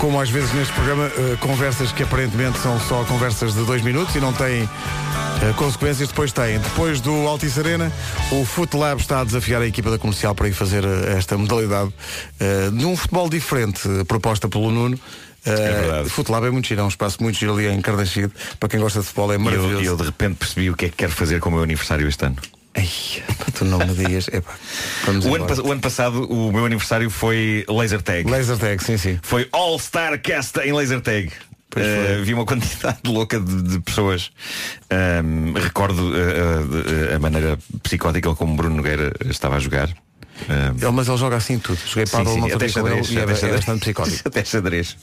[0.03, 4.13] Como às vezes neste programa, eh, conversas que aparentemente são só conversas de dois minutos
[4.13, 6.59] e não têm eh, consequências, depois têm.
[6.59, 7.89] Depois do Altice Arena,
[8.29, 11.37] o Foot Lab está a desafiar a equipa da comercial para ir fazer eh, esta
[11.37, 11.93] modalidade
[12.37, 14.99] eh, de um futebol diferente, proposta pelo Nuno.
[15.45, 18.31] É Uh, Foot Lab é muito giro, é um espaço muito giro ali em Cardaxide.
[18.59, 19.83] Para quem gosta de futebol é E eu, maravilhoso.
[19.83, 22.05] e eu de repente percebi o que é que quero fazer com o meu aniversário
[22.09, 22.35] este ano.
[22.73, 24.27] Pá, tu não me digas.
[24.27, 24.53] Epá,
[25.07, 28.29] O ano, o ano passado o meu aniversário foi laser tag.
[28.29, 29.19] Laser tag, sim, sim.
[29.21, 31.27] Foi All Star Cast em laser tag.
[31.27, 32.21] Uh, foi.
[32.23, 34.31] vi uma quantidade louca de, de pessoas.
[34.91, 39.89] Um, recordo uh, uh, a maneira psicótica como Bruno Nogueira estava a jogar.
[40.49, 41.79] Um, Ele, mas ele joga assim tudo.
[41.85, 43.55] Joguei para sim, uma sim, até ele xadrez, e é, até é xadrez.
[43.57, 44.21] bastante psicótico.
[44.27, 44.97] Até xadrez.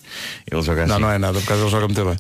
[0.51, 0.93] Ele joga assim.
[0.93, 2.17] Não, não é nada, por causa ele joga muito bem.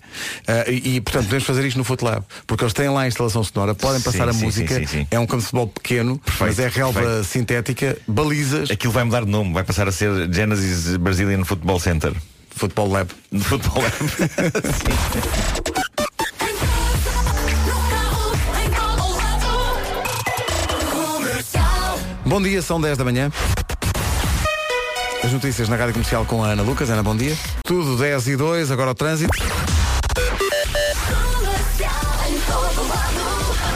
[0.46, 3.08] Ah, e, e, portanto, podemos fazer isto no Foot Lab, porque eles têm lá a
[3.08, 6.58] instalação sonora, podem passar Sim, a música, é um campo de futebol pequeno, Perfeito, mas
[6.58, 7.24] é relva perfeito.
[7.24, 12.12] sintética, balizas, Aquilo vai mudar de nome, vai passar a ser Genesis Brazilian Football Center.
[12.50, 13.10] Football Lab.
[13.40, 13.94] Football Lab.
[22.30, 23.28] Bom dia, são 10 da manhã.
[25.20, 26.88] As notícias na Rádio Comercial com a Ana Lucas.
[26.88, 27.36] Ana, bom dia.
[27.64, 29.36] Tudo 10 e 2, agora o trânsito.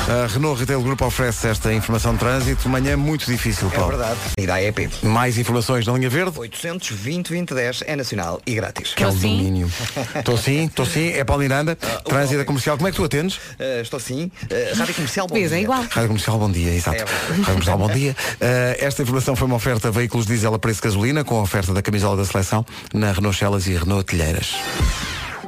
[0.06, 2.68] A Renault Retail Group oferece esta informação de trânsito.
[2.68, 3.96] Manhã muito difícil, É Paulo.
[3.96, 4.18] verdade.
[4.36, 4.90] E da AEP.
[5.02, 6.38] Mais informações na linha verde.
[6.38, 8.92] 820 2010 é nacional e grátis.
[8.94, 9.70] Que é o domínio.
[10.14, 11.08] Estou sim, estou sim.
[11.14, 11.74] É Paulo Miranda.
[12.04, 12.76] Trânsito da comercial.
[12.76, 13.36] Como é que tu atendes?
[13.36, 14.30] Uh, estou sim.
[14.42, 15.60] Uh, Rádio Comercial, bom é dia.
[15.60, 15.82] igual.
[15.90, 16.96] Rádio Comercial, bom dia, exato.
[16.98, 17.04] É.
[17.04, 18.16] Rádio Comercial, bom dia.
[18.34, 21.42] Uh, esta informação foi uma oferta a veículos diesel a preço de gasolina, com a
[21.42, 24.54] oferta da camisola da seleção na Renault Celas e Renault Telheiras.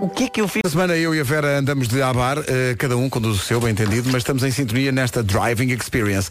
[0.01, 0.61] O que é que eu fiz?
[0.65, 3.61] Esta semana eu e a Vera andamos de abar, eh, cada um conduz o seu,
[3.61, 6.29] bem entendido, mas estamos em sintonia nesta driving experience.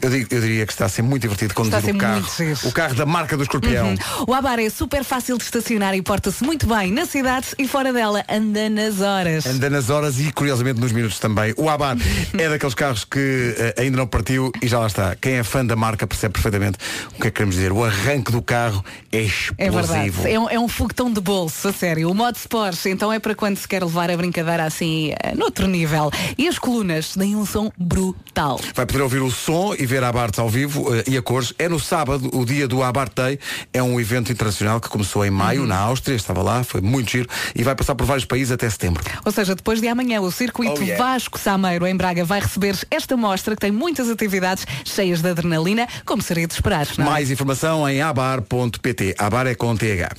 [0.00, 2.24] Eu, digo- eu diria que está a ser muito divertido conduzir o carro.
[2.64, 3.86] O carro da marca do escorpião.
[3.90, 3.96] Uhum.
[4.26, 7.92] O Abar é super fácil de estacionar e porta-se muito bem na cidade e fora
[7.92, 8.24] dela.
[8.28, 9.46] Anda nas horas.
[9.46, 11.54] Anda nas horas e curiosamente nos minutos também.
[11.56, 11.96] O Abar
[12.36, 15.14] é daqueles carros que eh, ainda não partiu e já lá está.
[15.14, 16.78] Quem é fã da marca percebe perfeitamente
[17.16, 17.70] o que é que queremos dizer.
[17.70, 19.26] O arranque do carro é
[19.58, 20.08] É verdade.
[20.08, 20.28] explosivo.
[20.28, 22.10] É um, é um foguetão de bolso, a sério.
[22.10, 25.66] O modo Sport, então é para quando se quer levar a brincadeira assim, eh, noutro
[25.66, 26.10] nível.
[26.38, 28.58] E as colunas têm um som brutal.
[28.74, 31.52] Vai poder ouvir o som e ver a Abarth ao vivo eh, e a cores.
[31.58, 33.38] É no sábado, o dia do Abarth Day.
[33.72, 36.14] É um evento internacional que começou em maio, na Áustria.
[36.16, 37.28] Estava lá, foi muito giro.
[37.54, 39.02] E vai passar por vários países até setembro.
[39.24, 41.02] Ou seja, depois de amanhã, o circuito Oh, yeah.
[41.04, 45.86] Vasco Sameiro em Braga vai receber esta mostra que tem muitas atividades cheias de adrenalina,
[46.06, 46.86] como seria de esperar.
[46.96, 47.02] É?
[47.02, 49.01] Mais informação em abar.pt.
[49.18, 50.10] Abar é com TH.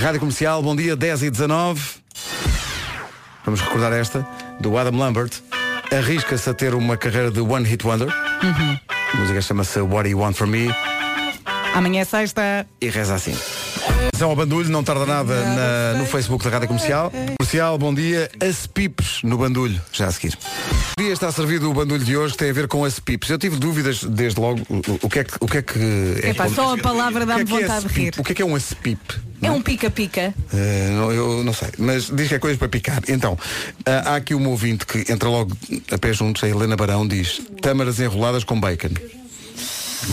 [0.00, 1.80] Rádio Comercial, bom dia, 10 e 19.
[3.44, 4.26] Vamos recordar esta,
[4.60, 5.32] do Adam Lambert.
[5.96, 8.08] Arrisca-se a ter uma carreira de One Hit Wonder.
[8.08, 8.78] Uhum.
[9.12, 10.74] A música chama-se What Do You Want From Me
[11.74, 12.66] Amanhã é sexta.
[12.80, 13.36] e reza assim.
[14.24, 17.12] Atenção ao bandulho, não tarda nada na- no Facebook da Rádio Comercial.
[17.38, 18.30] Comercial, bom dia.
[18.40, 20.38] As Pips no bandulho, já a seguir.
[20.98, 23.28] O dia está servido o bandulho de hoje que tem a ver com as Pips.
[23.28, 24.62] Eu tive dúvidas desde logo
[25.02, 25.78] o, que é que o que é que
[26.22, 28.14] é Epá, só a palavra dá-me que é é vontade de rir.
[28.16, 28.98] O que é que é um ASPIP?
[29.42, 30.32] É um pica-pica.
[30.96, 33.02] Não, eu não sei, mas diz que é coisa para picar.
[33.08, 33.38] Então,
[33.84, 35.54] ah, há aqui um ouvinte que entra logo
[35.92, 38.88] a pé juntos, a Helena Barão diz tâmaras enroladas com bacon.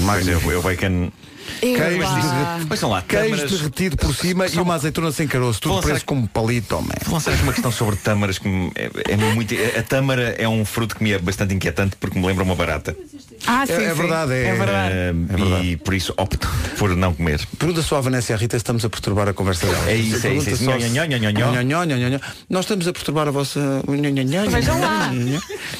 [0.05, 1.11] Pois é, o bacon.
[1.59, 3.51] Queijo, derre- Pois são lá, queijo tâmaras.
[3.51, 6.89] derretido por cima e uma azeitona sem caroço, tudo Vou preso como palito, homem.
[7.05, 9.53] Vou lançar aqui uma questão sobre tâmaras que é, é muito.
[9.77, 12.95] A tâmara é um fruto que me é bastante inquietante porque me lembra uma barata.
[13.47, 13.95] Ah, sim, É- é sim.
[13.95, 14.93] verdade, é- é verdade.
[14.95, 17.41] Ah, e por isso opto por não comer.
[17.57, 19.89] Pergunta só à Vanessa e à Rita se estamos a perturbar a conversa dela.
[19.89, 20.51] É isso, é isso, é.
[22.49, 23.81] Nós estamos a perturbar a vossa.
[24.49, 25.11] Vejam lá.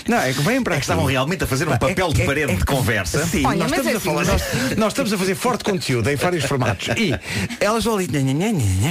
[0.08, 2.56] Não, é que vêm para É que estavam realmente a fazer um papel de parede
[2.56, 3.26] de conversa.
[3.26, 5.64] Sim, Olha, nós mas estamos é a falar, assim, nós, nós estamos a fazer forte
[5.64, 6.88] conteúdo em vários formatos.
[6.98, 7.14] E
[7.60, 8.10] elas vão ali.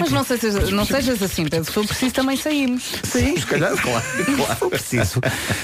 [0.00, 1.64] Mas não sejas, não sejas assim, Pedro.
[1.64, 2.82] Se for preciso, também saímos.
[3.04, 4.02] Sim, se calhar, claro,
[4.36, 4.50] claro.
[4.50, 5.20] Se for preciso.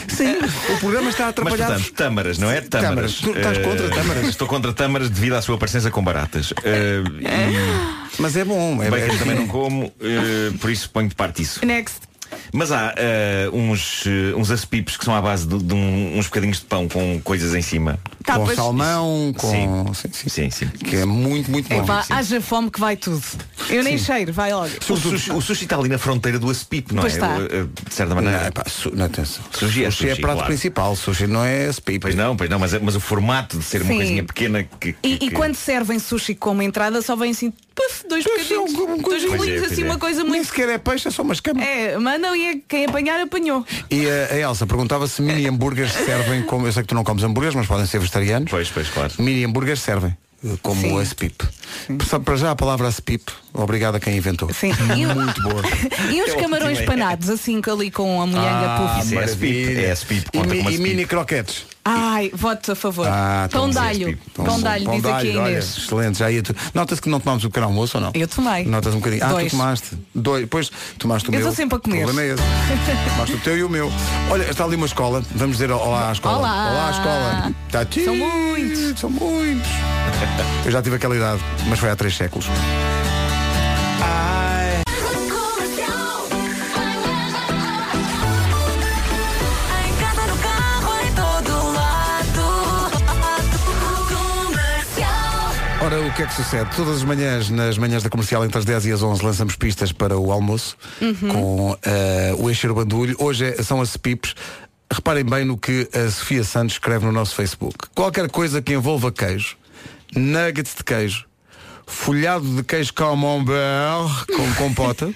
[0.09, 0.37] Sim,
[0.75, 1.67] o programa está a Mas atrapalhar.
[1.69, 2.61] portanto, tâmaras, não é?
[2.61, 2.96] Tâmaras.
[3.03, 4.29] Tu estás Eh, contra tâmaras?
[4.29, 6.53] Estou contra tâmaras devido à sua presença com baratas.
[6.65, 8.83] Eh, e Mas é bom.
[8.83, 11.65] É, bacon é- também não como, eh, por isso ponho de parte isso.
[11.65, 12.01] Next.
[12.53, 16.27] Mas há eh, uns, eh, uns aspipes que são à base de, de um- uns
[16.27, 17.99] bocadinhos de pão com coisas em cima.
[18.25, 19.95] Tá, com pois- salmão, com.
[19.95, 20.67] Sim, sim, sim.
[20.69, 21.83] Que é muito, muito bom.
[21.83, 23.23] Epá, haja fome que vai tudo.
[23.71, 24.71] Eu nem cheiro, vai logo.
[24.89, 27.17] O sushi, o sushi está ali na fronteira do aspip, não Pois é?
[27.17, 27.37] está.
[27.39, 28.41] Eh, De certa maneira.
[28.41, 29.45] Não, epá, su- não, atenção.
[29.53, 30.47] Sushi é Sushi é prato claro.
[30.47, 32.01] principal, sushi não é speed.
[32.03, 33.97] Pois não, pois não, mas, mas o formato de ser uma Sim.
[33.97, 34.93] coisinha pequena que.
[34.93, 38.73] que- E, e quando servem sushi como entrada, só vem assim, puf, dois bocadinhos,
[39.03, 39.85] dois é, bolinhos, pois assim, é.
[39.87, 40.47] uma coisa Nem muito.
[40.47, 41.63] sequer é peixe, é só uma escama.
[41.63, 43.65] É, mandam e quem apanhar, apanhou.
[43.91, 46.67] E a, a Elsa perguntava se mini hambúrgueres servem como.
[46.67, 48.51] Eu sei que tu não comes hambúrgueres, mas podem ser vegetarianos.
[48.51, 49.13] Pois, pois, claro.
[49.19, 50.17] Mini hambúrgueres servem.
[50.45, 50.93] eh, Como Sim.
[50.93, 51.43] o ASPIP.
[52.09, 54.53] Só para já a palavra ASPIP, obrigado a quem inventou.
[54.53, 54.73] Sim.
[54.97, 55.63] E, Muito boa.
[56.13, 56.85] e os camarões é.
[56.85, 59.01] panados, assim ali com a molhanga puff.
[59.07, 61.67] Isso é ASPIP, é ASPIP, E, mi- e mini croquetes.
[61.89, 63.07] Ai, voto a favor.
[63.09, 63.83] Ah, pão tão de bom.
[63.83, 64.19] alho.
[64.35, 65.79] Tão Pão diz aqui a alho, olha, Inês.
[65.79, 66.55] excelente, já ia tu.
[66.75, 68.11] Notas que não tomamos o pequeno almoço ou não?
[68.13, 68.65] Eu tomei.
[68.65, 69.25] Notas um bocadinho.
[69.25, 69.47] Ah, Dois.
[69.47, 69.99] tu tomaste.
[70.15, 70.41] Dois.
[70.43, 71.41] Depois tomaste o Eu meu.
[71.41, 72.03] estou sempre a comer.
[72.03, 72.43] O problema é esse.
[73.15, 73.93] tomaste o teu e o meu.
[74.31, 75.23] Olha, está ali uma escola.
[75.37, 76.39] Vamos dizer olá à escola.
[76.39, 76.71] Olá.
[76.71, 77.53] Olá à escola.
[77.67, 78.05] Está aqui.
[78.05, 79.01] São muitos.
[79.01, 79.71] São muitos.
[80.65, 82.47] Eu já tive aquela idade, mas foi há três séculos.
[82.47, 82.51] Em
[95.97, 96.77] Ora, o que é que sucede?
[96.77, 99.93] Todas as manhãs, nas manhãs da comercial, entre as 10 e as 11, lançamos pistas
[99.93, 100.77] para o almoço
[101.33, 103.17] com eh, o Encher Bandulho.
[103.19, 104.35] Hoje é- são as pipes.
[104.93, 107.79] Reparem bem no que a Sofia Santos escreve no nosso Facebook.
[107.95, 109.57] Qualquer coisa que envolva queijo,
[110.15, 111.25] nuggets de queijo,
[111.87, 115.11] folhado de queijo camembert com compota,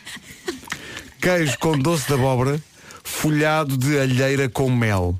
[1.20, 2.59] queijo com doce de abóbora,
[3.05, 5.14] folhado de alheira com mel.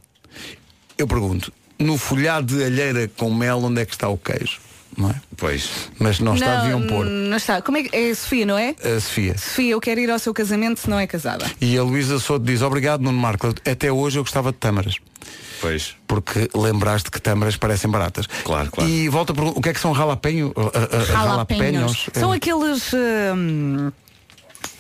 [0.97, 4.70] Eu pergunto, no folhado de alheira com mel, onde é que está o queijo?
[4.97, 5.15] Não é?
[5.37, 5.91] Pois.
[5.99, 7.07] Mas não está, deviam pôr.
[7.07, 7.63] Não está.
[7.63, 8.75] Como é que é a Sofia, não é?
[8.83, 9.39] A Sofia.
[9.39, 11.51] Sofia, eu quero ir ao seu casamento se não é casada.
[11.61, 14.97] E a Luísa Souto diz, obrigado Nuno Marco, até hoje eu gostava de tâmaras.
[15.61, 15.95] Pois.
[16.07, 18.27] Porque lembraste que tâmaras parecem baratas.
[18.45, 18.91] Claro, claro.
[18.91, 20.53] E volta a perguntar, o que é que são ralapenho?
[20.57, 22.09] Uh, uh, uh, Jalapeños.
[22.15, 22.19] É.
[22.19, 22.93] São aqueles.
[22.93, 23.93] hum,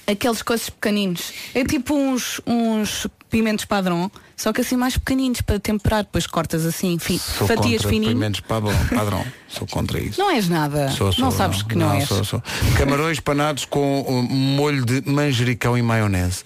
[0.06, 1.32] aqueles coisas pequeninos.
[1.54, 6.02] É tipo uns, uns pimentos padrão, só que assim mais pequeninos para temperar.
[6.02, 8.12] Depois cortas assim, fi, Sou fatias fininho.
[8.12, 9.24] pimentos padrão, padrão.
[9.48, 10.20] Sou contra isso.
[10.20, 10.88] Não és nada.
[10.90, 12.08] Sou, sou, não sabes que não, és.
[12.08, 12.42] Sou.
[12.76, 16.44] Camarões panados com uh, molho de manjericão e maionese.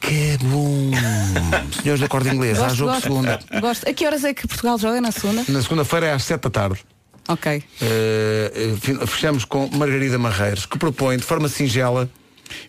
[0.00, 0.90] Que bom!
[1.82, 3.60] Senhores da corda inglesa, há Gosto, jogo de gosto, segunda.
[3.60, 3.88] gosto.
[3.88, 5.44] A que horas é que Portugal joga na segunda?
[5.48, 6.80] Na segunda-feira é às 7 da tarde.
[7.28, 7.62] Ok.
[7.82, 12.08] Uh, fechamos com Margarida Marreiros, que propõe de forma singela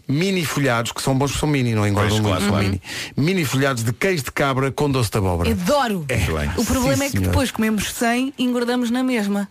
[0.08, 2.82] mini folhados, que são bons porque são mini, não engordam muito, claro, mini.
[3.16, 5.52] Mini folhados de queijo de cabra com doce de abóbora.
[5.52, 6.06] Adoro!
[6.10, 6.60] É.
[6.60, 7.28] O problema Sim, é que senhor.
[7.28, 9.48] depois comemos 100 e engordamos na mesma.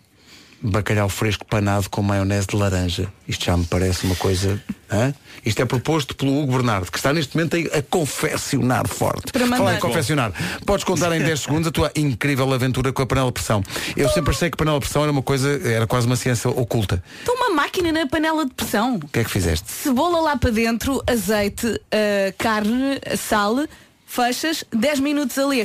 [0.66, 3.12] Bacalhau fresco panado com maionese de laranja.
[3.28, 4.58] Isto já me parece uma coisa.
[4.90, 5.12] hã?
[5.44, 9.30] Isto é proposto pelo Hugo Bernardo, que está neste momento a, a confeccionar forte.
[9.30, 9.58] Para mandar.
[9.58, 10.32] Falar em confeccionar.
[10.64, 13.62] Podes contar em 10 segundos a tua incrível aventura com a panela de pressão.
[13.94, 17.04] Eu sempre achei que panela de pressão era uma coisa, era quase uma ciência oculta.
[17.22, 18.96] Então uma máquina na panela de pressão.
[18.96, 19.70] O que é que fizeste?
[19.70, 23.66] Cebola lá para dentro, azeite, ah, carne, sal,
[24.06, 25.64] fechas, 10 minutos ali.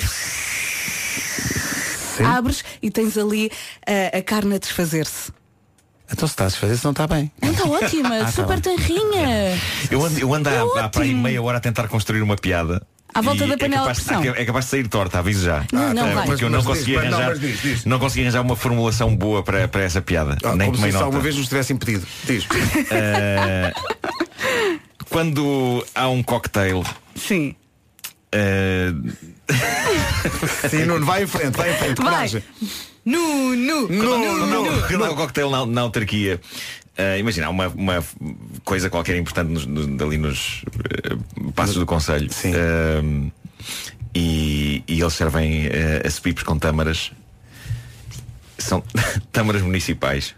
[2.26, 3.52] Abres e tens ali
[3.88, 5.32] ah, a carne a desfazer-se.
[6.12, 7.32] Então se estás a fazer, se não está bem.
[7.42, 8.78] Não está ótima, Ah, tá super bem.
[8.78, 9.58] tenrinha.
[9.92, 12.36] Eu ando, eu ando É há, há para aí meia hora a tentar construir uma
[12.36, 12.82] piada.
[13.14, 14.24] À volta da panela é capaz, de pressão.
[14.36, 15.66] É capaz de sair torta, aviso já.
[15.74, 16.26] Não, não Eh, vai.
[16.28, 17.30] Porque eu não consegui diz, não, arranjar.
[17.30, 17.86] mas diz, diz.
[17.86, 20.38] Não consegui arranjar uma formulação boa para, para essa piada.
[20.44, 21.06] Ah, Nem como se nota.
[21.06, 22.06] alguma vez nos tivesse impedido.
[22.26, 22.46] Diz.
[22.92, 23.74] Eh,
[25.10, 26.84] quando há um cocktail.
[27.16, 27.56] Sim.
[28.32, 28.92] Eh,
[30.70, 31.98] Sim, Nuno, vai em frente, vai em frente.
[32.02, 32.14] Vai.
[32.14, 32.44] coragem.
[33.06, 33.88] Nu, nu.
[33.88, 36.40] Quando, não, quando há um cocktail na, na autarquia
[36.98, 38.04] eh, Imagina, há uma, uma
[38.64, 40.64] coisa qualquer importante nos, nos- ali nos
[40.94, 41.16] eh,
[41.56, 42.52] passos do Conselho Sim.
[42.54, 43.32] Eh,
[44.14, 45.72] e, e eles servem uh,
[46.06, 47.12] as pipos com tâmaras
[48.58, 48.84] São
[49.32, 50.36] tâmaras municipais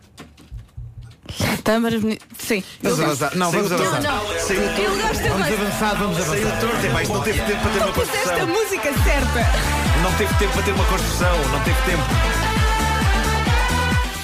[1.63, 2.01] Tâmaras.
[2.01, 2.63] boni- Sim.
[2.82, 3.36] Vamos Eu avançar.
[3.36, 4.01] Não, vamos avançar.
[4.01, 4.39] Não, não.
[4.39, 4.82] Saiu torto.
[4.82, 5.53] Eu gosto Vamos mais.
[5.61, 6.59] avançar, vamos Saiu avançar.
[6.59, 9.45] torto, não teve tempo para ter uma Tu puseste a construção música certa.
[10.03, 12.03] Não teve tempo para ter uma construção Não teve tempo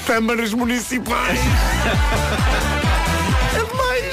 [0.08, 1.40] Câmaras municipais.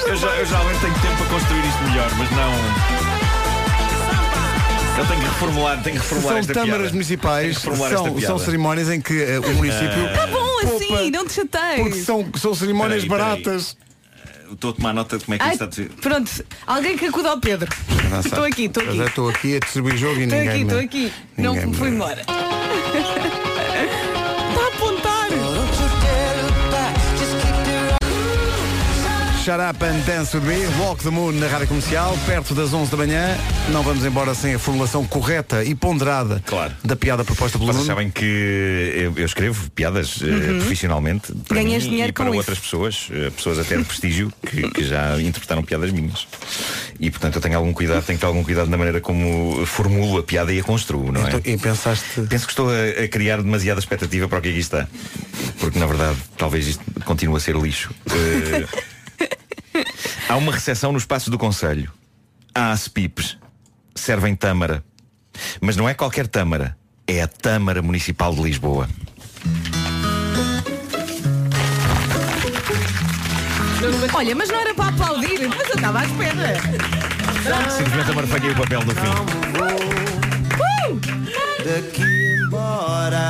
[0.06, 2.52] Eu, já, eu geralmente tenho tempo para construir isto melhor Mas não
[4.96, 6.90] Eu tenho que reformular Tenho que reformular São esta piada.
[6.90, 10.12] municipais, são, são cerimónias em que eh, o município.
[10.14, 12.04] Tá bom assim, não te Porque chateies.
[12.04, 13.42] são, são cerimónias Peraí, peraí.
[13.42, 13.76] baratas.
[14.52, 16.30] Estou a tomar nota de como é que Ai, isto está a dizer pronto,
[16.66, 17.68] alguém que acuda ao Pedro.
[18.24, 18.98] Estou aqui, estou aqui.
[19.00, 20.48] Estou aqui a distribuir jogo e Estou ninguém.
[20.50, 21.12] aqui, me- estou aqui.
[21.36, 22.22] Não me- fui embora.
[29.44, 32.90] Shut Up and Dance With Me, Walk the Moon na Rádio Comercial, perto das 11
[32.90, 33.36] da manhã.
[33.70, 36.42] Não vamos embora sem a formulação correta e ponderada
[36.82, 37.94] da piada proposta pelo Vocês Nuno.
[37.94, 40.58] sabem que eu, eu escrevo piadas eh, Uhum.
[40.60, 44.32] profissionalmente para Ganhas mim dinheiro e para com outras pessoas, eh, pessoas até de prestígio,
[44.46, 46.26] que, que já interpretaram piadas minhas.
[46.98, 50.18] E portanto eu tenho algum cuidado, tenho que ter algum cuidado na maneira como formulo
[50.18, 51.28] a piada e a construo, não é?
[51.28, 52.22] Então, e pensaste.
[52.30, 54.88] Penso que estou a, a criar demasiada expectativa para o que aqui está.
[55.60, 57.90] Porque na verdade talvez isto continue a ser lixo.
[58.10, 58.64] Eh,
[60.28, 61.92] há uma recepção nos passos do Conselho.
[62.54, 63.36] Há as pipes.
[63.94, 64.84] Servem tâmara.
[65.60, 66.76] Mas não é qualquer tâmara.
[67.06, 68.88] É a Tâmara Municipal de Lisboa.
[74.14, 76.60] Olha, mas não era para aplaudir, mas eu estava à espera.
[77.70, 79.08] Simplesmente amarfanhei o papel no fim.
[79.60, 81.00] Uh!
[81.64, 82.02] Daqui
[82.42, 83.24] embora.